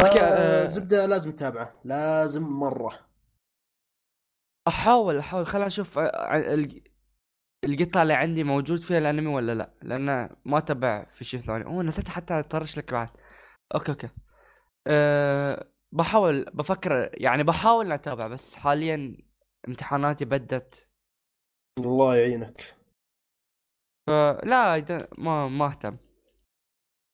آه 0.00 0.04
آه، 0.18 0.66
زبدة 0.66 1.06
لازم 1.06 1.32
تتابعه 1.32 1.80
لازم 1.84 2.42
مرة. 2.42 2.98
أحاول 4.68 5.18
أحاول. 5.18 5.46
خليني 5.46 5.66
أشوف 5.66 5.98
آه، 5.98 6.02
ع- 6.16 6.54
الق- 6.54 6.82
القطعة 7.64 8.02
اللي 8.02 8.14
عندي 8.14 8.44
موجود 8.44 8.80
فيها 8.80 8.98
الأنمي 8.98 9.26
ولا 9.26 9.54
لا؟ 9.54 9.70
لأن 9.82 10.36
ما 10.44 10.60
تبع 10.60 11.04
في 11.04 11.24
شيء 11.24 11.40
ثاني. 11.40 11.64
أوه 11.64 11.82
نسيت 11.82 12.08
حتى 12.08 12.38
أطرش 12.40 12.78
لك 12.78 12.92
بعد. 12.92 13.08
okay 13.74 13.92
okay. 13.92 14.08
أه 14.86 15.68
بحاول 15.92 16.44
بفكر 16.44 17.10
يعني 17.14 17.42
بحاول 17.42 17.92
أتابع 17.92 18.26
بس 18.26 18.54
حاليا 18.56 19.16
امتحاناتي 19.68 20.24
بدت. 20.24 20.88
الله 21.78 22.16
يعينك. 22.16 22.74
فلا 24.06 25.08
ما 25.18 25.48
ما 25.48 25.66
أهتم. 25.66 25.96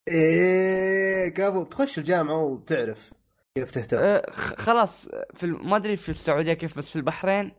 إيه 0.09 1.29
كابو 1.35 1.63
تخش 1.65 1.99
الجامعة 1.99 2.45
وتعرف 2.45 3.13
كيف 3.55 3.71
تهتم 3.71 3.99
أه 3.99 4.31
خ- 4.31 4.55
خلاص 4.55 5.09
في 5.35 5.47
ما 5.47 5.77
أدري 5.77 5.97
في 5.97 6.09
السعودية 6.09 6.53
كيف 6.53 6.79
بس 6.79 6.91
في 6.91 6.97
البحرين 6.97 7.53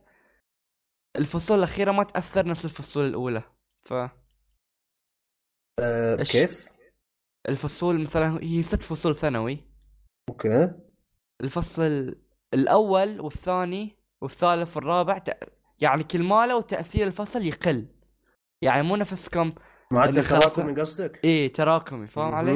الفصول 1.16 1.58
الأخيرة 1.58 1.92
ما 1.92 2.04
تأثر 2.04 2.46
نفس 2.46 2.64
الفصول 2.64 3.06
الأولى 3.06 3.42
ف 3.84 3.94
إيش؟ 6.18 6.32
كيف؟ 6.32 6.68
الفصول 7.48 8.00
مثلا 8.00 8.38
هي 8.42 8.62
ست 8.62 8.82
فصول 8.82 9.16
ثانوي 9.16 9.64
أوكي 10.28 10.72
الفصل 11.40 12.16
الأول 12.54 13.20
والثاني 13.20 13.96
والثالث 14.20 14.76
والرابع. 14.76 15.22
يعني 15.80 16.04
كل 16.04 16.22
مالة 16.22 16.56
وتأثير 16.56 17.06
الفصل 17.06 17.42
يقل 17.42 17.86
يعني 18.62 18.82
مو 18.82 18.96
نفسكم 18.96 19.52
معدل 19.92 20.24
تراكمي 20.24 20.80
قصدك؟ 20.80 21.20
إيه 21.24 21.52
تراكمي 21.52 22.06
فاهم 22.06 22.34
علي؟ 22.34 22.52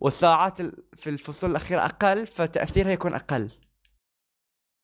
والساعات 0.00 0.60
ال- 0.60 0.84
في 0.96 1.10
الفصول 1.10 1.50
الأخيرة 1.50 1.84
أقل 1.84 2.26
فتأثيرها 2.26 2.90
يكون 2.92 3.14
أقل. 3.14 3.50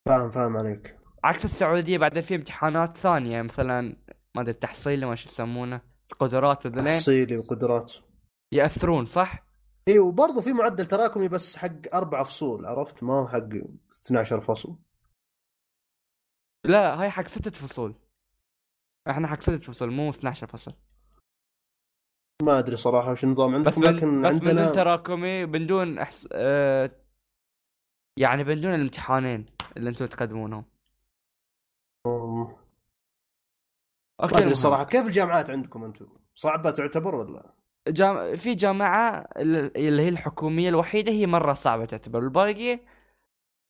فاهم 0.08 0.30
فاهم 0.30 0.56
عليك. 0.56 0.98
عكس 1.24 1.44
السعودية 1.44 1.98
بعدين 1.98 2.22
في 2.22 2.34
امتحانات 2.34 2.98
ثانية 2.98 3.42
مثلا 3.42 3.96
ما 4.34 4.42
أدري 4.42 4.50
التحصيل 4.52 5.06
ما 5.06 5.14
شو 5.14 5.28
يسمونه 5.28 5.80
القدرات 6.12 6.66
وذلين 6.66 6.92
تحصيلي 6.92 7.36
وقدرات. 7.36 7.92
يأثرون 8.52 9.04
صح؟ 9.04 9.44
إي 9.88 9.98
وبرضه 9.98 10.40
في 10.40 10.52
معدل 10.52 10.86
تراكمي 10.86 11.28
بس 11.28 11.56
حق 11.56 11.94
أربع 11.94 12.22
فصول 12.22 12.66
عرفت؟ 12.66 13.02
ما 13.02 13.12
هو 13.12 13.28
حق 13.28 13.48
12 14.04 14.40
فصل. 14.40 14.76
لا 16.64 17.00
هاي 17.02 17.10
حق 17.10 17.26
ستة 17.26 17.50
فصول. 17.50 17.94
إحنا 19.10 19.28
حق 19.28 19.40
ستة 19.40 19.58
فصول 19.58 19.90
مو 19.92 20.10
12 20.10 20.46
فصل. 20.46 20.72
ما 22.42 22.58
أدري 22.58 22.76
صراحة 22.76 23.12
وش 23.12 23.24
النظام 23.24 23.62
بس 23.64 23.78
عندكم 23.78 23.80
من 23.80 23.96
لكن 23.96 24.22
بس 24.28 24.36
بدون 24.36 24.50
عندنا 24.50 24.72
تراكمي 24.72 25.46
بدون 25.46 25.98
أحس... 25.98 26.28
آه... 26.32 26.90
يعني 28.16 28.44
بدون 28.44 28.74
الامتحانين 28.74 29.46
اللي 29.76 29.90
أنتم 29.90 30.06
تقدمونهم. 30.06 30.64
أم، 32.06 32.56
okay 34.20 34.34
ما 34.34 34.40
ادري. 34.40 34.54
صراحة 34.54 34.84
كيف 34.84 35.06
الجامعات 35.06 35.50
عندكم 35.50 35.84
أنتم؟ 35.84 36.06
صعبة 36.34 36.70
تعتبر 36.70 37.14
ولا؟ 37.14 37.54
جام... 37.88 38.36
في 38.36 38.54
جامعة 38.54 39.28
ال- 39.36 39.76
اللي 39.76 40.02
هي 40.02 40.08
الحكومية 40.08 40.68
الوحيدة 40.68 41.12
هي 41.12 41.26
مرة 41.26 41.52
صعبة 41.52 41.84
تعتبر. 41.84 42.18
الباقي 42.18 42.80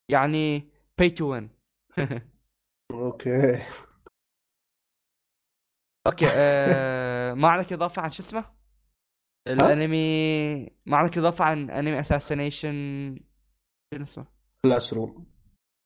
يعني 0.09 0.69
pay 1.03 1.09
to 1.11 1.23
win. 1.23 1.45
أوكي. 2.91 3.63
okay 6.07 6.27
آه... 6.33 7.35
ما 7.35 7.49
عندك 7.49 7.73
إضافة 7.73 8.03
عن 8.03 8.11
شو 8.11 8.23
اسمه؟ 8.23 8.58
الانمي 9.49 10.57
ما 10.87 10.97
عندك 10.97 11.19
إضافة 11.19 11.45
عن 11.45 11.71
انمي 11.71 12.01
Assassination 12.01 13.17
شو 13.95 14.03
اسمه؟ 14.03 14.27
Classroom 14.65 15.27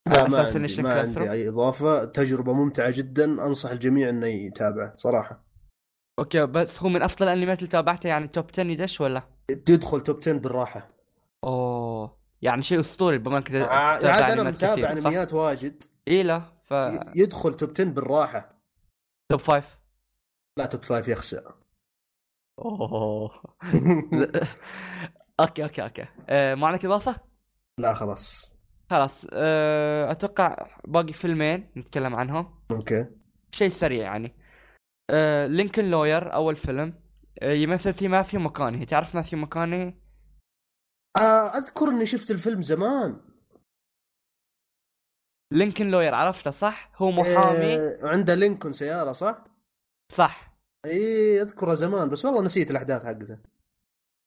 لا 0.08 0.28
ما 0.28 0.38
عندي 0.38 0.82
ما. 0.82 0.92
عندي 1.00 1.30
أي 1.30 1.48
إضافة. 1.48 2.04
تجربة 2.04 2.52
ممتعة 2.52 2.90
جدا. 2.90 3.24
أنصح 3.46 3.70
الجميع 3.70 4.08
إنه 4.08 4.26
يتابعه 4.26 4.94
صراحة. 4.96 5.44
okay 6.18 6.46
بس 6.46 6.82
هو 6.82 6.88
من 6.88 7.02
أفضل 7.02 7.28
الأنميات 7.28 7.58
اللي 7.58 7.70
تابعتها 7.70 8.08
يعني 8.08 8.28
top 8.28 8.44
10 8.52 8.62
يدش 8.66 9.00
ولا؟ 9.00 9.22
تدخل 9.48 10.00
top 10.00 10.16
10 10.22 10.32
بالراحة. 10.32 10.88
أوه 11.44 12.16
يعني 12.42 12.62
شيء 12.62 12.80
أسطوري 12.80 13.18
بما 13.18 13.38
إنك 13.38 13.54
ع- 13.54 13.68
عاد 13.72 14.04
أنا 14.30 14.42
متابع 14.42 14.90
أنميات 14.92 15.32
واجد. 15.32 15.84
إي 16.08 16.22
لا 16.22 16.42
ف 16.64 16.74
يدخل 17.16 17.54
top 17.54 17.70
10 17.70 17.84
بالراحة. 17.84 18.58
top 19.30 19.40
5 19.40 19.78
لا 20.58 20.66
top 20.66 20.84
5 20.84 21.08
يخسى 21.12 21.42
أوه. 22.59 23.42
okay 25.40 25.62
okay 25.62 25.82
okay. 25.82 26.06
آه 26.28 26.55
ما 26.55 26.66
عندك 26.66 26.84
إضافة؟ 26.84 27.20
لا 27.78 27.94
خلاص. 27.94 28.55
خلاص. 28.90 29.26
آه 29.32 30.11
أتوقع 30.11 30.66
باقي 30.84 31.12
فيلمين 31.12 31.70
نتكلم 31.76 32.14
عنهم. 32.14 32.55
okay. 32.70 33.06
شيء 33.53 33.68
سريع 33.68 34.03
يعني. 34.03 34.34
آه 35.11 35.46
Lincoln 35.46 35.84
Lawyer 35.84 36.34
أول 36.34 36.57
فيلم. 36.57 37.03
يمثل 37.42 37.92
فيه 37.92 38.09
ماثيو 38.09 38.40
ماكونهي 38.40 38.86
تعرف 38.86 39.14
ماثيو 39.14 39.38
ماكونهي؟ 39.38 39.94
آه 41.16 41.59
أذكر 41.59 41.88
إني 41.88 42.07
شفت 42.07 42.30
الفيلم 42.30 42.62
زمان. 42.62 43.20
Lincoln 45.52 45.90
Lawyer 45.90 46.14
عرفته 46.14 46.50
صح؟ 46.50 46.92
هو 46.96 47.11
محامي. 47.11 47.76
آه 47.76 47.98
عنده 48.03 48.34
Lincoln 48.34 48.72
سيارة 48.72 49.12
صح؟ 49.12 49.44
صح. 50.12 50.51
إي 50.86 51.42
اذكره 51.42 51.74
زمان 51.74 52.10
بس 52.10 52.24
والله 52.24 52.42
نسيت 52.42 52.70
الأحداث 52.70 53.04
حقته 53.04 53.38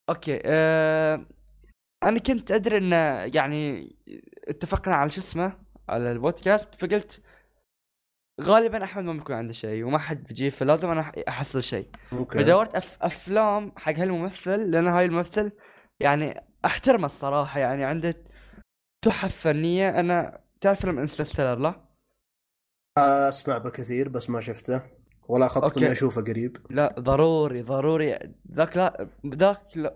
okay 0.10 0.42
آه... 0.46 1.26
أنا 2.04 2.20
كنت 2.20 2.52
أدري 2.52 2.78
انه 2.78 2.96
يعني 3.36 3.90
اتفقنا 4.48 4.96
على 4.96 5.10
شو 5.10 5.22
اسمه 5.22 5.58
على 5.90 6.12
البودكاست 6.12 6.76
فقلت 6.76 7.22
غالبا 8.42 8.84
أحمد 8.84 9.04
ما 9.04 9.14
بيكون 9.14 9.36
عنده 9.36 9.54
شيء 9.54 9.84
وما 9.84 9.98
حد 9.98 10.24
بيجي 10.24 10.50
فلازم 10.50 10.90
أنا 10.90 11.12
أحصل 11.28 11.64
شيء. 11.64 11.90
okay. 12.14 12.38
فدورت 12.38 12.76
أف... 12.76 13.04
أفلام 13.04 13.72
حق 13.78 13.94
هالممثل 13.94 14.72
لأن 14.72 14.88
هاي 14.88 15.06
الممثل 15.06 15.52
يعني 16.00 16.42
أحترمه 16.66 17.06
الصراحة 17.06 17.60
يعني 17.60 17.84
عنده 17.84 18.24
تحف 19.06 19.36
فنية. 19.36 20.00
أنا 20.00 20.42
تعرف 20.62 20.82
فيلم 20.82 21.00
Interstellar 21.00 21.60
لا؟ 21.60 21.86
آه 22.98 23.30
أسمع 23.30 23.58
بكثير 23.58 24.10
بس 24.10 24.30
ما 24.30 24.42
شفته. 24.42 24.95
ولا 25.28 25.48
خطط. 25.48 25.78
إني 25.78 25.92
أشوفه 25.92 26.22
قريب. 26.22 26.58
لا 26.70 26.96
ضروري 27.00 27.62
ضروري. 27.62 28.20
ذاك 28.52 28.78
لا 28.78 29.08
ذاك 29.28 29.78
لا. 29.78 29.96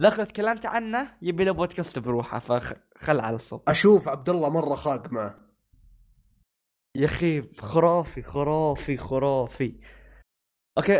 ذاك 0.00 0.18
لو 0.18 0.24
تكلمت 0.24 0.66
عنه 0.66 1.14
يبي 1.22 1.44
له 1.44 1.52
بودكاست 1.52 1.98
بروحه 1.98 2.38
فخل 2.38 3.20
على 3.20 3.36
الصوت. 3.36 3.68
أشوف 3.68 4.08
عبد 4.08 4.28
الله 4.28 4.48
مرة 4.48 4.74
خاق 4.74 5.12
معه. 5.12 5.34
يا 6.96 7.04
أخي 7.04 7.42
خرافي 7.58 8.22
خرافي 8.22 8.96
خرافي. 8.96 9.80
okay. 10.78 10.92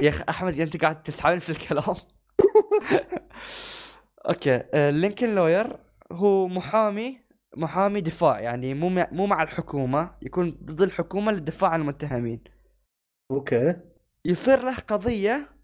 يا 0.00 0.08
أخي 0.08 0.24
أحمد 0.28 0.60
أنت 0.60 0.82
قاعد 0.82 1.02
تسحبني 1.02 1.40
في 1.40 1.50
الكلام. 1.50 1.94
okay. 4.28 4.62
آه، 4.74 4.90
Lincoln 4.90 5.34
Lawyer 5.34 5.80
هو 6.12 6.48
محامي 6.48 7.20
محامي 7.56 8.00
دفاع 8.00 8.40
يعني 8.40 8.74
مو 8.74 8.88
مع 8.88 9.08
مو 9.12 9.26
مع 9.26 9.42
الحكومة 9.42 10.16
يكون 10.22 10.50
ضد 10.50 10.82
الحكومة 10.82 11.32
للدفاع 11.32 11.70
عن 11.70 11.80
المتهمين. 11.80 12.44
okay. 13.30 13.80
يصير 14.24 14.60
له 14.62 14.76
قضية 14.76 15.56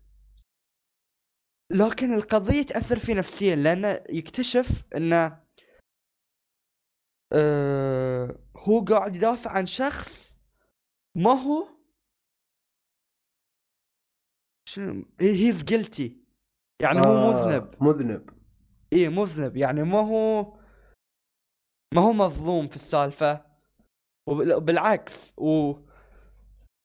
لكن 1.73 2.15
القضية 2.15 2.63
تأثر 2.63 2.99
فيه 2.99 3.15
نفسيا 3.15 3.57
لأنه 3.57 3.89
يكتشف 4.11 4.85
انه 4.97 5.43
آه 7.33 8.39
هو 8.57 8.81
قاعد 8.85 9.17
يدافع 9.17 9.51
عن 9.51 9.67
شخص 9.67 10.37
ما 11.15 11.31
هو 11.31 11.69
شنو 14.69 15.05
هيز 15.21 15.65
جيلتي 15.65 16.17
يعني 16.83 16.99
هو 16.99 17.05
آه، 17.05 17.47
مذنب. 17.47 17.83
مذنب. 17.83 18.31
إيه 18.93 19.09
مذنب. 19.09 19.57
يعني 19.57 19.83
ما 19.83 20.01
هو 20.01 20.56
ما 21.95 22.01
هو 22.03 22.13
مظلوم 22.13 22.67
في 22.67 22.77
السالفة. 22.77 23.45
وبالعكس 24.29 25.35
و 25.39 25.73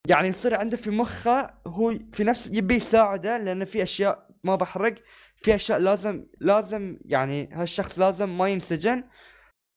يعني 0.09 0.27
يصير 0.27 0.55
عنده 0.55 0.77
في 0.77 0.89
مخه 0.89 1.53
هو 1.67 1.93
في 2.13 2.23
نفس 2.23 2.47
يبي 2.53 2.75
يساعده 2.75 3.37
لأن 3.37 3.65
في 3.65 3.83
أشياء 3.83 4.29
ما 4.43 4.55
بحرق. 4.55 4.95
في 5.35 5.55
أشياء 5.55 5.79
لازم 5.79 6.25
لازم 6.39 6.99
يعني 7.05 7.49
هالشخص 7.53 7.99
لازم 7.99 8.37
ما 8.37 8.47
ينسجن. 8.49 9.03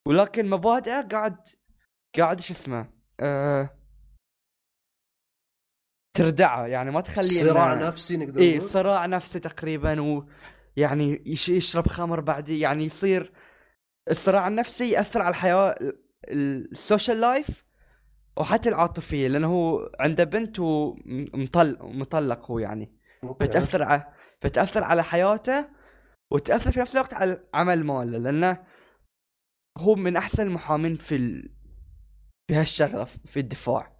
ولكن 0.09 0.51
مبادئه 0.51 1.01
قاعد 1.03 1.37
قاعد 2.19 2.41
شو 2.41 2.53
اسمه 2.53 2.91
آه 3.21 3.71
تردعه. 6.17 6.67
يعني 6.67 6.91
ما 6.91 7.01
تخليه 7.01 7.43
إنه- 7.43 7.49
صراع 7.49 7.75
نفسي 7.75 8.17
نقدر 8.17 8.41
إيه 8.41 8.57
نقول. 8.57 8.69
صراع 8.69 9.07
نفسي 9.07 9.41
تقريبا 9.41 10.01
ويعني 10.01 11.23
يش 11.27 11.49
يشرب 11.49 11.87
خمر 11.89 12.21
بعد 12.21 12.49
يعني 12.49 12.85
يصير 12.85 13.33
الصراع 14.11 14.49
النفسي 14.49 14.91
يأثر 14.91 15.21
على 15.23 15.31
الحياة 15.31 15.71
ال- 15.81 15.99
ال- 16.29 16.71
ال 16.71 16.78
social 16.78 17.21
life 17.21 17.65
وحتى 18.37 18.69
العاطفية 18.69 19.29
لأنه 19.29 19.49
هو 19.49 19.91
عنده 20.01 20.25
بنت 20.25 20.59
ومطلق 20.59 21.83
مطلق 21.85 22.51
هو 22.51 22.59
يعني. 22.59 22.93
فتاثر 23.41 23.83
على 23.83 24.13
فتاثر 24.41 24.85
على 24.85 25.05
حياته 25.05 25.69
وتأثر 26.33 26.73
في 26.73 26.81
نفس 26.81 26.95
الوقت 26.97 27.15
على 27.15 27.33
العمل 27.55 27.85
ماله 27.85 28.19
لأنه 28.19 28.65
هو 29.79 29.95
من 29.95 30.17
أحسن 30.17 30.43
المحامين 30.47 30.97
في 30.97 31.17
ال... 31.17 31.51
في 32.49 32.55
هالشغلة 32.55 33.05
في 33.05 33.41
الدفاع. 33.41 33.93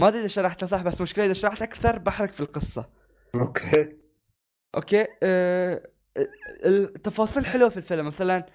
ما 0.00 0.08
أدري 0.08 0.20
إذا 0.20 0.28
شرحتها 0.28 0.66
صح 0.66 0.82
بس 0.82 1.00
مشكلة 1.00 1.24
إذا 1.24 1.32
شرحت 1.32 1.62
أكثر 1.62 1.98
بحرق 1.98 2.32
في 2.32 2.40
القصة. 2.40 2.90
okay. 3.34 3.96
okay 4.74 5.06
أه... 5.22 5.88
التفاصيل 6.64 7.46
حلوة 7.46 7.68
في 7.68 7.76
الفيلم 7.76 8.06
مثلا 8.06 8.46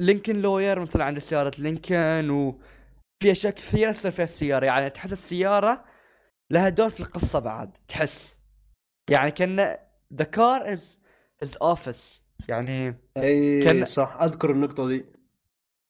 Lincoln 0.00 0.42
Lawyer 0.42 0.80
مثلا 0.80 1.04
عنده 1.04 1.20
سيارة 1.20 1.52
Lincoln 1.58 2.30
وفي 2.30 3.30
أشياء 3.32 3.52
كثيرة 3.52 3.92
تصير 3.92 4.10
فيها 4.10 4.24
السيارة. 4.24 4.66
يعني 4.66 4.90
تحس 4.90 5.12
السيارة 5.12 5.84
لها 6.52 6.68
دور 6.68 6.90
في 6.90 7.00
القصة 7.00 7.38
بعد 7.38 7.70
تحس. 7.88 8.38
يعني 9.10 9.30
كأن 9.30 9.76
the 10.14 10.24
car 10.24 10.72
is 10.72 10.98
is 11.42 11.56
office 11.62 12.24
يعني 12.48 12.94
إي 13.16 13.64
كان- 13.64 13.84
صح. 13.84 14.18
أذكر 14.22 14.50
النقطة 14.50 14.88
دي. 14.88 15.04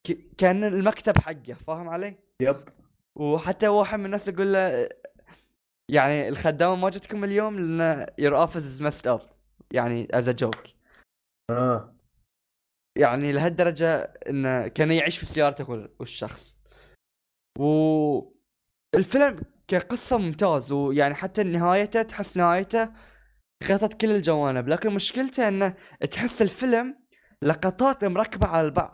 ك- 0.07 0.37
كأن 0.39 0.65
المكتب 0.65 1.19
حقه 1.19 1.55
فاهم 1.67 1.89
علي؟ 1.89 2.15
yep. 2.43 2.57
وحتى 3.17 3.69
واحد 3.69 3.99
من 3.99 4.05
الناس 4.07 4.29
يقول 4.29 4.53
له 4.53 4.89
يعني 5.91 6.29
الخدامة 6.29 6.75
ما 6.77 6.91
جتكم 6.91 7.25
اليوم 7.25 7.59
لأن 7.61 8.07
your 8.21 8.49
office 8.49 8.79
is 8.79 8.81
messed 8.83 9.07
up. 9.19 9.23
يعني 9.73 10.09
as 10.17 10.25
a 10.29 10.33
joke. 10.45 10.69
آه. 11.51 11.95
يعني 13.01 13.33
لهالدرجة 13.33 13.97
انه 14.03 14.69
كان 14.69 14.93
يعيش 14.93 15.19
في 15.19 15.27
سيارته 15.27 15.71
وال- 15.71 15.95
والشخص. 16.01 16.57
و 17.59 17.65
الفيلم 18.95 19.43
كقصة 19.69 20.19
ممتاز 20.19 20.73
ويعني 20.73 21.15
حتى 21.15 21.43
نهايته 21.43 22.03
تحس 22.03 22.37
نهايته 22.37 22.89
غطت 23.65 24.01
كل 24.01 24.11
الجوانب 24.11 24.69
لكن 24.69 24.95
مشكلته 24.95 25.49
إنه 25.49 25.75
تحس 26.13 26.43
الفيلم 26.43 27.01
لقطات 27.43 28.05
مركبة 28.05 28.47
على 28.49 28.67
البعض 28.67 28.93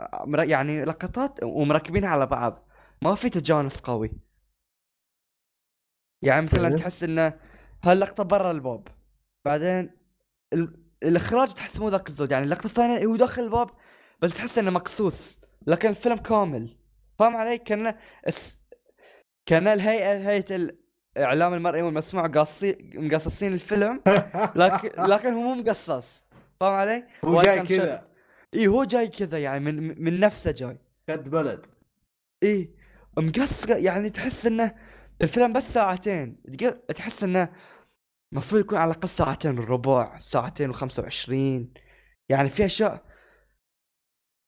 يعني 0.49 0.85
لقطات 0.85 1.43
ومركبينها 1.43 2.09
على 2.11 2.27
بعض. 2.27 2.69
ما 3.03 3.15
في 3.15 3.31
تجانس 3.31 3.81
قوي. 3.81 4.13
يعني 6.23 6.47
مثلا 6.47 6.67
أيوه. 6.69 6.79
تحس 6.79 7.03
إنه 7.05 7.41
هاللقطة 7.85 8.25
برا 8.25 8.51
الباب 8.51 8.89
بعدين 9.45 9.91
ال- 10.53 10.87
الإخراج 11.03 11.55
تحس 11.55 11.81
مو 11.81 11.89
ذاك 11.89 12.09
الزود 12.09 12.33
يعني 12.33 12.45
اللقطة 12.45 12.67
الثانية 12.67 13.07
هو 13.07 13.17
داخل 13.17 13.43
الباب 13.43 13.71
بس 14.19 14.35
تحس 14.35 14.59
إنه 14.59 14.71
مقصوص. 14.71 15.41
لكن 15.67 15.89
الفيلم 15.89 16.17
كامل. 16.17 16.77
فاهم 17.19 17.37
علي؟ 17.37 17.59
كأن 17.59 17.95
الس... 18.27 18.59
كأن 19.47 19.67
الهيئة 19.67 20.29
هيئة 20.29 20.71
الإعلام 21.17 21.55
المرئي 21.55 21.83
والمسموع 21.83 22.27
قاصين 22.27 22.91
مقصصين 22.95 23.53
الفيلم. 23.53 24.03
لكن 24.57 24.91
لكن 25.03 25.33
هو 25.33 25.41
مو 25.41 25.55
مقصص. 25.55 26.25
فاهم 26.61 26.75
علي؟ 26.75 27.05
هو 27.25 27.43
جاي 27.43 27.61
كذا. 27.61 28.09
إي 28.55 28.67
هو 28.67 28.85
جاي 28.85 29.09
كذا 29.09 29.39
يعني 29.39 29.61
من 29.61 30.05
من 30.05 30.21
نفسه 30.21 30.51
جاي. 30.51 30.79
قد 31.09 31.31
بلد. 31.31 31.67
إي 32.43 32.71
مقص 33.19 33.69
يعني 33.69 34.11
تحس 34.11 34.47
إنه 34.47 34.75
الفيلم 35.23 35.53
بس 35.53 35.75
ساعتين. 35.75 36.37
تحس 36.95 37.25
إنه 37.25 37.49
المفروض 38.33 38.61
يكون 38.61 38.79
على 38.79 38.91
الأقل 38.91 39.09
ساعتين 39.09 39.59
وربع 39.59 40.19
ساعتين 40.21 40.71
وخمسة 40.71 41.03
وعشرين. 41.03 41.73
يعني 42.29 42.49
في 42.49 42.65
أشياء 42.65 43.05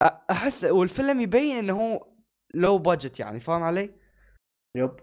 أحس 0.03 0.65
والفيلم 0.65 1.21
يبين 1.21 1.57
إنه 1.57 1.73
هو 1.81 2.09
low 2.55 2.79
budget 2.79 3.21
يعني 3.21 3.41
فاهم 3.41 3.63
علي؟ 3.63 3.95
yep. 4.77 4.97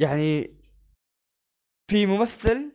يعني 0.00 0.58
في 1.90 2.06
ممثل 2.06 2.72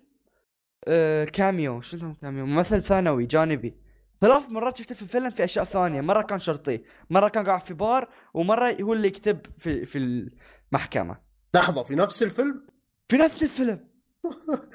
آه 0.87 1.25
cameo 1.25 1.81
شو 1.81 1.97
اسمه 1.97 2.15
cameo 2.15 2.45
ممثل 2.45 2.83
ثانوي 2.83 3.25
جانبي. 3.25 3.77
ثلاث 4.21 4.49
مرات 4.49 4.77
شفته 4.77 4.95
في 4.95 5.01
الفيلم 5.01 5.29
في 5.29 5.43
أشياء 5.43 5.65
ثانية 5.65 6.01
مرة 6.01 6.21
كان 6.21 6.39
شرطي 6.39 6.83
مرة 7.09 7.27
كان 7.27 7.45
قاعد 7.45 7.61
في 7.61 7.73
بار 7.73 8.09
ومرة 8.33 8.81
هو 8.81 8.93
اللي 8.93 9.07
يكتب 9.07 9.45
في 9.57 9.85
في 9.85 9.97
المحكمة. 9.97 11.21
لحظة 11.55 11.83
في 11.83 11.95
نفس 11.95 12.23
الفيلم؟ 12.23 12.67
في 13.09 13.17
نفس 13.17 13.43
الفيلم. 13.43 13.89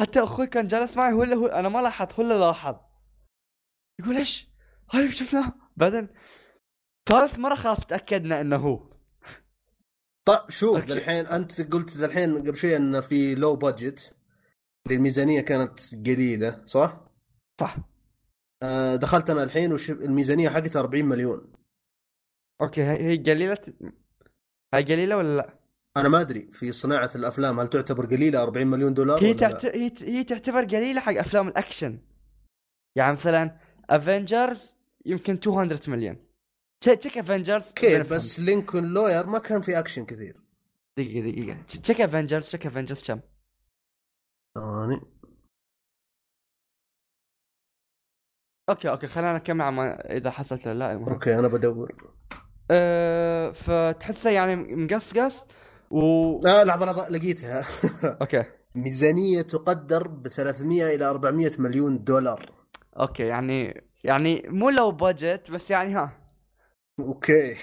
حتى 0.00 0.22
أخوي 0.22 0.46
كان 0.46 0.66
جالس 0.66 0.96
معي 0.96 1.12
هو 1.12 1.22
اللي 1.22 1.36
هو 1.36 1.46
أنا 1.46 1.68
ما 1.68 1.78
لاحظت 1.78 2.12
هو 2.14 2.22
اللي 2.22 2.38
لاحظ. 2.38 2.76
يقول 4.00 4.16
إيش؟ 4.16 4.48
هاي 4.92 5.08
شفناه 5.08 5.52
بعدين 5.76 6.08
ثالث 7.08 7.38
مرة 7.38 7.54
خلاص 7.54 7.86
تأكدنا 7.86 8.40
إنه 8.40 8.56
هو. 8.56 8.88
طيب 10.24 10.50
شوف 10.50 10.92
الحين 10.92 11.26
أنت 11.26 11.72
قلت 11.72 11.96
الحين 11.96 12.38
قبل 12.38 12.56
شوي 12.56 12.76
إن 12.76 13.00
في 13.00 13.34
low 13.34 13.56
budget 13.56 14.14
الميزانية 14.90 15.40
كانت 15.40 15.80
قليلة 16.06 16.62
صح؟ 16.64 17.00
صح. 17.60 17.76
آه 18.62 18.96
دخلت 18.96 19.30
أنا 19.30 19.42
الحين 19.42 19.72
وش 19.72 19.90
الميزانية 19.90 20.48
حقتها 20.48 20.80
40 20.80 21.04
مليون. 21.04 21.52
okay 22.60 22.82
هي 22.82 23.16
قليلة؟ 23.16 23.58
هي 24.74 24.82
قليلة 24.82 25.16
ولا 25.16 25.36
لا؟ 25.36 25.58
أنا 25.96 26.08
ما 26.08 26.20
أدري 26.20 26.50
في 26.52 26.72
صناعة 26.72 27.10
الأفلام 27.14 27.60
هل 27.60 27.70
تعتبر 27.70 28.06
قليلة 28.06 28.42
40 28.42 28.66
مليون 28.66 28.94
دولار 28.94 29.24
هي 29.24 29.34
تعت... 29.34 29.64
هي 29.64 29.92
هي 30.00 30.24
تعتبر 30.24 30.64
قليلة 30.64 31.00
حق 31.00 31.14
أفلام 31.14 31.48
الأكشن. 31.48 31.98
يعني 32.96 33.12
مثلا 33.12 33.58
Avengers 33.90 34.77
يمكن 35.08 35.38
200 35.46 35.90
مليون. 35.90 36.16
check 36.80 37.18
Avengers 37.18 37.72
كيف 37.72 38.12
بس 38.12 38.40
Lincoln 38.40 38.94
Lawyer 38.94 39.26
ما 39.26 39.38
كان 39.38 39.60
في 39.60 39.78
اكشن 39.78 40.04
كثير. 40.04 40.40
دقيقة 40.96 41.30
دقيقة. 41.30 41.62
check 41.62 42.00
Avengers 42.00 42.46
check 42.46 42.66
Avengers 42.66 43.02
كم؟ 43.02 43.20
ثواني. 44.54 45.00
okay 48.68 48.90
okay 48.90 49.06
خلينا 49.06 49.34
نكمل 49.34 49.68
ما 49.68 50.16
إذا 50.16 50.30
حصلت 50.30 50.68
لا 50.68 50.92
المهم. 50.92 51.08
okay 51.08 51.38
أنا 51.38 51.48
بدور. 51.48 52.12
أه 52.70 53.50
فتحسه 53.50 54.30
يعني 54.30 54.56
مقصقص 54.56 55.46
و 55.90 56.00
لا 56.40 56.64
لحظة 56.64 56.86
لحظة 56.86 57.08
لقيتها. 57.08 57.66
okay. 58.20 58.44
ميزانية 58.74 59.42
تقدر 59.42 60.08
ب 60.08 60.28
300 60.28 60.94
إلى 60.94 61.04
400 61.04 61.50
مليون 61.58 62.04
دولار. 62.04 62.52
okay 63.00 63.26
يعني 63.26 63.87
يعني 64.04 64.42
مو 64.46 64.70
low 64.70 64.90
budget 64.90 65.50
بس 65.50 65.70
يعني 65.70 65.94
ها. 65.94 66.32
okay. 67.00 67.56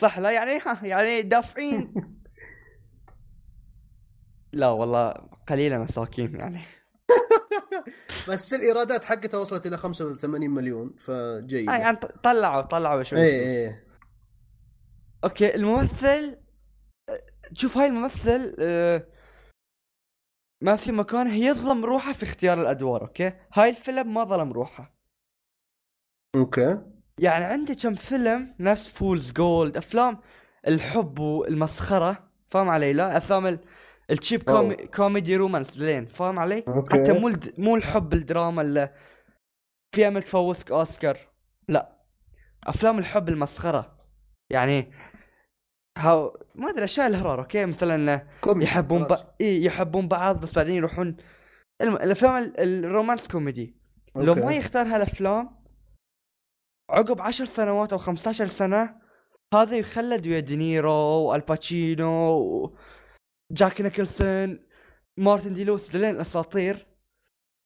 صح 0.00 0.18
لا 0.18 0.30
يعني 0.30 0.58
ها 0.58 0.86
يعني 0.86 1.22
دافعين. 1.22 1.94
لا 4.52 4.68
والله 4.68 5.10
قليلة 5.48 5.78
مساكين 5.78 6.36
يعني. 6.36 6.60
بس 8.28 8.54
الإيرادات 8.54 9.04
حقتها 9.04 9.38
وصلت 9.38 9.66
إلى 9.66 9.76
85 9.76 10.50
مليون 10.50 10.94
فجيد 10.98 11.68
آه 11.68 11.76
يعني 11.76 11.96
طلعوا 11.96 12.62
طلعوا 12.62 13.02
شوي. 13.02 13.18
اي 13.18 13.66
اي 13.66 13.82
okay 15.24 15.54
الممثل 15.54 16.38
شوف 17.52 17.78
هاي 17.78 17.86
الممثل 17.86 18.56
آه، 18.58 19.06
ما 20.62 20.76
في 20.76 20.92
مكان 20.92 21.30
يظلم 21.30 21.84
روحه 21.84 22.12
في 22.12 22.22
اختيار 22.22 22.60
الأدوار 22.60 23.02
okay؟ 23.02 23.32
هاي 23.52 23.70
الفيلم 23.70 24.14
ما 24.14 24.24
ظلم 24.24 24.52
روحه 24.52 24.95
okay. 26.36 26.80
يعني 27.18 27.44
عندي 27.44 27.74
كم 27.74 27.94
فيلم 27.94 28.54
نفس 28.60 28.88
Fool's 28.88 29.32
Gold 29.32 29.76
أفلام 29.76 30.18
الحب 30.66 31.18
والمسخرة 31.18 32.28
فاهم 32.48 32.68
علي؟ 32.68 32.92
لا 32.92 33.16
أفلام 33.16 33.58
ال 34.10 34.15
cheap 34.15 34.42
come... 34.42 34.76
comedy 34.76 35.36
romance 35.36 35.78
زين 35.78 36.06
فاهم 36.06 36.38
علي؟ 36.38 36.64
okay. 36.68 37.04
حتى 37.04 37.20
مو 37.20 37.28
الد... 37.28 37.54
مو 37.58 37.76
الحب 37.76 38.14
الدراما 38.14 38.62
اللي 38.62 38.90
في 39.94 40.08
امل 40.08 40.22
تفوزك 40.22 40.70
أوسكار 40.70 41.18
لا. 41.68 41.96
أفلام 42.66 42.98
الحب 42.98 43.28
المسخرة 43.28 43.96
يعني 44.50 44.92
هاو 45.98 46.38
ما 46.54 46.70
أدري 46.70 46.84
أشياء 46.84 47.06
الهرار 47.06 47.40
أوكي؟ 47.40 47.66
مثلا 47.66 48.26
يحبون 48.46 49.04
ب... 49.04 49.16
إيه 49.40 49.64
يحبون 49.64 50.08
بعض 50.08 50.40
بس 50.40 50.52
بعدين 50.52 50.74
يروحون 50.74 51.16
الم... 51.80 51.96
الأفلام 51.96 52.36
ال... 52.36 52.84
الرومانس 52.84 53.28
كوميدي. 53.28 53.76
أوكي. 54.16 54.26
لو 54.26 54.34
ما 54.34 54.52
يختار 54.54 54.86
هالأفلام 54.86 55.55
عقب 56.90 57.20
عشر 57.22 57.44
سنوات 57.44 57.92
أو 57.92 57.98
15 57.98 58.46
سنة 58.46 59.00
هذا 59.54 59.76
يخلد 59.76 60.26
ويا 60.26 60.40
دينيرو 60.40 60.92
والباتشينو. 60.92 62.76
جاك 63.52 63.80
نيكلسون 63.80 64.66
مارتن 65.16 65.52
دي 65.52 65.64
لوس 65.64 65.94
لين 65.94 66.14
الأساطير. 66.14 66.86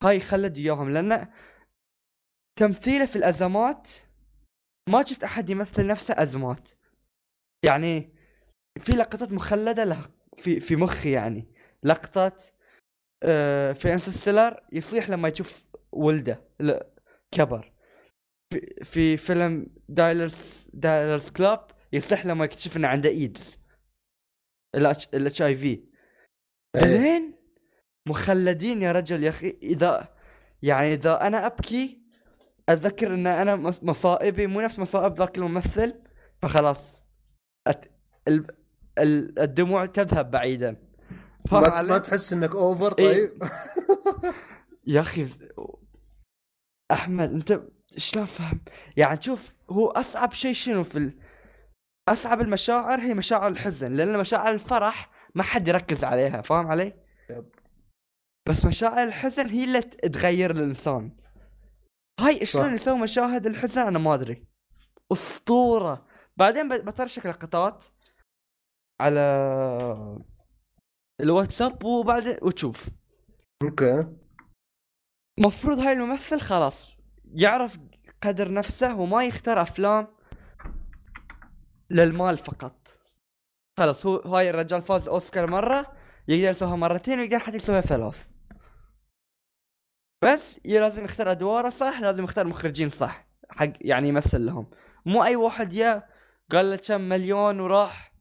هاي 0.03 0.21
خلد 0.21 0.59
وياهم 0.59 0.91
لأن 0.91 1.29
تمثيله 2.57 3.05
في 3.05 3.17
الأزمات 3.17 3.89
ما 4.89 5.05
شفت 5.05 5.25
أحد 5.25 5.51
يمثل 5.51 5.87
نفسه 5.87 6.15
أزمات. 6.19 6.69
يعني 7.65 8.15
في 8.79 8.93
لقطات 8.93 9.33
مخلدة 9.33 9.85
له 9.85 10.01
في 10.37 10.61
في 10.61 10.77
مخي 10.77 11.11
يعني. 11.11 11.49
لقطة 11.83 12.33
آه، 13.23 13.73
في 13.73 13.93
انسستلر 13.93 14.61
يصيح 14.73 15.11
لما 15.11 15.29
يشوف 15.29 15.65
ولده 15.93 16.45
كبر. 17.33 17.73
في, 18.51 18.85
في 18.85 19.17
فيلم 19.17 19.67
دايلرز 19.89 20.71
دايلرز 20.75 21.31
كلاب 21.31 21.67
يصيح 21.93 22.27
لما 22.27 22.45
يكتشف 22.45 22.77
إنه 22.77 22.89
عنده 22.89 23.09
إيدز. 23.09 23.59
الاتش 25.15 25.43
اي 25.43 25.55
في 25.55 25.85
لين 26.77 27.35
مخلدين 28.09 28.83
يا 28.83 28.93
رجل 28.93 29.25
يا 29.25 29.29
أخي. 29.29 29.59
إذا 29.63 30.15
يعني 30.63 30.95
إذا 30.95 31.27
أنا 31.27 31.47
أبكي 31.47 32.01
أتذكر 32.69 33.15
إن 33.15 33.27
أنا 33.27 33.57
مصائبي 33.83 34.47
مو 34.47 34.61
نفس 34.61 34.79
مصائب 34.79 35.19
ذاك 35.19 35.39
الممثل 35.39 36.03
فخلاص 36.43 37.03
أت... 37.67 37.91
ال... 38.29 38.47
ال... 38.99 39.39
الدموع 39.39 39.87
تذهب 39.87 40.31
بعيدا. 40.31 40.77
ما, 41.53 41.83
ما 41.83 41.99
تحس 41.99 42.33
إنك 42.33 42.55
over 42.55 42.99
إيه. 42.99 43.13
طيب؟ 43.13 43.43
إيه؟ 43.43 44.33
يا 44.95 45.01
أخي 45.01 45.29
أحمد 46.91 47.35
أنت 47.35 47.61
شلون 47.97 48.25
فهم 48.25 48.61
يعني 48.97 49.23
شوف 49.23 49.55
هو 49.71 49.91
أصعب 49.91 50.33
شيء 50.33 50.53
شنو 50.53 50.83
في 50.83 50.99
ال... 50.99 51.19
أصعب 52.09 52.41
المشاعر 52.41 53.01
هي 53.01 53.15
مشاعر 53.15 53.49
الحزن 53.49 53.93
لأن 53.93 54.19
مشاعر 54.19 54.53
الفرح 54.53 55.11
ما 55.35 55.43
حد 55.43 55.69
يركز 55.69 56.05
عليها 56.05 56.43
فاهم 56.43 56.67
علي؟ 56.67 56.93
بس 58.49 58.65
مشاعر 58.65 59.03
الحزن 59.09 59.47
هي 59.47 59.65
اللي 59.65 59.81
تغير 59.83 60.51
الإنسان. 60.51 61.17
هاي 62.21 62.45
شلون 62.45 62.75
يسوي 62.75 62.99
مشاهد 62.99 63.47
الحزن؟ 63.47 63.81
أنا 63.81 63.99
ما 63.99 64.15
أدري. 64.15 64.47
أسطورة. 65.13 66.07
بعدين 66.37 66.69
بترشك 66.69 67.27
لقطات 67.27 67.85
على 69.01 69.21
الواتساب 71.21 71.85
وبعدين 71.85 72.37
وتشوف. 72.43 72.89
أوكي. 73.63 74.07
مفروض 75.39 75.79
هاي 75.79 75.93
الممثل 75.93 76.41
خلاص 76.41 77.00
يعرف 77.35 77.79
قدر 78.23 78.53
نفسه 78.53 79.01
وما 79.01 79.25
يختار 79.25 79.63
أفلام 79.63 80.09
للمال 81.91 82.39
فقط. 82.39 82.89
خلاص 83.79 84.07
هو 84.07 84.17
هاي 84.17 84.51
الرجال 84.51 84.83
فاز 84.83 85.09
أوسكار 85.09 85.47
مرة 85.47 85.97
يقدر 86.29 86.51
يسويها 86.51 86.77
مرتين 86.77 87.21
ويقدر 87.21 87.39
حتى 87.39 87.57
يسويها 87.57 87.81
ثلاث. 87.81 88.29
بس 90.23 90.61
لازم 90.65 91.05
يختار 91.05 91.31
أدواره 91.31 91.69
صح 91.69 92.01
لازم 92.01 92.25
يختار 92.25 92.47
مخرجين 92.47 92.89
صح 92.89 93.27
حق 93.51 93.73
يعني 93.81 94.09
يمثل 94.09 94.47
لهم. 94.47 94.71
مو 95.07 95.25
أي 95.25 95.37
واحد 95.37 95.73
يا 95.73 96.09
قال 96.51 96.71
له 96.71 96.77
كم 96.77 97.01
مليون 97.01 97.61
وراح. 97.61 98.15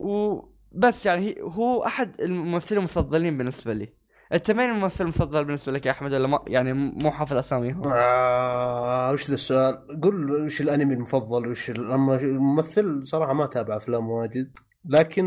و 0.00 0.40
بس 0.72 1.06
يعني 1.06 1.42
هو 1.42 1.84
أحد 1.86 2.20
الممثلين 2.20 2.78
المفضلين 2.78 3.38
بالنسبة 3.38 3.72
لي. 3.72 4.03
انت 4.32 4.50
مين 4.50 4.70
الممثل 4.70 5.04
المفضل 5.04 5.44
بالنسبة 5.44 5.72
لك 5.72 5.86
يا 5.86 5.90
أحمد؟ 5.90 6.12
ولا 6.12 6.28
ما 6.28 6.44
يعني 6.46 6.72
مو 6.72 7.10
حافظ 7.10 7.36
اساميهم 7.36 7.88
آه 7.88 9.12
وش 9.12 9.28
ذا 9.28 9.34
السؤال؟ 9.34 10.00
قل 10.02 10.30
وش 10.30 10.60
الأنمي 10.60 10.94
المفضل؟ 10.94 11.48
وش 11.48 11.70
اما 11.70 12.14
الممثل 12.14 13.06
صراحة 13.06 13.32
ما 13.32 13.46
تابع 13.46 13.76
أفلام 13.76 14.10
واجد 14.10 14.58
لكن 14.84 15.24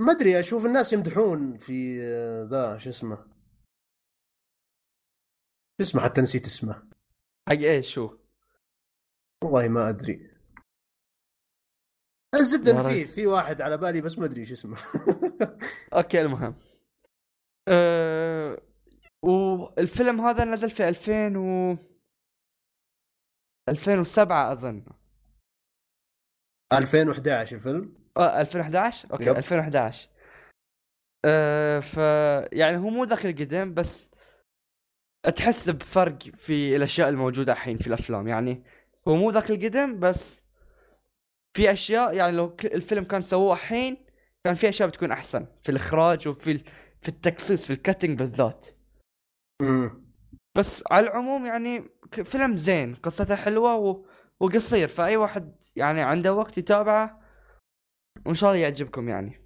ما 0.00 0.12
أدري 0.12 0.40
أشوف 0.40 0.66
الناس 0.66 0.92
يمدحون 0.92 1.58
في 1.58 2.02
آه، 2.02 2.44
ذا 2.44 2.78
شو 2.78 2.90
اسمه؟ 2.90 3.16
شو 5.78 5.82
اسمه؟ 5.82 6.02
حتى 6.02 6.20
نسيت 6.20 6.46
اسمه. 6.46 6.82
حق 7.48 7.58
إيش 7.58 7.94
شو 7.94 8.18
والله 9.44 9.68
ما 9.68 9.88
أدري. 9.88 10.35
الزبدة 12.40 12.72
يا 12.72 12.80
إن 12.80 12.88
في. 12.88 13.04
في 13.04 13.26
واحد 13.26 13.62
على 13.62 13.76
بالي 13.76 14.00
بس 14.00 14.18
ما 14.18 14.24
أدري 14.24 14.46
شو 14.46 14.54
اسمه. 14.54 14.76
okay 15.94 16.20
المهم. 16.20 16.54
أه... 17.68 18.62
والفيلم 19.22 20.20
هذا 20.20 20.44
نزل 20.44 20.70
في 20.70 20.88
2000 20.88 21.36
و 21.36 21.76
2007 23.68 24.52
أظن. 24.52 24.84
2011 26.72 27.56
الفيلم. 27.56 27.94
آه 28.16 28.40
2011 28.40 29.12
okay 29.12 29.24
yep. 29.24 29.36
2011 29.36 30.10
أه 31.24 31.80
ف 31.80 31.96
يعني 32.52 32.76
هو 32.76 32.90
مو 32.90 33.04
ذاك 33.04 33.26
القديم 33.26 33.74
بس 33.74 34.10
تحس 35.36 35.70
بفرق 35.70 36.18
في 36.22 36.76
الأشياء 36.76 37.08
الموجودة 37.08 37.52
الحين 37.52 37.76
في 37.76 37.86
الأفلام. 37.86 38.28
يعني 38.28 38.64
هو 39.08 39.16
مو 39.16 39.30
ذاك 39.30 39.50
القديم 39.50 40.00
بس 40.00 40.45
في 41.56 41.72
أشياء 41.72 42.14
يعني 42.14 42.36
لو 42.36 42.56
الفيلم 42.64 43.04
كان 43.04 43.22
سووه 43.22 43.54
الحين 43.54 44.06
كان 44.44 44.54
في 44.54 44.68
أشياء 44.68 44.88
بتكون 44.88 45.10
أحسن. 45.10 45.46
في 45.62 45.68
الإخراج 45.68 46.28
وفي 46.28 46.58
في 47.02 47.08
التقصيص 47.08 47.66
في 47.66 47.72
الكاتنج 47.72 48.18
بالذات. 48.18 48.66
امم 49.62 50.06
بس 50.56 50.84
على 50.90 51.06
العموم 51.06 51.46
يعني 51.46 51.88
فيلم 52.12 52.56
زين 52.56 52.94
قصته 52.94 53.36
حلوة 53.36 53.76
و... 53.76 54.06
وقصير. 54.40 54.88
فأي 54.88 55.16
واحد 55.16 55.54
يعني 55.76 56.02
عنده 56.02 56.34
وقت 56.34 56.58
يتابعه 56.58 57.20
وان 58.26 58.34
شاء 58.34 58.50
الله 58.50 58.62
يعجبكم 58.62 59.08
يعني. 59.08 59.40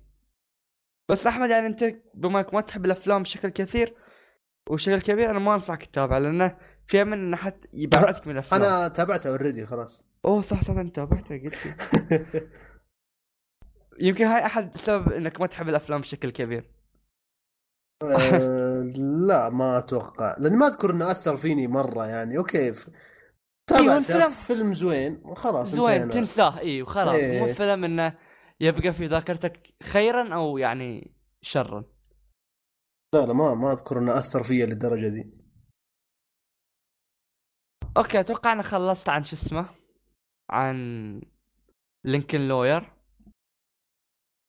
بس 1.10 1.26
أحمد 1.26 1.50
يعني 1.50 1.66
أنت 1.66 1.84
بما 2.14 2.38
إنك 2.38 2.54
ما 2.54 2.60
تحب 2.60 2.84
الأفلام 2.84 3.22
بشكل 3.22 3.48
كثير 3.48 3.94
وبشكل 4.70 5.00
كبير 5.00 5.30
أنا 5.30 5.38
ما 5.38 5.54
أنصحك 5.54 5.84
تتابعه 5.84 6.18
لأنه 6.18 6.58
في 6.86 7.02
أمل 7.02 7.18
انه 7.18 7.36
حتى 7.36 7.68
يبعدك 7.72 8.26
من 8.26 8.32
الأفلام. 8.32 8.62
أنا 8.62 8.88
تابعته 8.88 9.30
already 9.30 9.66
خلاص. 9.66 10.09
أوه 10.24 10.40
صح 10.40 10.62
صح 10.62 10.74
أنت 10.74 10.96
تابعته 10.96 11.42
قلت 11.42 11.54
يمكن 14.00 14.24
هاي 14.24 14.46
أحد 14.46 14.76
سبب 14.76 15.12
إنك 15.12 15.40
ما 15.40 15.46
تحب 15.46 15.68
الأفلام 15.68 16.00
بشكل 16.00 16.30
كبير. 16.30 16.70
آه، 18.02 18.82
لا 19.28 19.50
ما 19.50 19.78
أتوقع. 19.78 20.36
لأن 20.38 20.58
ما 20.58 20.66
أذكر 20.66 20.90
إنه 20.90 21.10
أثر 21.10 21.36
فيني 21.36 21.66
مرة 21.66 22.06
يعني. 22.06 22.38
okay 22.38 22.72
ف... 22.72 22.88
أيوة، 22.88 22.98
تابعته 23.66 23.98
الفيلم- 23.98 24.32
فيلم 24.46 24.74
زوين 24.74 25.34
خلاص 25.34 25.68
زوين 25.68 25.94
انتهينا. 26.02 26.12
تنساه. 26.14 26.58
اي 26.58 26.82
وخلاص 26.82 27.14
إيه. 27.14 27.40
مو 27.40 27.52
فيلم 27.52 27.84
إنه 27.84 28.18
يبقى 28.60 28.92
في 28.92 29.06
ذاكرتك 29.06 29.74
خيرا 29.82 30.34
أو 30.34 30.58
يعني 30.58 31.14
شرا. 31.42 31.84
لا 33.14 33.26
لا 33.26 33.32
ما 33.32 33.54
ما 33.54 33.72
أذكر 33.72 33.98
إنه 33.98 34.18
أثر 34.18 34.42
فيا 34.42 34.66
للدرجة 34.66 35.08
دي. 35.08 35.30
okay 37.96 38.20
أتوقع 38.20 38.52
أنا 38.52 38.62
خلصت 38.62 39.08
عن 39.08 39.24
شو 39.24 39.36
اسمه. 39.36 39.79
عن 40.50 41.20
Lincoln 42.04 42.48
Lawyer. 42.48 42.92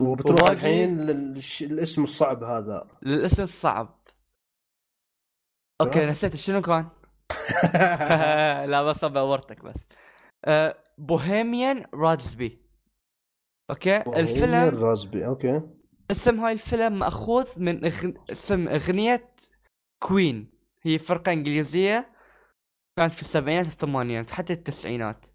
وبتروح 0.02 0.50
الحين 0.50 0.98
للش... 0.98 1.64
الاسم 1.64 2.04
الصعب 2.04 2.44
هذا. 2.44 2.88
للاسم 3.04 3.44
الصعب. 3.44 4.02
okay. 5.82 6.06
نسيت 6.06 6.36
شنو 6.36 6.62
كان؟ 6.62 6.90
لا 8.72 8.84
بس 8.84 9.06
بورتك 9.06 9.64
بس. 9.64 9.88
أه 10.46 10.78
Bohemian 10.98 11.86
Rhapsody 11.94 12.62
okay 13.70 13.98
الفيلم 13.98 14.54
ال 14.54 14.62
Rhapsody 14.62 15.26
okay. 15.26 15.62
اسم 16.12 16.40
هاي 16.40 16.54
الفيلم 16.54 17.00
مأخوذ 17.00 17.48
من 17.58 17.86
إغن... 17.86 18.14
اسم 18.32 18.68
أغنية 18.68 19.34
Queen 20.00 20.54
هي 20.84 20.98
فرقة 20.98 21.32
إنجليزية 21.32 22.16
كانت 22.98 23.14
في 23.14 23.22
السبعينات 23.22 23.66
والثمانينات 23.66 24.32
حتى 24.32 24.54
التسعينات. 24.54 25.26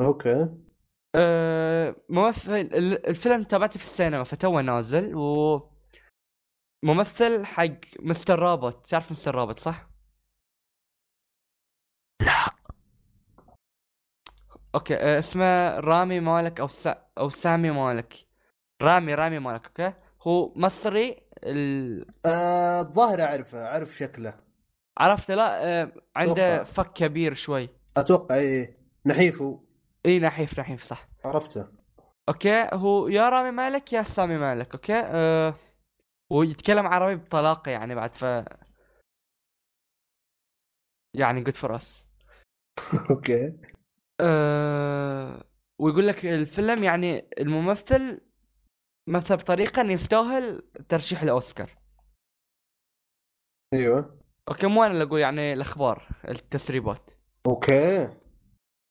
okay. 0.00 0.48
أه 1.14 1.96
ممثل 2.08 2.52
ال- 2.52 3.06
الفيلم 3.06 3.42
تابعته 3.42 3.78
في 3.78 3.84
السينما 3.84 4.24
فتوه 4.24 4.62
نازل 4.62 5.14
و 5.14 5.60
ممثل 6.84 7.44
حق 7.44 7.70
Mr. 8.00 8.38
Robot 8.38 8.86
تعرف 8.86 9.10
Mr. 9.10 9.34
Robot 9.34 9.58
صح؟ 9.58 9.90
لا. 12.22 12.56
okay 14.74 14.94
أه 14.96 15.18
اسمه 15.18 15.80
رامي 15.80 16.20
مالك 16.20 16.60
أو 16.60 16.68
سا... 16.68 17.06
أو 17.18 17.28
سامي 17.28 17.70
مالك. 17.70 18.14
رامي 18.82 19.14
رامي 19.14 19.38
مالك 19.38 19.66
okay. 19.66 19.92
هو 20.22 20.52
مصري 20.56 21.16
ال... 21.44 22.06
آه، 22.26 22.80
الظاهر 22.80 23.22
أعرفه 23.22 23.58
أعرف 23.66 23.88
شكله. 23.88 24.40
عرفت 24.98 25.30
لا 25.30 25.64
أه 25.82 25.92
عنده 26.16 26.56
أتوقع. 26.56 26.64
فك 26.64 26.92
كبير 26.92 27.34
شوي. 27.34 27.68
أتوقع 27.96 28.34
إيه. 28.34 28.78
نحيفه 29.06 29.65
إي 30.06 30.18
نحيف 30.18 30.60
نحيف 30.60 30.84
صح. 30.84 31.08
عرفته. 31.24 31.68
okay 32.28 32.68
هو 32.72 33.08
يا 33.08 33.28
رامي 33.28 33.50
مالك 33.50 33.92
يا 33.92 34.02
سامي 34.02 34.38
مالك 34.38 34.72
okay؟ 34.74 34.94
أه 35.04 35.54
ويتكلم 36.32 36.86
عربي 36.86 37.16
بطلاقة 37.16 37.70
يعني 37.70 37.94
بعد 37.94 38.14
ف 38.14 38.22
يعني 41.14 41.40
good 41.42 41.54
for 41.54 41.76
us 41.76 42.08
okay. 43.10 43.58
أه 44.20 45.44
ويقول 45.78 46.08
لك 46.08 46.26
الفيلم 46.26 46.84
يعني 46.84 47.28
الممثل 47.38 48.20
مثل 49.08 49.36
بطريقة 49.36 49.80
إنه 49.82 49.92
يستاهل 49.92 50.62
ترشيح 50.88 51.22
الأوسكار. 51.22 51.78
أيوه. 53.74 54.20
okay 54.48 54.66
مو 54.66 54.84
أنا 54.84 54.92
اللي 54.92 55.04
أقول 55.04 55.20
يعني 55.20 55.52
الأخبار 55.52 56.08
التسريبات. 56.28 57.10
okay. 57.46 58.25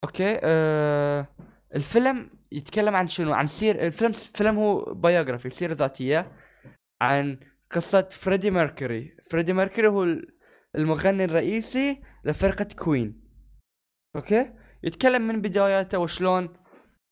okay 0.06 0.39
أه 0.43 1.28
الفيلم 1.76 2.30
يتكلم 2.51 2.95
عن 2.95 3.08
شنو؟ 3.08 3.34
عن 3.34 3.47
سير 3.47 3.86
الفيلم 3.86 4.12
فيلم 4.12 4.60
هو 4.60 4.93
biography 4.93 5.50
سيرة 5.49 5.74
ذاتية 5.74 6.32
عن 7.01 7.39
قصة 7.72 8.10
فريدي 8.12 8.51
ميركوري. 8.51 9.18
فريدي 9.32 9.53
ميركوري 9.53 9.88
هو 9.88 10.08
المغني 10.76 11.24
الرئيسي 11.24 12.01
لفرقة 12.24 12.68
Queen. 12.80 13.22
okay؟ 14.16 14.54
يتكلم 14.84 15.28
من 15.28 15.41
بداياته 15.41 15.99
وشلون 15.99 16.53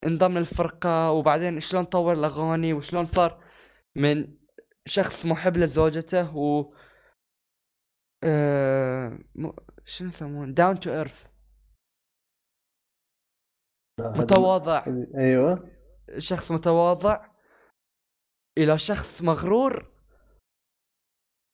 انضم 0.06 0.38
للفرقة 0.38 1.12
وبعدين 1.12 1.60
شلون 1.60 1.84
طور 1.84 2.14
الأغاني 2.14 2.74
وشلون 2.74 3.06
صار 3.06 3.44
من 3.96 4.28
شخص 4.86 5.26
محب 5.26 5.58
لزوجته 5.58 6.38
و 6.38 6.74
آه... 8.24 9.20
م... 9.36 9.52
شنو 9.86 10.08
يسمون 10.08 10.54
down 10.54 10.80
to 10.80 10.92
earth 10.92 11.33
متواضع 14.00 14.86
أيوه 15.18 15.70
شخص 16.18 16.52
متواضع 16.52 17.26
إلى 18.58 18.78
شخص 18.80 19.22
مغرور 19.22 19.92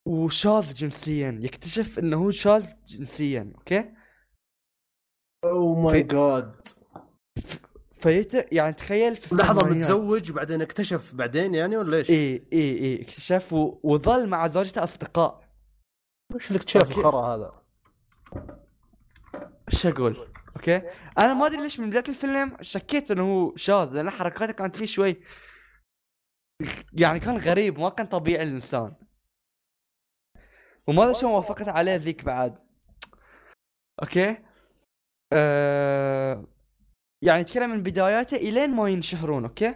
وشاذ 0.07 0.73
جنسيا 0.73 1.39
يكتشف 1.43 1.99
إنه 1.99 2.17
هو 2.17 2.31
شاذ 2.31 2.73
جنسيا 2.85 3.51
okay 3.55 3.93
oh 5.45 5.73
my 5.75 5.93
في- 5.93 6.07
god 6.07 6.67
فيت 7.91 8.53
يعني 8.53 8.73
تخيل 8.73 9.15
في 9.15 9.35
لحظة. 9.35 9.69
متزوج 9.69 10.31
بعدين 10.31 10.61
اكتشف 10.61 11.15
بعدين 11.15 11.55
يعني 11.55 11.77
ولا 11.77 11.97
إيش؟ 11.97 12.09
إي 12.09 12.47
إي 12.53 12.77
إي 12.79 13.01
اكتشف 13.01 13.53
و... 13.53 13.79
وظل 13.83 14.29
مع 14.29 14.47
زوجته 14.47 14.83
أصدقاء 14.83 15.49
وش 16.35 16.51
الاكتشاف. 16.51 16.97
الخرا 16.97 17.21
هذا؟ 17.35 17.61
إيش 19.73 19.85
أقول؟ 19.85 20.27
okay؟ 20.55 20.81
أنا 21.19 21.33
ما 21.33 21.45
أدري 21.45 21.61
ليش 21.61 21.79
من 21.79 21.89
بداية 21.89 22.03
الفيلم 22.09 22.57
شكيت 22.61 23.11
إنه 23.11 23.23
هو 23.23 23.55
شاذ 23.55 23.93
لأن 23.93 24.09
حركاته 24.09 24.53
كانت 24.53 24.75
فيه 24.75 24.85
شوي 24.85 25.23
يعني 26.93 27.19
كان 27.19 27.37
غريب 27.37 27.79
ما 27.79 27.89
كان 27.89 28.07
طبيعي 28.07 28.43
الإنسان. 28.43 28.95
وما 30.87 31.03
أدري 31.03 31.13
شلون 31.13 31.33
وافقت 31.33 31.67
عليه 31.67 31.95
ذيك 31.95 32.23
بعد. 32.23 32.59
okay؟ 34.03 34.37
أه... 35.33 36.47
يعني 37.21 37.41
يتكلم 37.41 37.69
من 37.69 37.83
بداياته 37.83 38.37
إلين 38.37 38.69
ما 38.69 38.89
ينشهرون 38.89 39.43
okay؟ 39.43 39.75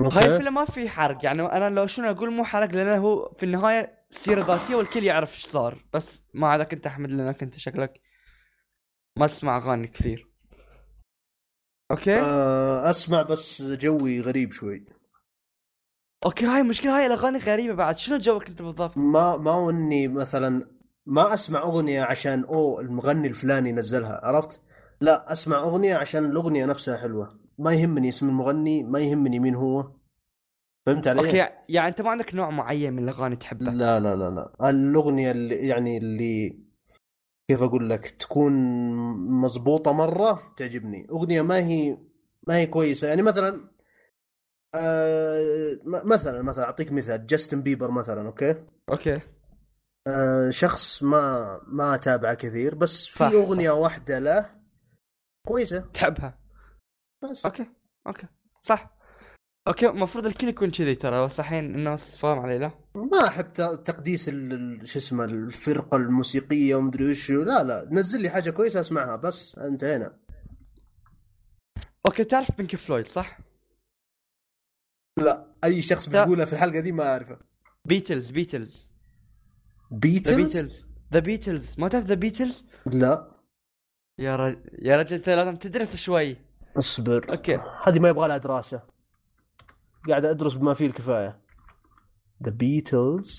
هاي 0.00 0.26
الفيلم 0.26 0.54
ما 0.54 0.64
في 0.64 0.88
حرق 0.88 1.24
يعني 1.24 1.42
أنا 1.42 1.70
لو 1.70 1.86
شنو 1.86 2.10
أقول 2.10 2.30
مو 2.30 2.44
حرق 2.44 2.70
لأنه 2.70 2.96
هو 2.96 3.32
في 3.32 3.42
النهاية 3.42 4.06
سيرة 4.10 4.40
ذاتية 4.40 4.74
والكل 4.74 5.04
يعرف 5.04 5.34
إيش 5.34 5.46
صار 5.46 5.84
بس 5.92 6.22
ما 6.34 6.46
عليك 6.46 6.72
انت 6.72 6.86
أحمد 6.86 7.10
لانك 7.12 7.42
انت 7.42 7.58
شكلك 7.58 8.00
ما 9.18 9.26
تسمع 9.26 9.56
أغاني 9.56 9.86
كثير. 9.86 10.28
okay؟ 11.90 12.16
آه 12.16 12.90
أسمع 12.90 13.22
بس 13.22 13.62
جوي 13.62 14.20
غريب 14.20 14.52
شوي. 14.52 14.86
okay 16.24 16.46
هاي 16.46 16.62
مشكلة 16.62 16.98
هاي 16.98 17.06
الأغاني 17.06 17.38
غريبة 17.38 17.74
بعد. 17.74 17.96
شنو 17.96 18.18
جوك 18.18 18.48
أنت 18.48 18.62
بالضبط؟ 18.62 18.98
ما 18.98 19.36
ما 19.36 19.70
إني 19.70 20.08
مثلا 20.08 20.70
ما 21.06 21.34
أسمع 21.34 21.62
أغنية 21.62 22.02
عشان 22.02 22.44
اوه 22.44 22.80
المغني 22.80 23.28
الفلاني 23.28 23.72
نزلها 23.72 24.20
عرفت؟ 24.24 24.60
لا 25.00 25.32
أسمع 25.32 25.58
أغنية 25.58 25.96
عشان 25.96 26.24
الأغنية 26.24 26.66
نفسها 26.66 26.96
حلوة. 26.96 27.40
ما 27.58 27.72
يهمني 27.72 28.08
اسم 28.08 28.28
المغني 28.28 28.82
ما 28.82 28.98
يهمني 28.98 29.38
مين 29.38 29.54
هو. 29.54 29.92
فهمت 30.86 31.08
علي؟ 31.08 31.20
okay 31.20 31.48
يعني 31.68 31.88
أنت 31.88 32.00
ما 32.00 32.10
عندك 32.10 32.34
نوع 32.34 32.50
معين 32.50 32.92
من 32.92 33.02
الأغاني 33.02 33.36
تحبه 33.36 33.66
لا 33.66 34.00
لا 34.00 34.16
لا 34.16 34.30
لا. 34.30 34.70
الأغنية 34.70 35.30
اللي 35.30 35.54
يعني 35.54 35.98
اللي 35.98 36.62
كيف 37.52 37.62
أقول 37.62 37.90
لك 37.90 38.10
تكون 38.10 38.52
مضبوطة 39.40 39.92
مرة 39.92 40.54
تعجبني. 40.56 41.06
أغنية 41.10 41.42
ما 41.42 41.58
هي 41.58 41.98
ما 42.48 42.56
هي 42.56 42.66
كويسة. 42.66 43.08
يعني 43.08 43.22
مثلا 43.22 43.68
آه 44.74 45.78
مثلا 45.84 46.42
مثلا 46.42 46.64
أعطيك 46.64 46.92
مثال 46.92 47.26
جاستن 47.26 47.62
بيبر 47.62 47.90
مثلا 47.90 48.26
okay؟ 48.26 48.64
okay. 48.88 49.20
آه 50.06 50.50
شخص 50.50 51.02
ما 51.02 51.58
ما 51.66 51.94
اتابعه 51.94 52.34
كثير 52.34 52.74
بس 52.74 53.06
في 53.06 53.18
صح، 53.18 53.26
أغنية 53.32 53.70
واحدة 53.70 54.18
له 54.18 54.50
كويسة. 55.46 55.80
تحبها 55.94 56.38
بس. 57.22 57.46
أوكي 57.46 57.66
أوكي. 58.06 58.26
صح. 58.62 58.96
أوكي 59.68 59.88
المفروض 59.88 60.26
الكل 60.26 60.48
يكون 60.48 60.70
كذي 60.70 60.94
ترى 60.94 61.24
بس 61.24 61.40
الحين 61.40 61.74
الناس 61.74 62.18
فاهم 62.18 62.38
علي 62.38 62.58
لا؟ 62.58 62.70
ما 62.94 63.28
أحب 63.28 63.52
تقديس 63.84 64.30
شو 64.84 64.98
اسمه 64.98 65.24
الفرقة 65.24 65.96
الموسيقية 65.96 66.74
ومدري 66.74 67.10
وش 67.10 67.30
لا 67.30 67.62
لا 67.62 67.88
نزل 67.90 68.20
لي 68.20 68.30
حاجة 68.30 68.50
كويسة 68.50 68.80
أسمعها 68.80 69.16
بس 69.16 69.58
انتهينا. 69.58 70.12
okay 72.06 72.24
تعرف 72.24 72.56
Pink 72.56 72.76
Floyd 72.76 73.06
صح؟ 73.06 73.38
لا 75.18 75.46
أي 75.64 75.82
شخص. 75.82 76.08
بيقولها 76.08 76.44
في 76.44 76.52
الحلقة 76.52 76.80
دي 76.80 76.92
ما 76.92 77.04
أعرفه. 77.04 77.38
Beatles 77.84 78.30
Beatles. 78.30 78.90
Beatles 79.90 80.36
Beatles 80.36 80.86
The 81.12 81.18
Beatles 81.18 81.74
ما 81.78 81.88
تعرف 81.88 82.04
The 82.04 82.14
Beatles؟ 82.14 82.66
لا. 82.86 83.32
يا 84.18 84.36
رجل 84.36 84.62
يا 84.78 84.96
رجل 84.96 85.16
أنت 85.16 85.28
لازم 85.28 85.56
تدرس 85.56 85.96
شوي. 85.96 86.36
اصبر. 86.76 87.30
okay. 87.30 87.60
هذه 87.86 87.98
ما 87.98 88.08
يبغى 88.08 88.28
لها 88.28 88.38
دراسة. 88.38 88.91
قاعد 90.08 90.24
أدرس 90.24 90.54
بما 90.54 90.74
فيه 90.74 90.86
الكفاية 90.86 91.40
The 92.42 92.50
Beatles 92.50 93.36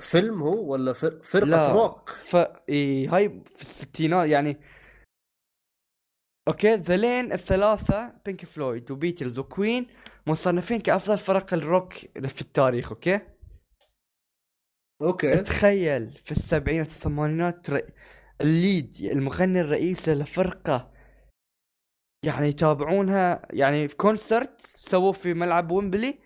فيلم 0.00 0.42
هو 0.42 0.72
ولا 0.72 0.92
فر... 0.92 1.22
فرقة 1.22 1.46
لا. 1.46 1.72
روك 1.72 2.10
ف 2.10 2.36
إيه 2.68 3.16
هاي 3.16 3.42
في 3.54 3.62
الستينات 3.62 4.28
يعني 4.28 4.60
okay 6.48 6.74
ذلين 6.74 7.32
الثلاثة 7.32 8.14
Pink 8.24 8.44
Floyd 8.44 8.90
و 8.90 8.96
Beatles 8.96 9.38
و 9.38 9.46
Queen 9.46 9.86
مصنفين 10.26 10.80
كأفضل 10.80 11.18
فرق 11.18 11.54
الروك 11.54 11.92
في 12.26 12.40
التاريخ 12.40 12.92
okay؟ 12.92 13.20
okay 15.02 15.36
تخيل 15.36 16.16
في 16.16 16.32
السبعينات 16.32 16.86
والثمانينات. 16.86 17.66
ال 18.40 18.51
lead 18.51 18.96
المغني 19.00 19.60
الرئيسي 19.60 20.14
لفرقة 20.14 20.91
يعني 22.24 22.48
يتابعونها 22.48 23.42
يعني 23.50 23.88
في 23.88 23.96
concert 23.96 24.60
سووه 24.60 25.12
في 25.12 25.34
ملعب 25.34 25.70
ويمبلي 25.70 26.18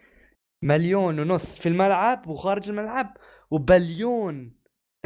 مليون 0.64 1.20
ونص 1.20 1.58
في 1.58 1.68
الملعب 1.68 2.26
وخارج 2.26 2.68
الملعب 2.70 3.16
وبليون 3.50 4.56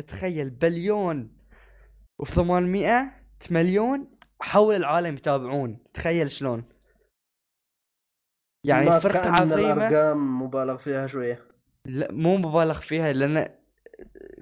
تخيل 0.07 0.51
بليون 0.51 1.37
و800 2.23 3.51
مليون 3.51 4.11
حول 4.43 4.75
العالم 4.75 5.15
يتابعون 5.15 5.79
تخيل 5.95 6.31
شلون. 6.31 6.65
يعني 8.67 9.01
كأن 9.01 9.35
عظيمة. 9.35 9.89
الأرقام 9.89 10.43
مبالغ 10.43 10.77
فيها 10.77 11.07
شوية. 11.07 11.49
لا 11.87 12.13
مو 12.13 12.37
مبالغ 12.37 12.81
فيها 12.81 13.13
لأن 13.13 13.55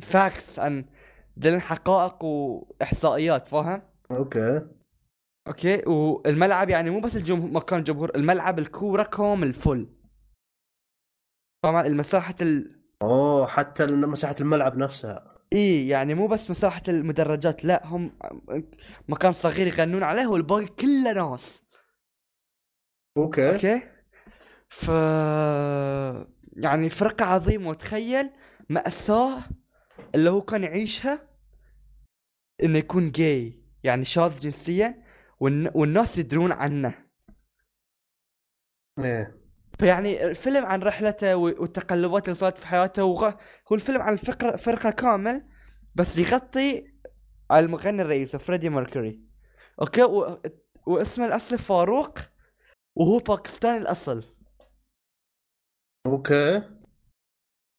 facts 0.01 0.59
عن 0.59 0.85
دليل 1.37 1.61
حقائق 1.61 2.25
وإحصائيات 2.25 3.49
فاهم؟ 3.49 3.83
okay. 4.11 4.78
okay؟ 5.47 5.83
والملعب 5.87 6.71
يعني 6.71 6.91
مو 6.91 7.01
بس 7.01 7.17
الجمهور 7.17 7.51
مكان 7.51 7.79
الجمهور 7.79 8.15
الملعب 8.15 8.59
الكورة 8.59 9.03
كامل 9.03 9.53
full 9.55 9.89
طبعا 11.65 11.87
المساحة 11.87 12.35
ال... 12.41 12.83
أوه 13.03 13.47
حتى 13.47 13.87
مساحة 13.87 14.35
الملعب 14.41 14.77
نفسها. 14.77 15.39
إي 15.53 15.89
يعني 15.89 16.15
مو 16.15 16.27
بس 16.27 16.51
مساحة 16.51 16.83
المدرجات 16.89 17.65
لا 17.65 17.87
هم 17.87 18.19
مكان 19.09 19.33
صغير 19.33 19.67
يغنون 19.67 20.03
عليه 20.03 20.27
والباقي 20.27 20.67
كله 20.67 21.13
ناس. 21.13 21.65
okay. 23.17 23.53
okay؟ 23.53 23.83
ف 24.69 24.89
يعني 26.57 26.91
فرقة 26.91 27.25
عظيمة 27.25 27.71
وتخيل 27.71 28.31
مأساة 28.69 29.43
اللي 30.15 30.31
هو 30.31 30.43
كان 30.43 30.65
يعيشها 30.65 31.29
إنه 32.63 32.79
يكون 32.79 33.11
جاي 33.11 33.63
يعني 33.85 34.05
شاذ 34.05 34.41
جنسيا. 34.41 35.08
والناس 35.41 36.19
يدرون 36.19 36.53
عنه. 36.53 37.05
إيه. 38.99 39.39
فيعني 39.79 40.25
الفيلم 40.25 40.67
عن 40.67 40.83
رحلته 40.83 41.37
و- 41.37 41.63
والتقلبات 41.63 42.25
اللي 42.25 42.35
صارت 42.35 42.59
في 42.59 42.67
حياته 42.67 43.05
وغ... 43.05 43.29
هو 43.73 43.75
الفيلم 43.77 44.03
عن 44.03 44.13
الفقرة 44.13 44.57
فرقة 44.57 44.91
كامل 44.91 45.49
بس 45.95 46.19
يغطي 46.19 46.93
على 47.51 47.67
المغني 47.67 48.03
الرئيسي 48.03 48.39
فريدي 48.39 48.69
ميركوري. 48.71 49.21
okay؟ 49.81 50.03
و... 50.03 50.43
واسمه 50.87 51.27
الأصلي 51.27 51.59
فاروق 51.59 52.19
وهو 52.97 53.19
باكستاني 53.19 53.79
الأصل. 53.79 54.25
أوكي. 56.07 56.63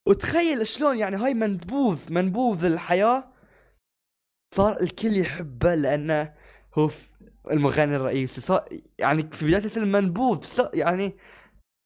وتخيل 0.08 0.66
شلون 0.66 0.98
يعني 0.98 1.16
هاي 1.16 1.34
منبوذ 1.34 2.12
منبوذ 2.12 2.64
الحياة 2.64 3.32
صار 4.54 4.80
الكل 4.80 5.16
يحبه 5.20 5.74
لأنه 5.74 6.34
هو 6.78 6.90
المغني 7.50 7.96
الرئيسي. 7.96 8.40
صار 8.40 8.80
يعني 8.98 9.30
في 9.30 9.46
بداية 9.46 9.64
الفيلم 9.64 9.92
منبوذ. 9.92 10.68
يعني 10.74 11.16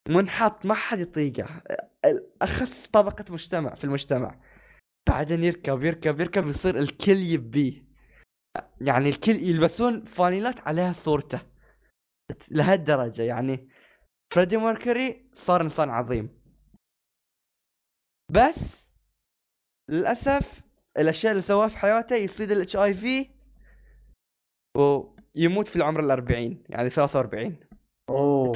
منحط 0.08 0.66
ما 0.66 0.74
حد 0.74 1.00
يطيقه. 1.00 1.62
أخس 2.42 2.86
طبقة 2.86 3.24
مجتمع 3.30 3.74
في 3.74 3.84
المجتمع. 3.84 4.40
بعدين 5.08 5.44
يركب 5.44 5.84
يركب 5.84 6.20
يركب 6.20 6.46
يصير 6.46 6.78
الكل 6.78 7.16
يبيه 7.16 7.84
يعني 8.80 9.08
الكل 9.08 9.32
يلبسون 9.32 10.04
فانيلات 10.04 10.60
عليها 10.60 10.92
صورته. 10.92 11.40
لهالدرجة. 12.50 13.22
يعني 13.22 13.68
فريدي 14.34 14.56
ميركوري 14.56 15.30
صار 15.32 15.60
إنسان 15.60 15.90
عظيم. 15.90 16.40
بس 18.32 18.90
للأسف 19.90 20.62
الأشياء 20.98 21.30
اللي 21.32 21.42
سواها 21.42 21.68
في 21.68 21.78
حياته 21.78 22.16
يصيد 22.16 22.50
ال 22.50 22.76
HIV 22.76 23.30
ويموت 25.36 25.68
في 25.68 25.76
العمر 25.76 26.00
الأربعين 26.00 26.64
يعني 26.68 26.90
43 26.90 27.56
أوه. 28.10 28.52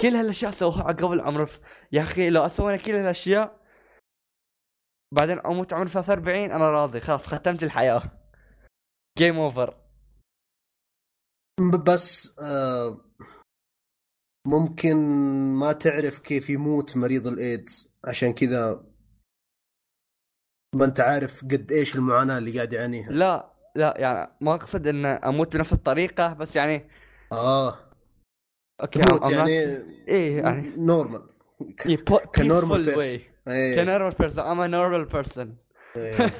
كل 0.00 0.08
هالأشياء 0.08 0.50
سواها 0.50 0.82
قبل 0.82 1.20
عمره 1.20 1.44
ف... 1.44 1.60
يا 1.92 2.02
أخي 2.02 2.30
لو 2.30 2.46
أسوي 2.46 2.66
أنا 2.66 2.76
كل 2.76 2.92
هالأشياء 2.92 3.60
بعدين 5.14 5.38
أموت 5.38 5.72
عمر 5.72 5.88
43 5.88 6.36
أنا 6.36 6.70
راضي 6.70 7.00
خلاص 7.00 7.26
ختمت 7.26 7.62
الحياة. 7.62 8.02
game 9.18 9.38
over 9.38 9.80
بس 11.86 12.38
آه 12.38 13.00
ممكن 14.46 14.96
ما 15.60 15.72
تعرف 15.72 16.18
كيف 16.18 16.50
يموت 16.50 16.96
مريض 16.96 17.26
الإيدز 17.26 17.94
عشان 18.04 18.32
كذا 18.34 18.86
ما 20.74 20.84
أنت 20.84 21.00
عارف 21.00 21.44
قد 21.44 21.72
إيش 21.72 21.96
المعاناة 21.96 22.38
اللي 22.38 22.56
قاعد 22.56 22.72
يعانيها. 22.72 23.10
لا 23.10 23.49
لا 23.74 23.94
يعني 23.98 24.36
ما 24.40 24.54
أقصد 24.54 24.86
إن 24.86 25.06
أموت 25.06 25.56
بنفس 25.56 25.72
الطريقة 25.72 26.32
بس 26.32 26.56
يعني 26.56 26.88
آه. 27.32 27.78
okay 28.80 28.98
تموت 28.98 29.30
يعني 29.30 29.50
إيه 30.08 30.42
يعني 30.42 30.72
normal 30.86 31.22
إيه، 31.86 31.96
ك 32.34 32.41
normal 32.41 32.84
person 32.84 33.18
way. 33.18 33.20
ك 33.76 33.81
normal 33.81 34.14
person 34.18 34.44
a 34.44 34.70
normal 34.70 35.12
person. 35.12 35.48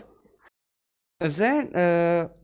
زين 1.22 1.72
آه 1.74 2.34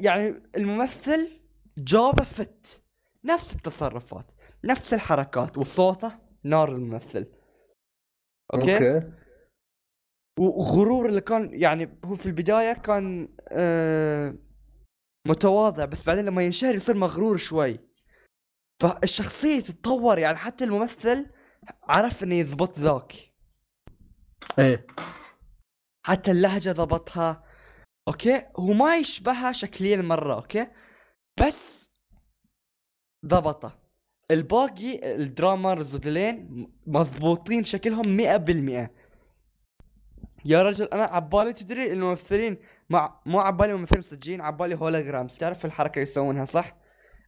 يعني 0.00 0.42
الممثل 0.56 1.40
جابه 1.78 2.24
fit. 2.24 2.82
نفس 3.24 3.54
التصرفات 3.54 4.26
نفس 4.64 4.94
الحركات 4.94 5.58
وصوته 5.58 6.12
نار 6.44 6.68
الممثل. 6.68 7.26
okay, 8.54 8.74
okay. 8.74 9.12
وغرور 10.38 11.08
اللي 11.08 11.20
كان 11.20 11.50
يعني 11.52 11.98
هو 12.04 12.14
في 12.14 12.26
البداية 12.26 12.72
كان 12.72 13.28
آه 13.48 14.34
متواضع 15.28 15.84
بس 15.84 16.04
بعدين 16.04 16.24
لما 16.24 16.42
ينشهر 16.42 16.74
يصير 16.74 16.96
مغرور 16.96 17.36
شوي. 17.36 17.80
فالشخصية 18.82 19.60
تتطور 19.60 20.18
يعني 20.18 20.36
حتى 20.36 20.64
الممثل 20.64 21.30
عرف 21.82 22.22
إنه 22.22 22.34
يضبط 22.34 22.78
ذاك. 22.78 23.12
إيه. 24.58 24.86
حتى 26.06 26.30
اللهجة 26.30 26.72
ضبطها. 26.72 27.44
okay؟ 28.08 28.46
هو 28.56 28.72
ما 28.72 28.96
يشبهها 28.96 29.52
شكليا 29.52 29.96
مرة 29.96 30.34
okay؟ 30.34 30.66
بس 31.40 31.90
ضبطه. 33.26 33.78
الباقي 34.30 35.14
ال 35.14 35.23
drummers 35.23 35.94
وذلين 35.94 36.68
مضبوطين 36.86 37.64
شكلهم 37.64 38.08
مئة 38.08 38.36
بالمئة. 38.36 38.90
يا 40.44 40.62
رجل 40.62 40.86
أنا 40.86 41.02
عبالي 41.02 41.52
تدري 41.52 41.92
الممثلين 41.92 42.56
مع 42.90 43.20
مو 43.26 43.40
عبالي 43.40 43.74
ممثلين 43.74 44.02
صجين 44.02 44.40
عبالي 44.40 44.74
holograms 44.74 45.38
تعرف 45.38 45.64
الحركة 45.64 46.00
يسوونها 46.00 46.44
صح؟ 46.44 46.76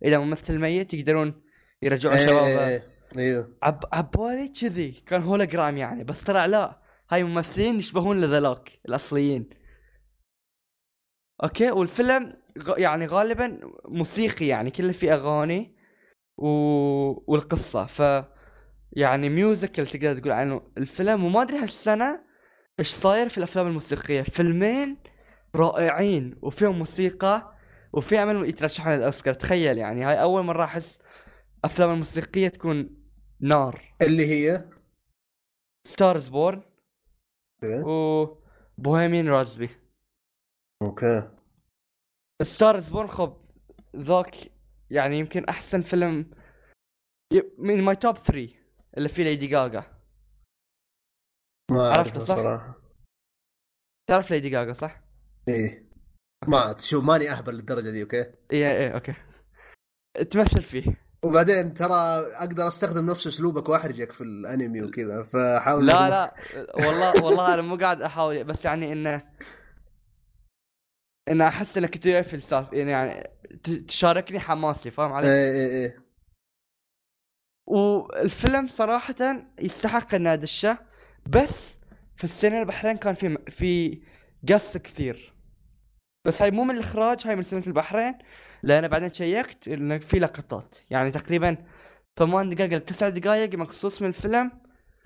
إذا 0.05 0.19
ممثل 0.19 0.59
ميت 0.59 0.95
يقدرون 0.95 1.43
يرجعون 1.83 2.17
إيه، 2.17 2.27
شبابه. 2.27 2.69
إيه، 2.69 2.83
أيوه. 3.17 3.57
عب 3.63 3.85
عبالي 3.93 4.49
كذي 4.49 4.91
كان 4.91 5.23
هولوجرام 5.23 5.77
يعني 5.77 6.05
بس 6.05 6.23
طلع 6.23 6.47
لا 6.47 6.81
هاي 7.11 7.25
ممثلين 7.25 7.79
يشبهون 7.79 8.21
لذلاك 8.21 8.81
الأصليين. 8.89 9.51
okay؟ 11.45 11.71
والفيلم. 11.71 12.33
يعني 12.77 13.07
غالبا 13.07 13.61
موسيقي 13.89 14.47
يعني 14.47 14.71
كله 14.71 14.93
فيه 14.93 15.15
أغاني 15.15 15.77
و... 16.37 16.49
والقصة. 17.33 17.87
ف 17.87 18.25
يعني 18.93 19.29
musical 19.29 19.87
تقدر 19.87 20.19
تقول 20.19 20.33
عنه. 20.33 20.63
الفيلم 20.79 21.25
وما 21.25 21.43
أدري 21.43 21.59
هالسنة 21.59 22.21
إيش 22.81 22.91
صاير 22.91 23.29
في 23.29 23.39
الأفلام 23.39 23.67
الموسيقية؟ 23.67 24.23
فيلمين 24.23 24.97
رائعين 25.55 26.39
وفيهم 26.43 26.79
موسيقى 26.79 27.55
وفي 27.93 28.19
عمل 28.19 28.49
يترشحون 28.49 28.93
للاوسكار 28.93 29.35
تخيل 29.35 29.79
يعني 29.79 30.03
هاي 30.05 30.23
أول 30.23 30.43
مرة 30.43 30.65
أحس 30.65 31.01
أفلام 31.65 31.91
الموسيقية 31.91 32.49
تكون 32.49 33.05
نار. 33.41 33.95
اللي 34.03 34.27
هي؟ 34.27 34.69
Star 35.87 36.15
Is 36.15 36.29
Born 36.29 36.63
okay 37.65 37.83
و 37.83 38.25
Bohemian 38.79 39.29
Rhapsody 39.29 39.71
okay. 40.83 41.31
Star 42.43 42.75
Is 42.75 42.91
Born 42.91 43.09
خب 43.09 43.45
ذاك 43.97 44.37
يعني 44.91 45.19
يمكن 45.19 45.45
أحسن 45.45 45.83
فيلم 45.83 46.31
من 47.59 47.83
my 47.83 47.97
top 47.97 48.17
3 48.17 48.49
اللي 48.97 49.09
فيه 49.09 49.25
ليدي 49.25 49.47
جاجا 49.47 49.94
ما 51.71 51.89
عرفته 51.89 51.99
أعرفه 51.99 52.19
صح؟ 52.21 52.35
صراحة. 52.37 52.75
تعرف 54.09 54.31
ليدي 54.31 54.49
جاجا 54.51 54.73
صح؟ 54.73 55.01
إيه. 55.49 55.85
ما 56.49 56.73
تشوف 56.73 57.05
ماني 57.05 57.31
أهبل 57.31 57.55
للدرجة 57.55 57.91
دي 57.91 58.03
okay؟ 58.03 58.17
إيه 58.53 58.71
إيه 58.73 58.91
okay. 58.95 59.15
تمثل 60.31 60.63
فيه. 60.63 61.05
وبعدين 61.25 61.75
ترى 61.75 61.95
أقدر 62.35 62.69
أستخدم 62.69 63.11
نفس 63.11 63.27
أسلوبك 63.27 63.69
واحرجك 63.69 64.13
في 64.13 64.21
الأنمي 64.21 64.83
وكذا 64.83 65.23
فحاول 65.23 65.87
لا 65.87 65.93
لا. 66.11 66.35
والله 66.75 67.25
والله 67.25 67.55
أنا 67.55 67.63
مو 67.63 67.77
قاعد 67.77 68.03
أحاول 68.03 68.45
بس 68.45 68.65
يعني 68.65 68.93
إنه 68.93 69.23
إنه 71.29 71.49
أحس 71.49 71.79
إنك 71.79 72.03
في 72.23 72.35
السالفه 72.37 72.77
يعني 72.77 73.29
ت- 73.63 73.71
تشاركني 73.71 74.41
حماسي 74.41 74.91
فاهم 74.91 75.13
علي؟ 75.13 75.27
إيه 75.29 75.53
إيه 75.53 75.69
إيه. 75.85 76.05
والفيلم 77.67 78.69
صراحة 78.69 79.15
يستحق 79.59 80.15
انه 80.15 80.33
أدشه. 80.33 80.79
بس 81.27 81.81
في 82.17 82.25
السنة 82.25 82.61
البحرين 82.61 82.97
كان 82.97 83.15
في 83.15 83.39
في 83.49 84.03
قص 84.49 84.77
كثير. 84.77 85.33
بس 86.25 86.43
هاي 86.43 86.51
مو 86.51 86.65
من 86.65 86.75
الإخراج 86.75 87.27
هاي 87.27 87.37
من 87.37 87.43
سنة 87.43 87.63
البحرين. 87.67 88.15
لأن 88.63 88.89
بعدين 88.89 89.13
شيكت 89.13 89.69
إنه 89.69 89.99
في 89.99 90.19
لقطات. 90.19 90.77
يعني 90.91 91.11
تقريبا 91.11 91.57
ثمان 92.17 92.49
دقائق 92.49 92.71
إلى 92.71 92.81
تسع 92.81 93.09
دقائق 93.09 93.55
مقصوص 93.55 94.03
من 94.03 94.09
الفيلم. 94.09 94.51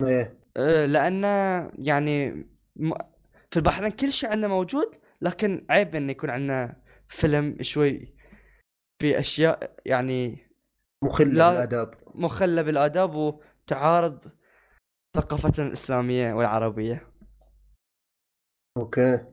إيه. 0.01 0.39
آه، 0.57 0.85
لأنه 0.85 1.27
يعني 1.79 2.45
في 3.51 3.57
البحرين 3.57 3.91
كل 3.91 4.11
شيء 4.13 4.29
عندنا 4.29 4.47
موجود 4.47 4.95
لكن 5.21 5.65
عيب 5.69 5.95
إنه 5.95 6.11
يكون 6.11 6.29
عندنا 6.29 6.75
فيلم 7.07 7.57
شوي 7.61 8.13
في 8.99 9.19
أشياء 9.19 9.75
يعني 9.85 10.37
مخل 11.01 11.33
لا. 11.33 11.49
بالآداب. 11.49 11.93
مخلة 12.15 12.61
بالآداب 12.61 13.15
وتعارض 13.15 14.25
ثقافتنا 15.15 15.67
الإسلامية 15.67 16.33
والعربية. 16.33 17.07
okay. 18.77 19.25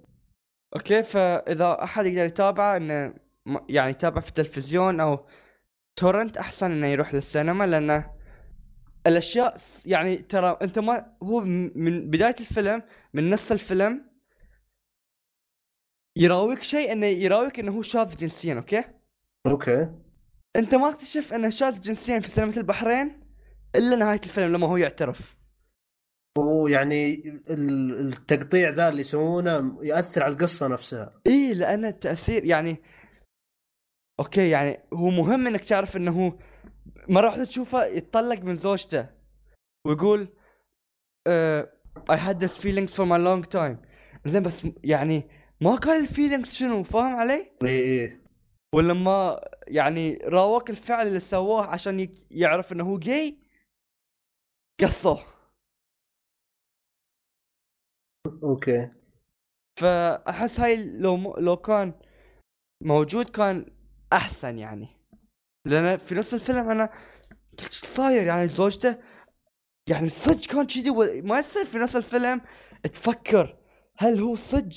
okay 0.76 1.03
فإذا 1.03 1.85
أحد 1.85 2.07
يقدر 2.07 2.24
يتابعه 2.27 2.77
إنه 2.77 3.14
م- 3.47 3.59
يعني 3.68 3.91
يتابع 3.91 4.20
في 4.20 4.29
التلفزيون 4.29 5.01
أو 5.01 5.27
torrent 5.97 6.36
أحسن 6.37 6.70
إنه 6.70 6.87
يروح 6.87 7.14
للسينما 7.14 7.64
لأنه 7.66 8.12
الأشياء 9.07 9.57
س- 9.57 9.87
يعني 9.87 10.16
ترى 10.16 10.59
أنت 10.62 10.79
ما 10.79 11.16
هو 11.22 11.41
من 11.41 12.11
بداية 12.11 12.35
الفيلم 12.41 12.83
من 13.14 13.31
نص 13.31 13.53
الفيلم 13.53 14.11
يراويك 16.16 16.62
شيء 16.62 16.93
إنه 16.93 17.07
يراويك 17.07 17.61
إنه 17.61 17.72
هو 17.72 17.83
شاذ 17.83 18.16
جنسيا 18.16 18.55
okay؟ 18.55 18.84
okay. 19.47 19.90
أنت 20.57 20.74
ما 20.74 20.89
اكتشف 20.91 21.33
إنه 21.35 21.51
شاذ 21.51 21.81
جنسيا 21.81 22.20
في 22.20 22.29
سينما 22.29 22.57
البحرين 22.57 23.20
إلا 23.74 23.97
نهاية 23.97 24.20
الفيلم 24.24 24.53
لما 24.53 24.66
هو 24.66 24.77
يعترف. 24.77 25.37
ويعني 26.39 27.14
ال- 27.51 28.09
التقطيع 28.09 28.68
ذا 28.70 28.89
اللي 28.89 29.01
يسوونه 29.01 29.78
يأثر 29.82 30.22
على 30.22 30.32
القصة 30.32 30.66
نفسها. 30.68 31.20
إيه 31.26 31.53
لأن 31.53 31.84
التأثير 31.84 32.45
يعني 32.45 32.76
okay 34.20 34.51
يعني 34.51 34.78
هو 34.95 35.11
مهم 35.11 35.47
إنك 35.47 35.64
تعرف 35.64 35.97
إنه 35.97 36.11
هو 36.26 36.32
مرة 37.09 37.26
واحدة 37.26 37.45
تشوفه 37.45 37.84
يتطلق 37.84 38.39
من 38.41 38.55
زوجته 38.55 39.07
ويقول 39.87 40.28
uh, 41.28 41.62
I 42.12 42.16
had 42.16 42.41
this 42.41 42.57
feelings 42.57 42.95
for 42.95 43.07
my 43.07 43.18
long 43.18 43.43
time. 43.57 43.76
زين 44.26 44.43
بس 44.43 44.66
يعني 44.84 45.28
ما 45.61 45.74
قال 45.74 46.03
ال 46.03 46.08
feelings 46.08 46.55
شنو 46.55 46.82
فاهم 46.82 47.16
علي؟ 47.16 47.53
إيه 47.64 47.68
إيه 47.80 48.22
ولما 48.74 49.41
يعني 49.68 50.16
راوك 50.24 50.70
الفعل 50.70 51.07
اللي 51.07 51.20
سواه 51.20 51.66
عشان 51.66 52.09
يعرف 52.30 52.72
إنه 52.72 52.84
هو 52.84 52.99
gay 52.99 53.38
قصوه 54.80 55.22
okay. 58.42 58.90
فأحس 59.81 60.61
هاي 60.61 60.99
لو 60.99 61.16
م... 61.16 61.39
لو 61.39 61.57
كان 61.57 61.95
موجود 62.83 63.29
كان 63.29 63.66
أحسن 64.12 64.59
يعني. 64.59 64.89
لأن 65.64 65.99
في 65.99 66.14
نص 66.14 66.35
الفيلم 66.35 66.70
أنا 66.70 66.91
قلت 67.59 67.72
صاير 67.72 68.27
يعني 68.27 68.49
زوجته 68.49 68.97
يعني 69.89 70.09
صدق 70.09 70.47
كان 70.47 70.66
كذي 70.66 70.91
و... 70.91 71.22
ما 71.22 71.39
يصير 71.39 71.64
في 71.64 71.79
نص 71.79 71.97
الفيلم 71.97 72.41
تفكر 72.83 73.57
هل 73.99 74.20
هو 74.20 74.37
صدق 74.37 74.77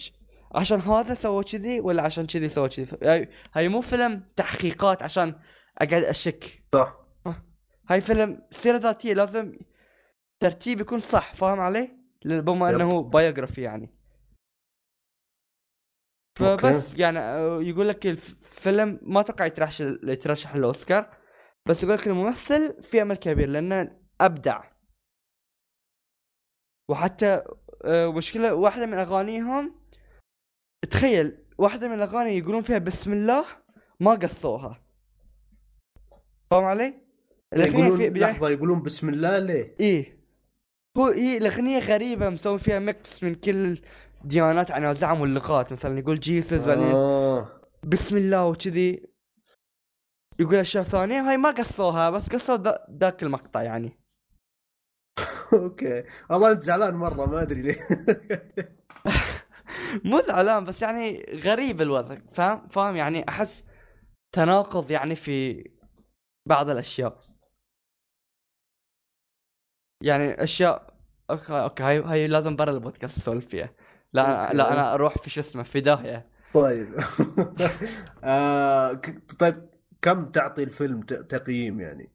عشان 0.56 0.80
هذا 0.80 1.14
سوى 1.14 1.44
كذي 1.44 1.80
ولا 1.80 2.02
عشان 2.02 2.26
كذي 2.26 2.50
سوى 2.50 2.70
كذي. 2.70 2.98
هاي... 3.04 3.30
هاي 3.54 3.70
مو 3.70 3.82
فيلم 3.82 4.24
تحقيقات 4.36 5.04
عشان 5.04 5.36
أقعد 5.78 6.04
أشك. 6.04 6.64
صح. 6.76 7.00
هاي 7.90 8.02
فيلم 8.02 8.42
سيرة 8.52 8.78
ذاتية 8.78 9.14
لازم 9.14 9.60
ترتيب 10.40 10.82
يكون 10.82 11.00
صح 11.00 11.34
فاهم 11.34 11.60
علي؟ 11.60 11.99
بما. 12.26 12.70
إنه 12.70 13.02
biography 13.02 13.62
يعني 13.62 13.90
فبس 16.40 16.96
يعني 17.00 17.20
آه، 17.20 17.62
يقول 17.62 17.90
لك 17.90 18.08
الفيلم 18.08 19.00
ما 19.02 19.20
أتوقع 19.20 19.46
يترشح 19.46 19.86
يترشح 20.04 20.56
للأوسكار 20.56 21.18
بس 21.66 21.84
يقول 21.84 21.96
لك 21.96 22.08
الممثل 22.08 22.82
في 22.82 23.02
أمل 23.02 23.16
كبير 23.16 23.50
لأنه 23.50 24.00
أبدع 24.22 24.64
وحتى 26.90 27.44
آه، 27.86 28.12
مشكلة 28.12 28.54
واحدة 28.54 28.86
من 28.86 28.94
أغانيهم 28.94 29.76
تخيل 30.90 31.38
واحدة 31.58 31.88
من 31.88 31.94
الأغاني 31.94 32.38
يقولون 32.38 32.62
فيها 32.62 32.78
بسم 32.78 33.14
الله 33.14 33.46
ما 34.00 34.12
قصوها 34.12 34.82
فاهم 36.52 36.64
علي؟ 36.64 36.94
يقولون 37.54 37.98
في 37.98 38.10
لحظة 38.10 38.50
يقولون 38.50 38.84
بسم 38.84 39.10
الله 39.10 39.40
ليه؟ 39.40 39.76
إيه 39.80 40.19
هو 40.98 41.08
هي 41.08 41.38
الأغنية 41.38 41.80
غريبة 41.80 42.30
مسوي 42.30 42.60
فيها 42.60 42.80
mix 42.80 43.24
من 43.24 43.36
كل 43.36 43.82
ديانات 44.24 44.72
عن 44.72 44.94
زعم 44.94 45.22
واللغات 45.22 45.72
مثلا 45.74 46.00
يقول 46.00 46.20
Jesus 46.20 46.66
بعدين 46.66 46.92
آه. 46.96 47.62
بسم 47.84 48.18
الله 48.18 48.46
وكذي. 48.46 49.04
يقول 50.40 50.56
أشياء 50.56 50.84
ثانية 50.84 51.30
هاي 51.30 51.38
ما 51.38 51.52
قصوها 51.52 52.10
بس 52.10 52.30
قصوا 52.30 52.58
ذا- 52.58 52.86
ذاك 53.00 53.24
المقطع 53.24 53.64
يعني. 53.64 54.00
okay. 55.54 56.04
والله 56.30 56.52
أنت 56.52 56.62
زعلان 56.62 56.94
مرة 56.96 57.26
ما 57.26 57.42
أدري 57.42 57.62
ليه. 57.62 57.80
مو 60.06 60.20
زعلان 60.22 60.66
بس 60.66 60.82
يعني 60.82 61.26
غريب 61.44 61.82
الوضع 61.82 62.16
فاهم؟ 62.34 62.68
فاهم 62.68 62.96
يعني 62.96 63.30
أحس 63.30 63.66
تناقض 64.36 64.92
يعني 64.92 65.16
في 65.16 65.64
بعض 66.46 66.70
الأشياء. 66.70 67.29
يعني 70.02 70.44
أشياء 70.44 70.94
okay 71.30 71.54
okay 71.54 71.84
هاي 71.84 72.00
هاي 72.00 72.28
لازم 72.28 72.56
برا 72.56 72.72
البودكاست 72.72 73.18
أسولف 73.18 73.48
فيها. 73.48 73.70
لا 74.14 74.46
okay. 74.46 74.58
لا 74.58 74.74
أنا 74.74 74.94
أروح 74.94 75.18
في 75.18 75.30
شو 75.30 75.40
اسمه 75.40 75.64
في 75.64 75.82
داهية. 75.82 76.28
طيب. 76.54 76.96
آه 78.24 78.94
طيب 79.40 79.70
كم 80.02 80.26
تعطي 80.32 80.64
الفيلم 80.64 81.02
ت- 81.02 81.14
تقييم 81.14 81.80
يعني؟ 81.80 82.10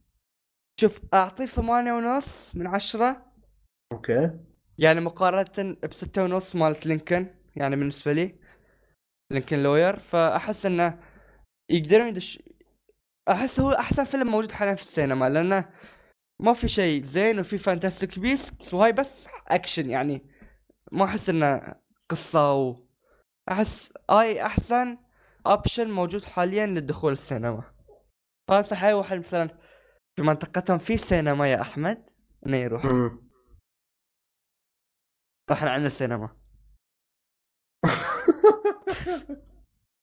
شوف 0.81 1.01
أعطيه 1.15 1.47
ثمانية 1.47 1.93
ونص 1.93 2.57
من 2.57 2.67
عشرة. 2.67 3.27
okay. 3.93 4.31
يعني 4.79 5.01
مقارنة 5.01 5.77
بستة 5.83 6.25
ونص 6.25 6.57
مالت 6.57 6.87
Lincoln 6.87 7.35
يعني 7.57 7.77
بالنسبة 7.77 8.13
لي 8.13 8.35
Lincoln 9.31 9.63
Lawyer. 9.63 9.99
فأحس 9.99 10.67
إنه 10.67 10.99
يقدرون 11.71 12.09
يدش 12.09 12.43
أحس 13.29 13.61
هو 13.61 13.73
أحسن 13.73 14.05
فيلم 14.05 14.31
موجود 14.31 14.53
حاليا 14.53 14.75
في 14.75 14.83
السينما 14.83 15.29
لأنه 15.29 15.69
ما 16.41 16.53
في 16.53 16.69
شيء 16.69 17.03
زين 17.03 17.39
وفي 17.39 17.59
Fantastic 17.59 18.19
Beasts 18.19 18.75
وهاي 18.75 18.93
بس 18.93 19.29
اكشن 19.49 19.91
يعني. 19.91 20.27
ما 20.93 21.05
أحس 21.05 21.29
انه 21.29 21.75
قصة 22.09 22.55
و 22.55 22.77
أحس 23.51 23.93
هاي 24.11 24.43
أحسن 24.43 24.99
option 25.47 25.91
موجود 25.91 26.25
حاليا 26.25 26.67
للدخول 26.67 27.13
السينما. 27.13 27.63
فأنصح 28.49 28.85
أي 28.85 28.93
واحد 28.93 29.19
مثلا 29.19 29.49
في 30.17 30.23
منطقتهم 30.23 30.79
في 30.79 30.97
سينما 30.97 31.53
يا 31.53 31.61
أحمد 31.61 32.11
إنه 32.47 32.57
يروح. 32.57 32.85
إحنا 35.53 35.71
عندنا 35.71 35.89
سينما. 35.89 36.37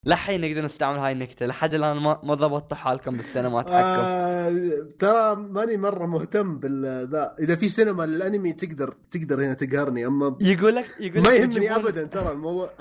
لحين 0.05 0.41
نقدر 0.41 0.61
نستعمل 0.65 0.99
هاي 0.99 1.11
النكتة 1.11 1.45
لحد 1.45 1.73
الآن 1.73 1.97
ما 1.97 2.21
ما 2.23 2.33
ضبطتوا 2.35 2.77
حالكم 2.77 3.17
بالسينمات 3.17 3.65
حقكم 3.65 3.75
آه 3.79 4.87
ترى 4.99 5.35
ماني 5.35 5.77
مرة 5.77 6.05
مهتم 6.05 6.59
بال 6.59 7.07
ذا 7.09 7.35
إذا 7.39 7.55
في 7.55 7.69
سينما 7.69 8.03
للأنمي 8.03 8.53
تقدر 8.53 8.91
تقدر 9.11 9.45
هنا 9.45 9.53
تقهرني 9.53 10.05
أما 10.07 10.37
يقول 10.41 10.75
لك 10.75 10.85
يقول 10.99 11.17
ما 11.21 11.27
لك 11.27 11.33
يهمني 11.39 11.47
بيجيبون- 11.59 11.71
ابدا 11.71 12.03
ترى 12.03 12.29
الموضوع. 12.31 12.73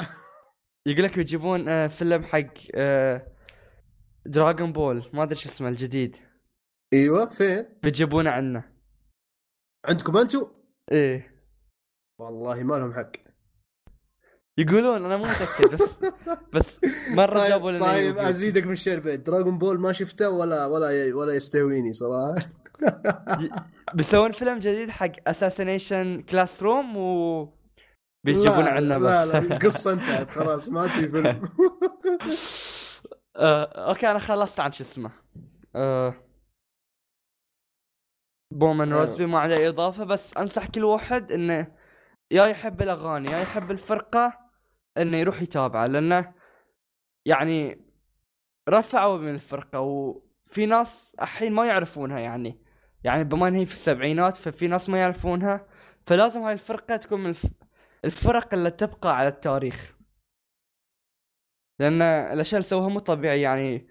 يقول 0.86 1.04
لك 1.04 1.16
بيجيبون 1.16 1.68
آه، 1.68 1.86
فيلم 1.86 2.24
حق 2.24 2.46
آه، 2.74 3.26
دراغون 4.26 4.72
بول 4.72 5.04
ما 5.14 5.22
أدري 5.22 5.36
شو 5.36 5.48
اسمه 5.48 5.68
الجديد. 5.68 6.16
إيوه 6.92 7.28
فين؟ 7.28 7.64
بيجيبونه 7.82 8.30
عنا 8.30 8.62
عندكم 9.84 10.16
أنتم؟ 10.16 10.46
إيه. 10.92 11.34
والله 12.18 12.62
ما 12.62 12.74
لهم 12.74 12.92
حق. 12.92 13.12
يقولون 14.58 15.04
أنا 15.04 15.16
مو 15.16 15.24
متأكد 15.24 15.74
بس 15.74 15.98
بس 16.54 16.80
مرة 17.08 17.48
جابوا 17.48 17.70
طيب, 17.70 17.76
لنا 17.82 17.92
طيب. 17.92 18.18
أزيدك 18.18 18.64
من 18.66 18.72
الشعر 18.72 18.98
بيت 19.00 19.20
دراغون 19.26 19.58
بول 19.58 19.80
ما 19.80 19.92
شفته 19.92 20.30
ولا 20.30 20.66
ولا 20.66 21.14
ولا 21.14 21.34
يستهويني 21.34 21.92
صراحة. 21.92 22.34
بيسوون 23.94 24.32
فيلم 24.32 24.58
جديد 24.58 24.90
حق 24.90 25.12
Assassination 25.26 26.22
Classroom 26.22 26.96
و 26.96 27.44
بيجيبون 28.24 28.64
لا، 28.64 28.70
عنا 28.70 28.94
لا 28.94 28.98
بس. 28.98 29.28
لا 29.28 29.38
القصة 29.38 29.92
انتهت 29.92 30.30
خلاص 30.30 30.68
ما 30.68 30.88
في 30.88 31.08
فيلم. 31.08 31.48
آه، 33.36 33.64
okay 33.88 34.10
أنا 34.10 34.18
خلصت 34.18 34.60
عن 34.60 34.72
شو 34.72 34.84
اسمه. 34.84 35.10
Bohemian 38.54 38.92
آه. 38.92 38.98
روزبي 39.00 39.26
ما 39.26 39.38
عنده 39.38 39.56
أي 39.56 39.68
إضافة 39.68 40.04
بس 40.04 40.36
أنصح 40.36 40.66
كل 40.66 40.84
واحد 40.84 41.32
إنه 41.32 41.66
يا 42.30 42.46
يحب 42.46 42.82
الأغاني 42.82 43.30
يا 43.30 43.38
يحب 43.38 43.70
الفرقة 43.70 44.38
إنه 44.98 45.16
يروح 45.16 45.42
يتابعه 45.42 45.86
لأنه 45.86 46.34
يعني 47.26 47.84
رفعوا 48.68 49.18
من 49.18 49.34
الفرقة 49.34 49.80
وفي 49.80 50.66
ناس 50.66 51.16
الحين 51.22 51.52
ما 51.52 51.66
يعرفونها 51.66 52.18
يعني. 52.18 52.64
يعني 53.04 53.24
بما 53.24 53.48
إن 53.48 53.54
هي 53.54 53.66
في 53.66 53.72
السبعينات 53.72 54.36
ففي 54.36 54.68
ناس 54.68 54.88
ما 54.88 54.98
يعرفونها 55.00 55.66
فلازم 56.06 56.40
هاي 56.42 56.52
الفرقة 56.52 56.96
تكون 56.96 57.20
من 57.20 57.28
الف... 57.30 57.46
الفرق 58.04 58.54
اللي 58.54 58.70
تبقى 58.70 59.16
على 59.16 59.28
التاريخ. 59.28 59.96
لأن 61.78 62.02
الأشياء 62.02 62.58
اللي 62.58 62.68
سووها 62.68 62.88
مو 62.88 62.98
طبيعي 62.98 63.40
يعني. 63.40 63.88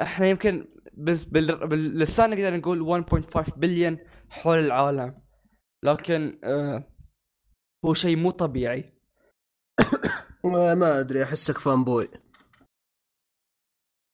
إحنا 0.00 0.26
يمكن. 0.26 0.68
باللسان 0.92 2.30
نقدر 2.30 2.56
نقول 2.56 3.04
1.5 3.04 3.58
بليون 3.58 3.98
حول 4.30 4.58
العالم. 4.58 5.14
لكن 5.82 6.40
آه 6.44 6.93
هو 7.84 7.94
شيء 7.94 8.16
مو 8.16 8.30
طبيعي. 8.30 8.92
ما 10.44 11.00
أدري 11.00 11.22
أحسك 11.24 11.58
فان 11.58 11.84
بوي 11.84 12.08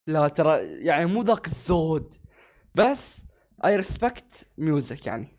لا 0.08 0.28
ترى 0.28 0.84
يعني 0.86 1.06
مو 1.06 1.22
ذاك 1.22 1.46
الزود. 1.46 2.14
بس 2.74 3.22
اي 3.64 3.76
ريسبكت 3.76 4.48
ميوزك 4.58 5.06
يعني. 5.06 5.38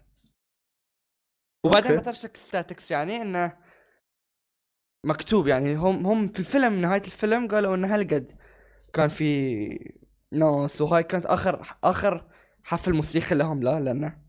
وبعدين. 1.66 1.98
بترشك 2.00 2.38
ستاتكس 2.38 2.92
يعني 2.92 3.22
إنه 3.22 3.58
مكتوب 5.06 5.48
يعني. 5.48 5.76
هم 5.76 6.08
هم 6.08 6.28
في 6.28 6.40
الفيلم 6.40 6.82
نهاية 6.82 7.02
الفيلم 7.02 7.48
قالوا 7.48 7.76
إنه 7.76 7.96
هالقد 7.96 8.40
كان 8.94 9.08
في 9.08 9.94
ناس 10.34 10.82
وهاي 10.82 11.04
كانت 11.04 11.26
اخر 11.26 11.78
آخر 11.84 12.32
حفل 12.64 12.94
موسيقي 12.94 13.36
لهم 13.36 13.64
لا 13.64 13.80
لأنه 13.80 14.22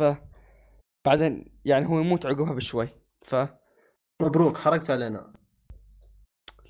ف 0.00 0.02
بعدين 1.06 1.60
يعني 1.64 1.86
هو 1.86 2.00
يموت 2.00 2.26
عقبها 2.26 2.54
بشوي. 2.54 3.05
ف 3.26 3.34
مبروك 4.22 4.58
حركت 4.58 4.90
علينا. 4.90 5.32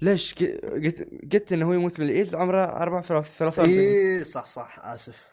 ليش؟ 0.02 0.34
قلت 0.34 1.09
قلت 1.32 1.52
إنه 1.52 1.66
هو 1.66 1.72
يموت 1.72 2.00
من 2.00 2.07
الإيدز 2.07 2.34
عمره 2.34 2.64
34 2.64 3.64
اي 3.64 4.24
صح 4.24 4.44
صح 4.44 4.78
آسف. 4.78 5.28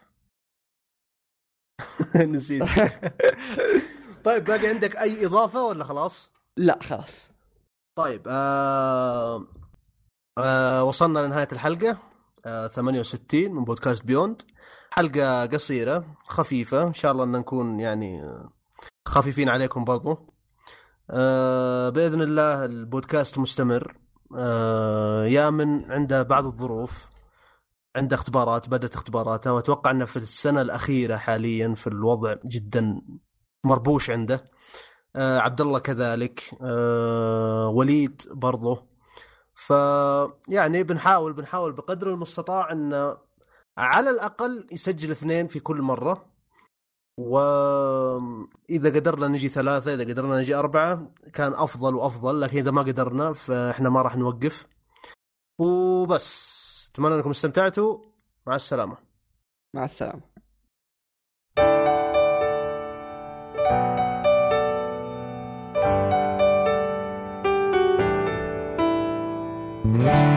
نسيت. 2.16 2.62
طيب 4.24 4.44
باقي 4.44 4.66
عندك 4.68 4.96
أي 4.96 5.26
إضافة 5.26 5.64
ولا 5.66 5.84
خلاص؟ 5.84 6.32
لا 6.56 6.78
خلاص. 6.82 7.30
طيب 7.98 8.22
آه 8.28 9.46
آه 10.38 10.84
وصلنا 10.84 11.18
لنهاية 11.18 11.48
الحلقة. 11.52 11.98
آه 12.46 12.68
68 12.68 13.52
من 13.52 13.64
بودكاست 13.64 14.04
بيوند 14.04 14.42
حلقة 14.90 15.46
قصيرة 15.46 16.16
خفيفة. 16.24 16.82
إن 16.86 16.94
شاء 16.94 17.12
الله 17.12 17.24
إن 17.24 17.32
نكون 17.32 17.80
يعني 17.80 18.22
خفيفين 19.08 19.48
عليكم 19.48 19.84
برضو. 19.84 20.33
آه 21.10 21.88
بإذن 21.90 22.22
الله 22.22 22.64
البودكاست 22.64 23.38
مستمر. 23.38 23.96
آه 24.36 25.24
يا 25.26 25.50
من 25.50 25.92
عنده 25.92 26.22
بعض 26.22 26.44
الظروف 26.46 27.06
عنده 27.96 28.14
اختبارات 28.16 28.68
بدأت 28.68 28.94
اختباراته 28.94 29.52
وأتوقع 29.52 29.90
أنه 29.90 30.04
في 30.04 30.16
السنة 30.16 30.60
الأخيرة 30.60 31.16
حاليا 31.16 31.74
في 31.74 31.86
الوضع 31.86 32.34
جدا 32.46 33.00
مربوش 33.64 34.10
عنده. 34.10 34.44
آه 35.16 35.38
عبد 35.38 35.60
الله 35.60 35.78
كذلك. 35.78 36.50
آه 36.62 37.68
وليد 37.68 38.22
برضه 38.30 38.86
ف 39.54 39.70
يعني 40.48 40.82
بنحاول 40.82 41.32
بنحاول 41.32 41.72
بقدر 41.72 42.10
المستطاع 42.10 42.72
أن 42.72 43.16
على 43.78 44.10
الأقل 44.10 44.66
يسجل 44.72 45.10
اثنين 45.10 45.46
في 45.46 45.60
كل 45.60 45.82
مرة. 45.82 46.33
واذا 47.18 48.88
قدرنا 48.88 49.28
نجي 49.28 49.48
ثلاثة 49.48 49.94
إذا 49.94 50.04
قدرنا 50.04 50.38
نجي 50.40 50.54
أربعة 50.54 51.10
كان 51.32 51.52
أفضل 51.52 51.94
وأفضل 51.94 52.40
لكن 52.40 52.58
إذا 52.58 52.70
ما 52.70 52.82
قدرنا 52.82 53.32
فإحنا 53.32 53.90
ما 53.90 54.02
راح 54.02 54.16
نوقف. 54.16 54.66
وبس. 55.58 56.90
أتمنى 56.92 57.14
أنكم 57.14 57.30
استمتعتوا. 57.30 57.98
مع 58.46 58.56
السلامة. 58.56 58.96
مع 59.74 59.84
السلامة. 59.84 60.34
Thank 69.96 70.28